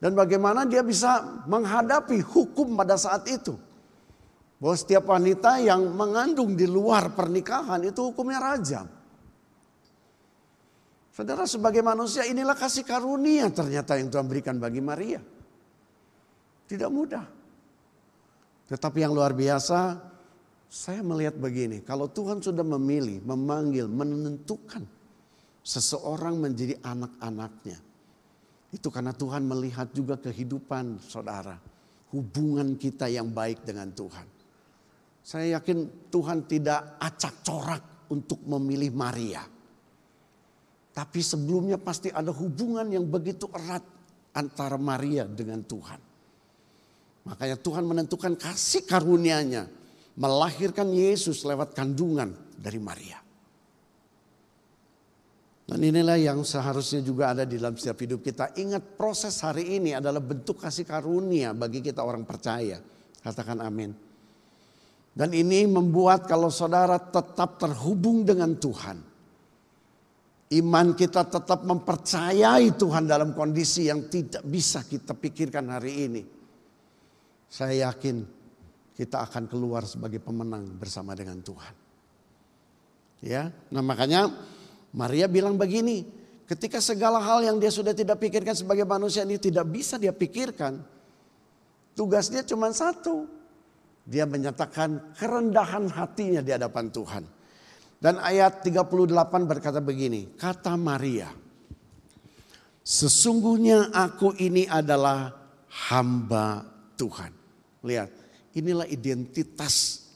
Dan 0.00 0.16
bagaimana 0.16 0.64
dia 0.64 0.80
bisa 0.80 1.44
menghadapi 1.44 2.24
hukum 2.24 2.72
pada 2.72 2.96
saat 2.96 3.28
itu. 3.28 3.52
Bahwa 4.56 4.76
setiap 4.76 5.08
wanita 5.08 5.60
yang 5.60 5.92
mengandung 5.92 6.56
di 6.56 6.64
luar 6.64 7.12
pernikahan 7.12 7.84
itu 7.84 8.12
hukumnya 8.12 8.40
rajam. 8.40 8.88
Saudara 11.10 11.42
sebagai 11.44 11.82
manusia 11.82 12.22
inilah 12.22 12.54
kasih 12.54 12.86
karunia 12.86 13.50
ternyata 13.50 13.98
yang 13.98 14.08
Tuhan 14.08 14.26
berikan 14.30 14.56
bagi 14.62 14.78
Maria. 14.78 15.18
Tidak 16.70 16.90
mudah. 16.90 17.26
Tetapi 18.70 18.98
yang 19.02 19.10
luar 19.10 19.34
biasa 19.34 19.98
saya 20.70 21.02
melihat 21.02 21.34
begini. 21.34 21.82
Kalau 21.82 22.06
Tuhan 22.06 22.38
sudah 22.38 22.62
memilih, 22.62 23.18
memanggil, 23.26 23.90
menentukan 23.90 24.86
seseorang 25.66 26.38
menjadi 26.38 26.78
anak-anaknya. 26.78 27.78
Itu 28.70 28.86
karena 28.94 29.10
Tuhan 29.10 29.42
melihat 29.50 29.90
juga 29.90 30.14
kehidupan 30.14 31.02
saudara. 31.02 31.58
Hubungan 32.14 32.78
kita 32.78 33.10
yang 33.10 33.34
baik 33.34 33.66
dengan 33.66 33.90
Tuhan. 33.90 34.26
Saya 35.26 35.58
yakin 35.58 36.10
Tuhan 36.10 36.46
tidak 36.46 37.02
acak 37.02 37.34
corak 37.42 37.82
untuk 38.14 38.38
memilih 38.46 38.94
Maria. 38.94 39.42
Tapi 40.90 41.20
sebelumnya 41.22 41.78
pasti 41.78 42.10
ada 42.10 42.34
hubungan 42.34 42.86
yang 42.90 43.06
begitu 43.06 43.46
erat 43.54 43.82
antara 44.34 44.74
Maria 44.74 45.26
dengan 45.26 45.62
Tuhan. 45.62 46.00
Makanya 47.30 47.56
Tuhan 47.60 47.84
menentukan 47.86 48.34
kasih 48.34 48.82
karunia-Nya 48.88 49.70
melahirkan 50.18 50.90
Yesus 50.90 51.46
lewat 51.46 51.72
kandungan 51.72 52.34
dari 52.58 52.80
Maria. 52.82 53.18
Dan 55.70 55.86
inilah 55.86 56.18
yang 56.18 56.42
seharusnya 56.42 56.98
juga 56.98 57.30
ada 57.30 57.46
di 57.46 57.54
dalam 57.54 57.78
setiap 57.78 58.02
hidup 58.02 58.26
kita. 58.26 58.58
Ingat 58.58 58.98
proses 58.98 59.38
hari 59.38 59.78
ini 59.78 59.94
adalah 59.94 60.18
bentuk 60.18 60.58
kasih 60.58 60.82
karunia 60.82 61.54
bagi 61.54 61.78
kita 61.78 62.02
orang 62.02 62.26
percaya. 62.26 62.82
Katakan 63.22 63.62
amin. 63.62 63.94
Dan 65.14 65.30
ini 65.30 65.70
membuat 65.70 66.26
kalau 66.26 66.50
saudara 66.50 66.98
tetap 66.98 67.62
terhubung 67.62 68.26
dengan 68.26 68.58
Tuhan 68.58 69.09
Iman 70.50 70.98
kita 70.98 71.30
tetap 71.30 71.62
mempercayai 71.62 72.74
Tuhan 72.74 73.06
dalam 73.06 73.38
kondisi 73.38 73.86
yang 73.86 74.10
tidak 74.10 74.42
bisa 74.42 74.82
kita 74.82 75.14
pikirkan 75.14 75.70
hari 75.70 76.10
ini. 76.10 76.22
Saya 77.46 77.90
yakin 77.90 78.26
kita 78.98 79.22
akan 79.30 79.46
keluar 79.46 79.86
sebagai 79.86 80.18
pemenang 80.18 80.66
bersama 80.74 81.14
dengan 81.14 81.38
Tuhan. 81.38 81.74
Ya, 83.22 83.54
nah 83.70 83.78
makanya 83.78 84.26
Maria 84.90 85.30
bilang 85.30 85.54
begini, 85.54 86.02
ketika 86.50 86.82
segala 86.82 87.22
hal 87.22 87.46
yang 87.46 87.62
dia 87.62 87.70
sudah 87.70 87.94
tidak 87.94 88.18
pikirkan 88.18 88.58
sebagai 88.58 88.82
manusia 88.82 89.22
ini 89.22 89.38
tidak 89.38 89.70
bisa 89.70 90.02
dia 90.02 90.10
pikirkan, 90.10 90.82
tugasnya 91.94 92.42
cuma 92.42 92.74
satu. 92.74 93.30
Dia 94.02 94.26
menyatakan 94.26 95.14
kerendahan 95.14 95.86
hatinya 95.94 96.42
di 96.42 96.50
hadapan 96.50 96.90
Tuhan. 96.90 97.24
Dan 98.00 98.16
ayat 98.16 98.64
38 98.64 98.96
berkata 99.44 99.76
begini, 99.84 100.32
kata 100.40 100.72
Maria, 100.80 101.28
sesungguhnya 102.80 103.92
aku 103.92 104.32
ini 104.40 104.64
adalah 104.64 105.36
hamba 105.92 106.64
Tuhan. 106.96 107.28
Lihat, 107.84 108.08
inilah 108.56 108.88
identitas 108.88 110.08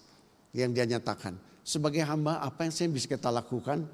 yang 0.57 0.73
dia 0.73 0.89
nyatakan. 0.89 1.37
Sebagai 1.61 2.01
hamba 2.09 2.41
apa 2.41 2.65
yang 2.65 2.73
saya 2.73 2.89
bisa 2.89 3.05
kita 3.05 3.29
lakukan? 3.29 3.85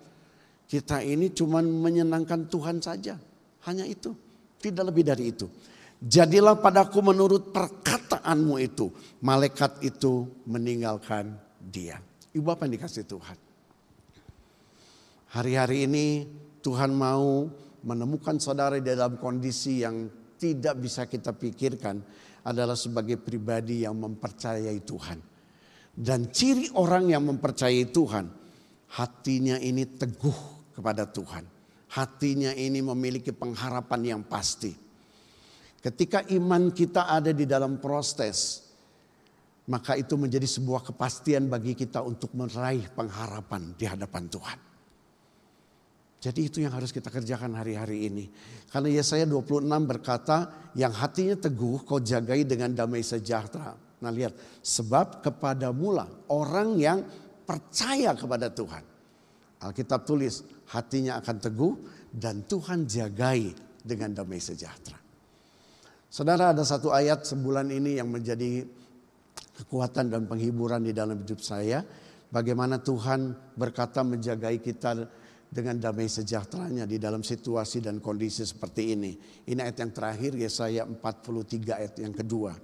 Kita 0.70 1.02
ini 1.02 1.34
cuma 1.34 1.58
menyenangkan 1.58 2.46
Tuhan 2.46 2.78
saja. 2.78 3.18
Hanya 3.66 3.90
itu, 3.90 4.14
tidak 4.62 4.94
lebih 4.94 5.02
dari 5.02 5.34
itu. 5.34 5.50
Jadilah 5.98 6.62
padaku 6.62 7.02
menurut 7.02 7.50
perkataanmu 7.50 8.54
itu. 8.62 8.86
Malaikat 9.18 9.82
itu 9.82 10.30
meninggalkan 10.46 11.34
dia. 11.58 11.98
Ibu 12.30 12.54
apa 12.54 12.70
yang 12.70 12.78
dikasih 12.78 13.02
Tuhan? 13.10 13.49
Hari-hari 15.30 15.86
ini 15.86 16.26
Tuhan 16.58 16.90
mau 16.90 17.46
menemukan 17.86 18.34
saudara 18.42 18.82
di 18.82 18.90
dalam 18.90 19.14
kondisi 19.14 19.86
yang 19.86 20.10
tidak 20.34 20.74
bisa 20.82 21.06
kita 21.06 21.30
pikirkan. 21.30 22.02
adalah 22.40 22.72
sebagai 22.72 23.20
pribadi 23.20 23.84
yang 23.84 24.00
mempercayai 24.00 24.80
Tuhan. 24.80 25.20
Dan 25.92 26.32
ciri 26.32 26.72
orang 26.72 27.12
yang 27.12 27.28
mempercayai 27.28 27.92
Tuhan, 27.92 28.32
hatinya 28.96 29.60
ini 29.60 29.84
teguh 29.84 30.72
kepada 30.72 31.04
Tuhan. 31.04 31.44
Hatinya 31.92 32.56
ini 32.56 32.80
memiliki 32.80 33.28
pengharapan 33.28 34.16
yang 34.16 34.22
pasti. 34.24 34.72
Ketika 35.84 36.24
iman 36.32 36.72
kita 36.72 37.12
ada 37.12 37.28
di 37.28 37.44
dalam 37.44 37.76
proses, 37.76 38.64
maka 39.68 40.00
itu 40.00 40.16
menjadi 40.16 40.48
sebuah 40.48 40.80
kepastian 40.80 41.44
bagi 41.44 41.76
kita 41.76 42.00
untuk 42.00 42.32
meraih 42.32 42.88
pengharapan 42.96 43.76
di 43.76 43.84
hadapan 43.84 44.24
Tuhan. 44.32 44.69
Jadi 46.20 46.52
itu 46.52 46.60
yang 46.60 46.76
harus 46.76 46.92
kita 46.92 47.08
kerjakan 47.08 47.56
hari-hari 47.56 48.12
ini. 48.12 48.28
Karena 48.68 48.92
Yesaya 48.92 49.24
26 49.24 49.64
berkata, 49.88 50.68
yang 50.76 50.92
hatinya 50.92 51.32
teguh 51.40 51.80
kau 51.88 51.96
jagai 51.96 52.44
dengan 52.44 52.76
damai 52.76 53.00
sejahtera. 53.00 53.72
Nah 54.04 54.12
lihat, 54.12 54.36
sebab 54.60 55.24
kepada 55.24 55.72
mula 55.72 56.04
orang 56.28 56.76
yang 56.76 57.00
percaya 57.48 58.12
kepada 58.12 58.52
Tuhan. 58.52 58.84
Alkitab 59.64 60.04
tulis, 60.04 60.44
hatinya 60.76 61.16
akan 61.24 61.36
teguh 61.40 61.74
dan 62.12 62.44
Tuhan 62.44 62.84
jagai 62.84 63.56
dengan 63.80 64.12
damai 64.12 64.44
sejahtera. 64.44 65.00
Saudara 66.12 66.52
ada 66.52 66.68
satu 66.68 66.92
ayat 66.92 67.24
sebulan 67.24 67.72
ini 67.72 67.96
yang 67.96 68.12
menjadi 68.12 68.68
kekuatan 69.62 70.12
dan 70.12 70.28
penghiburan 70.28 70.84
di 70.84 70.92
dalam 70.92 71.22
hidup 71.24 71.40
saya. 71.40 71.80
Bagaimana 72.30 72.78
Tuhan 72.82 73.34
berkata 73.56 74.04
menjagai 74.04 74.62
kita 74.62 75.06
dengan 75.50 75.82
damai 75.82 76.06
sejahteranya 76.06 76.86
di 76.86 77.02
dalam 77.02 77.26
situasi 77.26 77.82
dan 77.82 77.98
kondisi 77.98 78.46
seperti 78.46 78.94
ini. 78.94 79.18
Ini 79.50 79.58
ayat 79.58 79.82
yang 79.82 79.90
terakhir 79.90 80.32
Yesaya 80.38 80.86
43 80.86 81.74
ayat 81.74 81.94
yang 81.98 82.14
kedua. 82.14 82.54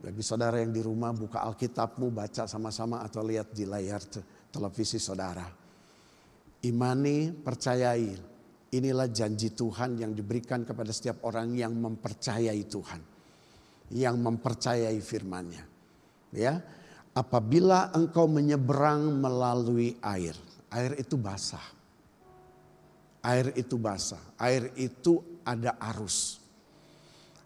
Bagi 0.00 0.24
saudara 0.24 0.56
yang 0.64 0.72
di 0.72 0.80
rumah 0.80 1.12
buka 1.12 1.44
Alkitabmu 1.44 2.08
baca 2.08 2.48
sama-sama 2.48 3.04
atau 3.04 3.20
lihat 3.20 3.52
di 3.52 3.68
layar 3.68 4.00
televisi 4.48 4.96
saudara. 4.96 5.44
Imani, 6.64 7.28
percayai. 7.28 8.32
Inilah 8.72 9.12
janji 9.12 9.52
Tuhan 9.52 10.00
yang 10.00 10.16
diberikan 10.16 10.64
kepada 10.64 10.88
setiap 10.96 11.20
orang 11.28 11.52
yang 11.52 11.76
mempercayai 11.76 12.62
Tuhan. 12.72 13.00
Yang 13.92 14.16
mempercayai 14.16 14.96
firman-Nya. 14.96 15.64
Ya, 16.32 16.64
apabila 17.12 17.92
engkau 17.92 18.24
menyeberang 18.24 19.20
melalui 19.20 20.00
air, 20.00 20.32
air 20.72 20.96
itu 20.96 21.20
basah 21.20 21.81
air 23.22 23.54
itu 23.54 23.78
basah, 23.78 24.20
air 24.36 24.74
itu 24.74 25.22
ada 25.46 25.78
arus. 25.94 26.42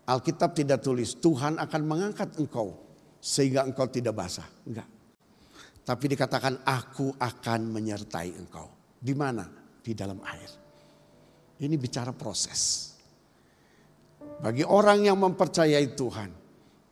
Alkitab 0.06 0.56
tidak 0.56 0.80
tulis 0.80 1.18
Tuhan 1.18 1.60
akan 1.60 1.82
mengangkat 1.84 2.38
engkau 2.40 2.72
sehingga 3.20 3.66
engkau 3.66 3.90
tidak 3.90 4.16
basah. 4.16 4.46
Enggak. 4.64 4.88
Tapi 5.86 6.04
dikatakan 6.10 6.66
aku 6.66 7.14
akan 7.14 7.60
menyertai 7.70 8.30
engkau. 8.34 8.66
Di 8.96 9.14
mana? 9.14 9.46
Di 9.82 9.92
dalam 9.94 10.18
air. 10.26 10.50
Ini 11.62 11.74
bicara 11.78 12.10
proses. 12.10 12.92
Bagi 14.42 14.66
orang 14.66 15.06
yang 15.06 15.18
mempercayai 15.22 15.94
Tuhan, 15.94 16.30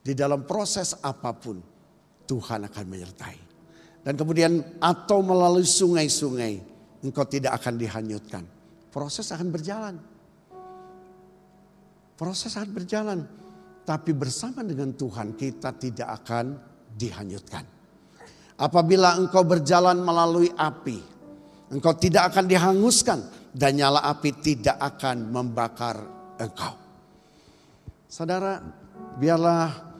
di 0.05 0.12
dalam 0.15 0.47
proses 0.47 0.94
apa 1.02 1.35
pun 1.35 1.59
Tuhan 2.24 2.66
akan 2.70 2.85
menyertai. 2.86 3.39
Dan 4.05 4.15
kemudian 4.15 4.78
atau 4.78 5.24
melalui 5.24 5.65
sungai-sungai 5.65 6.55
engkau 7.02 7.24
tidak 7.24 7.56
akan 7.62 7.74
dihanyutkan 7.81 8.44
proses 8.95 9.27
akan 9.35 9.51
berjalan. 9.51 9.99
Proses 12.15 12.55
akan 12.55 12.71
berjalan. 12.71 13.21
Tapi 13.83 14.15
bersama 14.15 14.62
dengan 14.62 14.95
Tuhan 14.95 15.35
kita 15.35 15.75
tidak 15.75 16.23
akan 16.23 16.55
dihanyutkan. 16.95 17.66
Apabila 18.55 19.19
engkau 19.19 19.43
berjalan 19.43 19.99
melalui 19.99 20.47
api, 20.55 21.03
engkau 21.75 21.91
tidak 21.99 22.31
akan 22.31 22.47
dihanguskan 22.47 23.19
dan 23.51 23.75
nyala 23.75 23.99
api 24.07 24.31
tidak 24.39 24.79
akan 24.79 25.27
membakar 25.27 25.99
engkau. 26.39 26.79
Saudara, 28.07 28.62
biarlah 29.19 29.94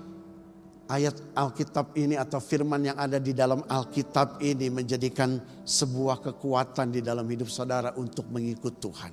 ayat 0.89 1.33
Alkitab 1.33 1.97
ini 1.97 2.17
atau 2.21 2.41
firman 2.41 2.93
yang 2.93 2.99
ada 3.01 3.17
di 3.17 3.33
dalam 3.33 3.65
Alkitab 3.65 4.41
ini 4.45 4.69
menjadikan 4.69 5.41
sebuah 5.65 6.21
kekuatan 6.21 6.93
di 6.93 7.01
dalam 7.01 7.25
hidup 7.25 7.49
saudara 7.49 7.97
untuk 7.97 8.29
mengikut 8.29 8.75
Tuhan. 8.81 9.13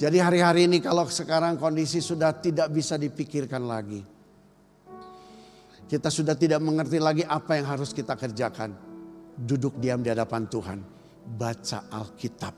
Jadi 0.00 0.18
hari-hari 0.18 0.66
ini 0.66 0.80
kalau 0.80 1.04
sekarang 1.06 1.60
kondisi 1.60 2.00
sudah 2.00 2.32
tidak 2.40 2.72
bisa 2.72 2.96
dipikirkan 2.96 3.62
lagi. 3.68 4.00
Kita 5.84 6.08
sudah 6.08 6.32
tidak 6.32 6.64
mengerti 6.64 6.96
lagi 6.96 7.20
apa 7.20 7.60
yang 7.60 7.68
harus 7.68 7.92
kita 7.92 8.16
kerjakan. 8.16 8.72
Duduk 9.36 9.76
diam 9.76 10.00
di 10.00 10.08
hadapan 10.08 10.48
Tuhan. 10.48 10.78
Baca 11.22 11.92
Alkitab. 11.92 12.54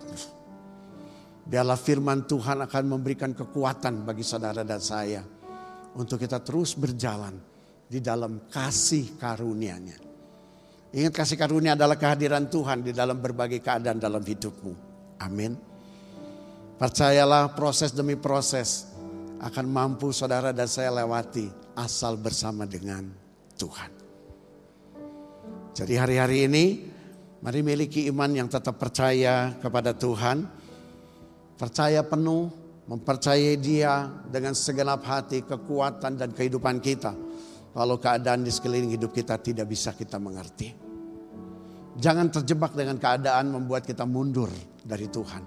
Biarlah 1.45 1.77
firman 1.77 2.25
Tuhan 2.25 2.63
akan 2.63 2.85
memberikan 2.87 3.35
kekuatan 3.35 4.07
bagi 4.07 4.23
saudara 4.23 4.63
dan 4.63 4.79
saya. 4.79 5.21
Untuk 5.99 6.23
kita 6.23 6.41
terus 6.41 6.79
berjalan 6.79 7.54
di 7.95 8.03
dalam 8.03 8.51
kasih 8.51 9.15
karunia-Nya. 9.15 9.95
Ingat 10.99 11.15
kasih 11.15 11.39
karunia 11.39 11.79
adalah 11.79 11.95
kehadiran 11.95 12.51
Tuhan 12.51 12.83
di 12.83 12.91
dalam 12.91 13.23
berbagai 13.23 13.63
keadaan 13.63 14.03
dalam 14.03 14.19
hidupmu. 14.19 14.75
Amin. 15.23 15.55
Percayalah 16.75 17.55
proses 17.55 17.95
demi 17.95 18.19
proses 18.19 18.91
akan 19.39 19.71
mampu 19.71 20.11
saudara 20.11 20.51
dan 20.51 20.67
saya 20.67 20.91
lewati 20.91 21.47
asal 21.79 22.19
bersama 22.19 22.67
dengan 22.67 23.07
Tuhan. 23.55 23.91
Jadi 25.79 25.95
hari-hari 25.95 26.51
ini 26.51 26.65
mari 27.47 27.63
miliki 27.63 28.11
iman 28.11 28.31
yang 28.35 28.51
tetap 28.51 28.75
percaya 28.75 29.55
kepada 29.63 29.95
Tuhan. 29.95 30.51
Percaya 31.55 32.03
penuh, 32.03 32.51
mempercayai 32.91 33.55
dia 33.55 34.11
dengan 34.27 34.59
segenap 34.59 35.07
hati, 35.07 35.47
kekuatan 35.47 36.19
dan 36.19 36.35
kehidupan 36.35 36.83
kita 36.83 37.34
kalau 37.75 37.99
keadaan 37.99 38.47
di 38.47 38.55
sekeliling 38.55 38.95
hidup 38.95 39.11
kita 39.11 39.35
tidak 39.43 39.67
bisa 39.67 39.91
kita 39.91 40.23
mengerti. 40.23 40.71
Jangan 41.99 42.31
terjebak 42.31 42.75
dengan 42.79 42.99
keadaan 43.03 43.51
membuat 43.51 43.83
kita 43.83 44.07
mundur 44.07 44.51
dari 44.83 45.11
Tuhan. 45.11 45.43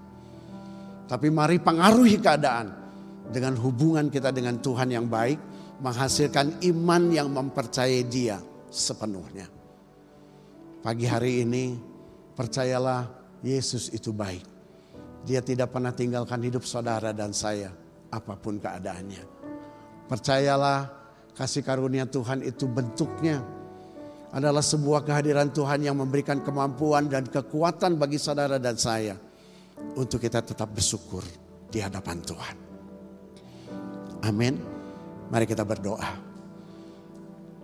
Tapi 1.08 1.28
mari 1.32 1.64
pengaruhi 1.64 2.20
keadaan 2.20 2.68
dengan 3.32 3.56
hubungan 3.64 4.12
kita 4.12 4.36
dengan 4.36 4.60
Tuhan 4.60 4.92
yang 4.92 5.08
baik, 5.08 5.40
menghasilkan 5.80 6.64
iman 6.68 7.04
yang 7.12 7.32
mempercayai 7.32 8.04
Dia 8.08 8.40
sepenuhnya. 8.68 9.48
Pagi 10.84 11.08
hari 11.08 11.48
ini, 11.48 11.76
percayalah 12.36 13.08
Yesus 13.44 13.92
itu 13.92 14.12
baik. 14.12 14.44
Dia 15.28 15.44
tidak 15.44 15.76
pernah 15.76 15.92
tinggalkan 15.92 16.40
hidup 16.44 16.64
saudara 16.64 17.12
dan 17.12 17.36
saya, 17.36 17.72
apa 18.12 18.36
pun 18.40 18.60
keadaannya. 18.60 19.24
Percayalah 20.08 21.07
Kasih 21.38 21.62
karunia 21.62 22.10
Tuhan 22.10 22.42
itu 22.42 22.66
bentuknya 22.66 23.46
adalah 24.34 24.66
sebuah 24.66 25.06
kehadiran 25.06 25.54
Tuhan 25.54 25.86
yang 25.86 26.02
memberikan 26.02 26.42
kemampuan 26.42 27.06
dan 27.08 27.30
kekuatan 27.30 27.96
bagi 27.96 28.18
saudara 28.18 28.58
dan 28.58 28.74
saya 28.74 29.14
untuk 29.94 30.18
kita 30.18 30.42
tetap 30.42 30.74
bersyukur 30.74 31.22
di 31.70 31.78
hadapan 31.78 32.18
Tuhan. 32.26 32.56
Amin. 34.26 34.58
Mari 35.30 35.46
kita 35.46 35.62
berdoa. 35.62 36.10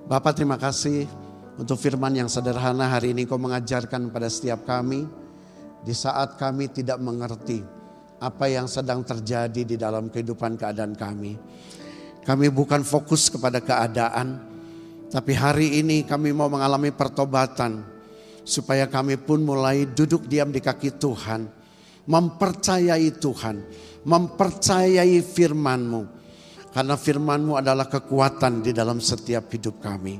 Bapak 0.06 0.38
terima 0.38 0.62
kasih 0.62 1.10
untuk 1.58 1.80
firman 1.82 2.14
yang 2.14 2.30
sederhana 2.30 2.94
hari 2.94 3.18
ini 3.18 3.26
kau 3.26 3.42
mengajarkan 3.42 4.14
pada 4.14 4.30
setiap 4.30 4.70
kami 4.70 5.08
di 5.82 5.94
saat 5.98 6.38
kami 6.38 6.70
tidak 6.70 7.02
mengerti 7.02 7.64
apa 8.24 8.46
yang 8.48 8.70
sedang 8.72 9.04
terjadi 9.04 9.62
di 9.68 9.76
dalam 9.76 10.08
kehidupan 10.08 10.56
keadaan 10.56 10.96
kami. 10.96 11.36
Kami 12.24 12.48
bukan 12.48 12.88
fokus 12.88 13.28
kepada 13.28 13.60
keadaan, 13.60 14.40
tapi 15.12 15.36
hari 15.36 15.84
ini 15.84 16.08
kami 16.08 16.32
mau 16.32 16.48
mengalami 16.48 16.96
pertobatan 16.96 17.84
supaya 18.48 18.88
kami 18.88 19.20
pun 19.20 19.44
mulai 19.44 19.84
duduk 19.84 20.24
diam 20.32 20.48
di 20.48 20.64
kaki 20.64 20.96
Tuhan, 20.96 21.52
mempercayai 22.08 23.20
Tuhan, 23.20 23.56
mempercayai 24.08 25.20
firman-Mu. 25.20 26.24
Karena 26.72 26.96
firman-Mu 26.96 27.60
adalah 27.60 27.92
kekuatan 27.92 28.64
di 28.64 28.72
dalam 28.72 29.04
setiap 29.04 29.52
hidup 29.52 29.84
kami. 29.84 30.16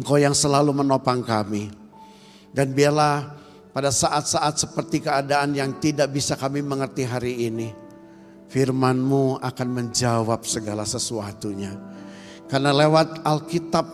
Engkau 0.00 0.16
yang 0.16 0.34
selalu 0.34 0.72
menopang 0.72 1.20
kami. 1.22 1.68
Dan 2.48 2.72
biarlah 2.72 3.36
pada 3.70 3.92
saat-saat 3.92 4.56
seperti 4.56 5.04
keadaan 5.04 5.52
yang 5.52 5.76
tidak 5.76 6.08
bisa 6.08 6.34
kami 6.34 6.64
mengerti 6.64 7.04
hari 7.04 7.46
ini 7.46 7.87
firmanmu 8.48 9.40
akan 9.44 9.68
menjawab 9.68 10.44
segala 10.48 10.88
sesuatunya. 10.88 11.76
Karena 12.48 12.72
lewat 12.72 13.22
Alkitab 13.24 13.86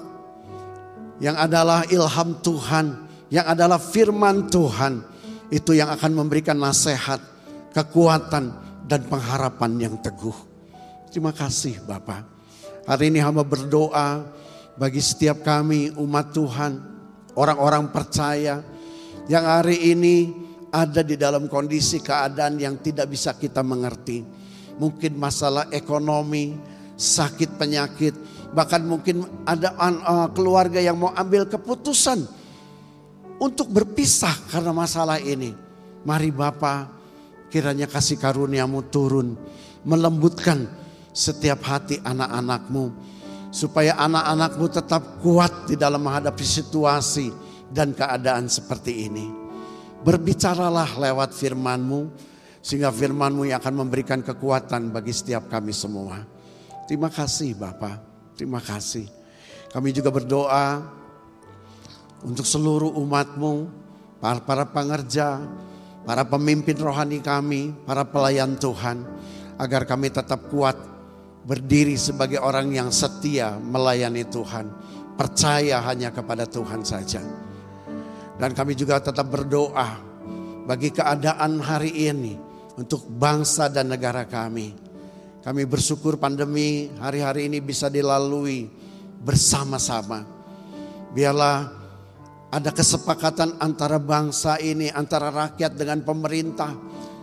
yang 1.19 1.35
adalah 1.35 1.83
ilham 1.91 2.39
Tuhan, 2.39 2.87
yang 3.31 3.47
adalah 3.51 3.83
firman 3.83 4.47
Tuhan, 4.47 5.03
itu 5.51 5.75
yang 5.75 5.91
akan 5.91 6.11
memberikan 6.15 6.59
nasihat, 6.59 7.19
kekuatan, 7.75 8.55
dan 8.87 9.01
pengharapan 9.11 9.91
yang 9.91 9.95
teguh. 9.99 10.37
Terima 11.11 11.33
kasih 11.33 11.83
Bapak. 11.83 12.27
Hari 12.85 13.09
ini 13.09 13.19
hamba 13.19 13.43
berdoa 13.43 14.29
bagi 14.77 15.01
setiap 15.01 15.41
kami 15.41 15.95
umat 15.97 16.37
Tuhan, 16.37 16.73
orang-orang 17.33 17.89
percaya 17.89 18.61
yang 19.25 19.45
hari 19.47 19.95
ini 19.95 20.45
ada 20.75 21.01
di 21.01 21.17
dalam 21.17 21.47
kondisi 21.49 22.03
keadaan 22.03 22.61
yang 22.61 22.77
tidak 22.83 23.09
bisa 23.09 23.33
kita 23.39 23.65
mengerti. 23.65 24.44
Mungkin 24.81 25.15
masalah 25.15 25.71
ekonomi, 25.71 26.55
sakit 26.99 27.59
penyakit, 27.59 28.15
bahkan 28.55 28.83
mungkin 28.87 29.27
ada 29.43 29.75
uh, 29.79 30.29
keluarga 30.31 30.79
yang 30.79 30.99
mau 30.99 31.11
ambil 31.15 31.47
keputusan 31.47 32.23
untuk 33.43 33.71
berpisah 33.71 34.35
karena 34.51 34.71
masalah 34.71 35.19
ini. 35.19 35.55
Mari 36.05 36.31
Bapa, 36.31 36.91
kiranya 37.51 37.89
kasih 37.91 38.21
karuniamu 38.21 38.87
turun, 38.93 39.35
melembutkan 39.83 40.69
setiap 41.11 41.65
hati 41.65 41.99
anak-anakmu. 42.03 43.15
Supaya 43.55 43.95
anak-anakmu 44.03 44.67
tetap 44.67 45.23
kuat 45.23 45.71
di 45.71 45.79
dalam 45.79 46.03
menghadapi 46.03 46.43
situasi 46.43 47.31
dan 47.71 47.95
keadaan 47.95 48.51
seperti 48.51 49.07
ini. 49.07 49.31
Berbicaralah 50.03 50.99
lewat 50.99 51.31
firmanmu, 51.33 52.11
sehingga 52.65 52.89
firmanmu 52.89 53.45
yang 53.45 53.61
akan 53.61 53.85
memberikan 53.85 54.25
kekuatan 54.25 54.89
bagi 54.89 55.13
setiap 55.13 55.53
kami 55.53 55.77
semua. 55.77 56.25
Terima 56.89 57.13
kasih 57.13 57.53
Bapak, 57.61 58.01
terima 58.41 58.57
kasih. 58.57 59.05
Kami 59.69 59.93
juga 59.93 60.09
berdoa 60.09 60.81
untuk 62.25 62.49
seluruh 62.49 62.97
umatmu, 62.97 63.69
para, 64.17 64.41
para 64.41 64.65
pengerja, 64.65 65.45
para 66.09 66.25
pemimpin 66.25 66.81
rohani 66.81 67.21
kami, 67.21 67.77
para 67.85 68.01
pelayan 68.09 68.57
Tuhan, 68.57 69.05
agar 69.61 69.85
kami 69.85 70.09
tetap 70.09 70.49
kuat 70.49 70.81
berdiri 71.45 72.01
sebagai 72.01 72.41
orang 72.41 72.73
yang 72.73 72.89
setia 72.89 73.61
melayani 73.61 74.25
Tuhan, 74.25 74.73
percaya 75.21 75.85
hanya 75.85 76.09
kepada 76.17 76.49
Tuhan 76.49 76.81
saja. 76.81 77.21
Dan 78.41 78.57
kami 78.57 78.73
juga 78.73 79.05
tetap 79.05 79.29
berdoa 79.29 80.01
bagi 80.65 80.89
keadaan 80.89 81.61
hari 81.61 81.93
ini 82.09 82.54
untuk 82.75 83.07
bangsa 83.07 83.71
dan 83.71 83.91
negara 83.91 84.27
kami. 84.27 84.75
Kami 85.45 85.63
bersyukur 85.69 86.17
pandemi 86.17 86.89
hari-hari 86.97 87.53
ini 87.53 87.61
bisa 87.61 87.93
dilalui 87.93 88.67
bersama-sama. 89.21 90.25
Biarlah 91.13 91.69
ada 92.49 92.71
kesepakatan 92.73 93.61
antara 93.61 94.01
bangsa 94.01 94.57
ini, 94.63 94.89
antara 94.89 95.29
rakyat 95.29 95.77
dengan 95.77 96.01
pemerintah 96.01 96.73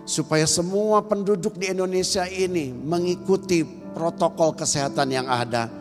supaya 0.06 0.46
semua 0.46 1.02
penduduk 1.06 1.58
di 1.58 1.72
Indonesia 1.72 2.28
ini 2.28 2.70
mengikuti 2.74 3.64
protokol 3.96 4.54
kesehatan 4.54 5.08
yang 5.08 5.28
ada 5.30 5.72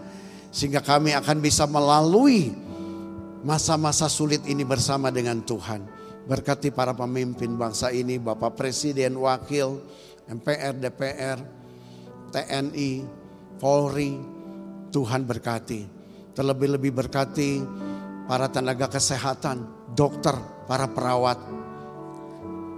sehingga 0.50 0.82
kami 0.82 1.14
akan 1.14 1.38
bisa 1.38 1.64
melalui 1.66 2.50
masa-masa 3.46 4.10
sulit 4.10 4.44
ini 4.44 4.66
bersama 4.66 5.08
dengan 5.08 5.40
Tuhan. 5.40 5.82
Berkati 6.28 6.68
para 6.68 6.92
pemimpin 6.92 7.56
bangsa 7.56 7.88
ini, 7.88 8.20
Bapak 8.20 8.58
Presiden, 8.58 9.16
Wakil, 9.16 9.80
MPR, 10.28 10.74
DPR, 10.76 11.38
TNI, 12.30 12.90
Polri, 13.56 14.14
Tuhan 14.92 15.24
berkati. 15.24 15.86
Terlebih-lebih 16.36 16.92
berkati 16.92 17.64
para 18.28 18.46
tenaga 18.52 18.86
kesehatan, 18.86 19.90
dokter, 19.96 20.36
para 20.68 20.86
perawat, 20.86 21.40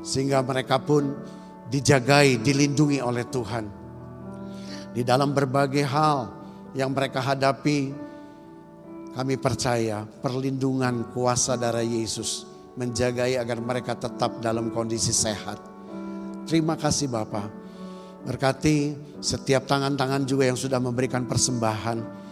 sehingga 0.01 0.40
mereka 0.40 0.81
pun 0.81 1.12
dijagai, 1.69 2.40
dilindungi 2.40 3.05
oleh 3.05 3.27
Tuhan. 3.28 3.64
Di 4.93 5.05
dalam 5.05 5.32
berbagai 5.36 5.85
hal 5.85 6.19
yang 6.73 6.93
mereka 6.93 7.20
hadapi, 7.20 7.93
kami 9.12 9.35
percaya 9.36 10.09
perlindungan 10.09 11.12
kuasa 11.12 11.56
darah 11.60 11.85
Yesus 11.85 12.51
menjagai 12.77 13.36
agar 13.36 13.59
mereka 13.61 13.93
tetap 13.97 14.40
dalam 14.40 14.73
kondisi 14.73 15.12
sehat. 15.12 15.61
Terima 16.49 16.74
kasih 16.74 17.09
Bapak. 17.12 17.49
Berkati 18.23 18.94
setiap 19.19 19.66
tangan-tangan 19.66 20.23
juga 20.24 20.47
yang 20.47 20.59
sudah 20.59 20.78
memberikan 20.78 21.27
persembahan. 21.27 22.23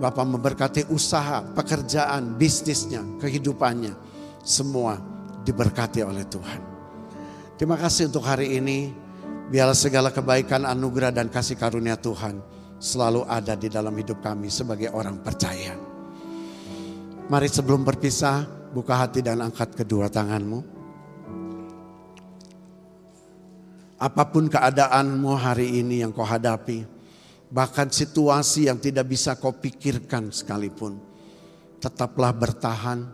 Bapak 0.00 0.24
memberkati 0.24 0.82
usaha, 0.88 1.44
pekerjaan, 1.52 2.36
bisnisnya, 2.40 3.04
kehidupannya. 3.20 3.92
Semua 4.40 4.98
diberkati 5.44 6.00
oleh 6.02 6.24
Tuhan. 6.26 6.60
Terima 7.60 7.76
kasih 7.76 8.08
untuk 8.10 8.24
hari 8.24 8.58
ini. 8.58 8.90
Biarlah 9.52 9.76
segala 9.76 10.08
kebaikan, 10.08 10.64
anugerah 10.64 11.12
dan 11.12 11.28
kasih 11.28 11.60
karunia 11.60 12.00
Tuhan 12.00 12.40
selalu 12.82 13.22
ada 13.28 13.54
di 13.54 13.70
dalam 13.70 13.94
hidup 13.94 14.18
kami 14.24 14.48
sebagai 14.48 14.90
orang 14.90 15.20
percaya. 15.20 15.76
Mari 17.30 17.48
sebelum 17.52 17.86
berpisah, 17.86 18.61
buka 18.72 18.96
hati 18.96 19.20
dan 19.20 19.44
angkat 19.44 19.76
kedua 19.76 20.08
tanganmu. 20.08 20.82
Apa 24.02 24.26
pun 24.26 24.50
keadaanmu 24.50 25.30
hari 25.38 25.78
ini 25.78 26.02
yang 26.02 26.10
kau 26.10 26.26
hadapi, 26.26 26.82
bahkan 27.52 27.86
situasi 27.86 28.66
yang 28.66 28.82
tidak 28.82 29.06
bisa 29.06 29.38
kau 29.38 29.54
pikirkan 29.54 30.34
sekalipun, 30.34 30.98
tetaplah 31.78 32.34
bertahan, 32.34 33.06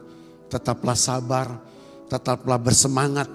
tetaplah 0.48 0.96
sabar, 0.96 1.60
tetaplah 2.08 2.56
bersemangat, 2.56 3.28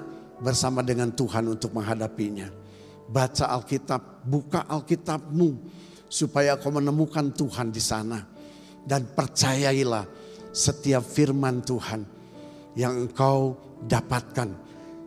bersama 0.44 0.84
dengan 0.84 1.08
Tuhan 1.16 1.48
untuk 1.48 1.72
menghadapinya. 1.72 2.52
Baca 3.08 3.48
Alkitab, 3.54 4.28
buka 4.28 4.68
Alkitabmu 4.68 5.56
supaya 6.12 6.60
kau 6.60 6.74
menemukan 6.74 7.32
Tuhan 7.32 7.72
di 7.72 7.80
sana. 7.80 8.20
Dan 8.84 9.08
percayailah 9.16 10.04
setiap 10.52 11.08
firman 11.08 11.64
Tuhan 11.64 12.13
yang 12.78 13.08
engkau 13.08 13.58
dapatkan. 13.86 14.62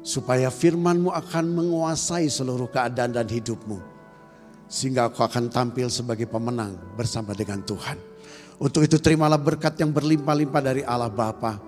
Supaya 0.07 0.55
firmanmu 0.55 1.11
akan 1.11 1.45
menguasai 1.51 2.31
seluruh 2.31 2.71
keadaan 2.71 3.11
dan 3.11 3.27
hidupmu. 3.27 3.83
Sehingga 4.71 5.11
kau 5.11 5.27
akan 5.27 5.51
tampil 5.51 5.91
sebagai 5.91 6.31
pemenang 6.31 6.79
bersama 6.95 7.35
dengan 7.35 7.63
Tuhan. 7.67 7.99
Untuk 8.57 8.87
itu 8.87 8.97
terimalah 9.03 9.37
berkat 9.37 9.77
yang 9.83 9.91
berlimpah-limpah 9.91 10.63
dari 10.63 10.83
Allah 10.87 11.11
Bapa 11.11 11.59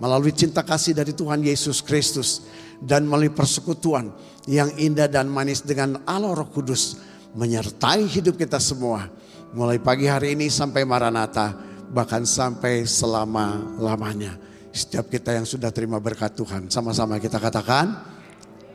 melalui 0.00 0.32
cinta 0.32 0.64
kasih 0.64 0.96
dari 0.96 1.12
Tuhan 1.12 1.44
Yesus 1.44 1.84
Kristus 1.84 2.48
dan 2.80 3.04
melalui 3.04 3.28
persekutuan 3.28 4.08
yang 4.48 4.72
indah 4.80 5.06
dan 5.06 5.28
manis 5.28 5.60
dengan 5.60 6.00
Allah 6.08 6.32
Roh 6.32 6.48
Kudus 6.48 6.98
menyertai 7.36 8.08
hidup 8.08 8.40
kita 8.40 8.56
semua 8.56 9.12
mulai 9.52 9.76
pagi 9.76 10.08
hari 10.08 10.32
ini 10.32 10.48
sampai 10.48 10.82
Maranatha 10.88 11.52
bahkan 11.92 12.24
sampai 12.24 12.88
selama-lamanya. 12.88 14.51
Setiap 14.72 15.12
kita 15.12 15.36
yang 15.36 15.44
sudah 15.44 15.68
terima 15.68 16.00
berkat 16.00 16.32
Tuhan 16.32 16.72
sama-sama 16.72 17.20
kita 17.20 17.36
katakan 17.36 17.92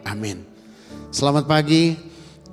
amin. 0.05 0.45
Selamat 1.09 1.49
pagi, 1.49 1.97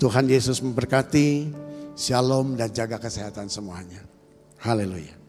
Tuhan 0.00 0.26
Yesus 0.26 0.64
memberkati, 0.64 1.52
shalom 1.94 2.56
dan 2.56 2.72
jaga 2.72 2.96
kesehatan 2.96 3.46
semuanya. 3.52 4.02
Haleluya. 4.64 5.23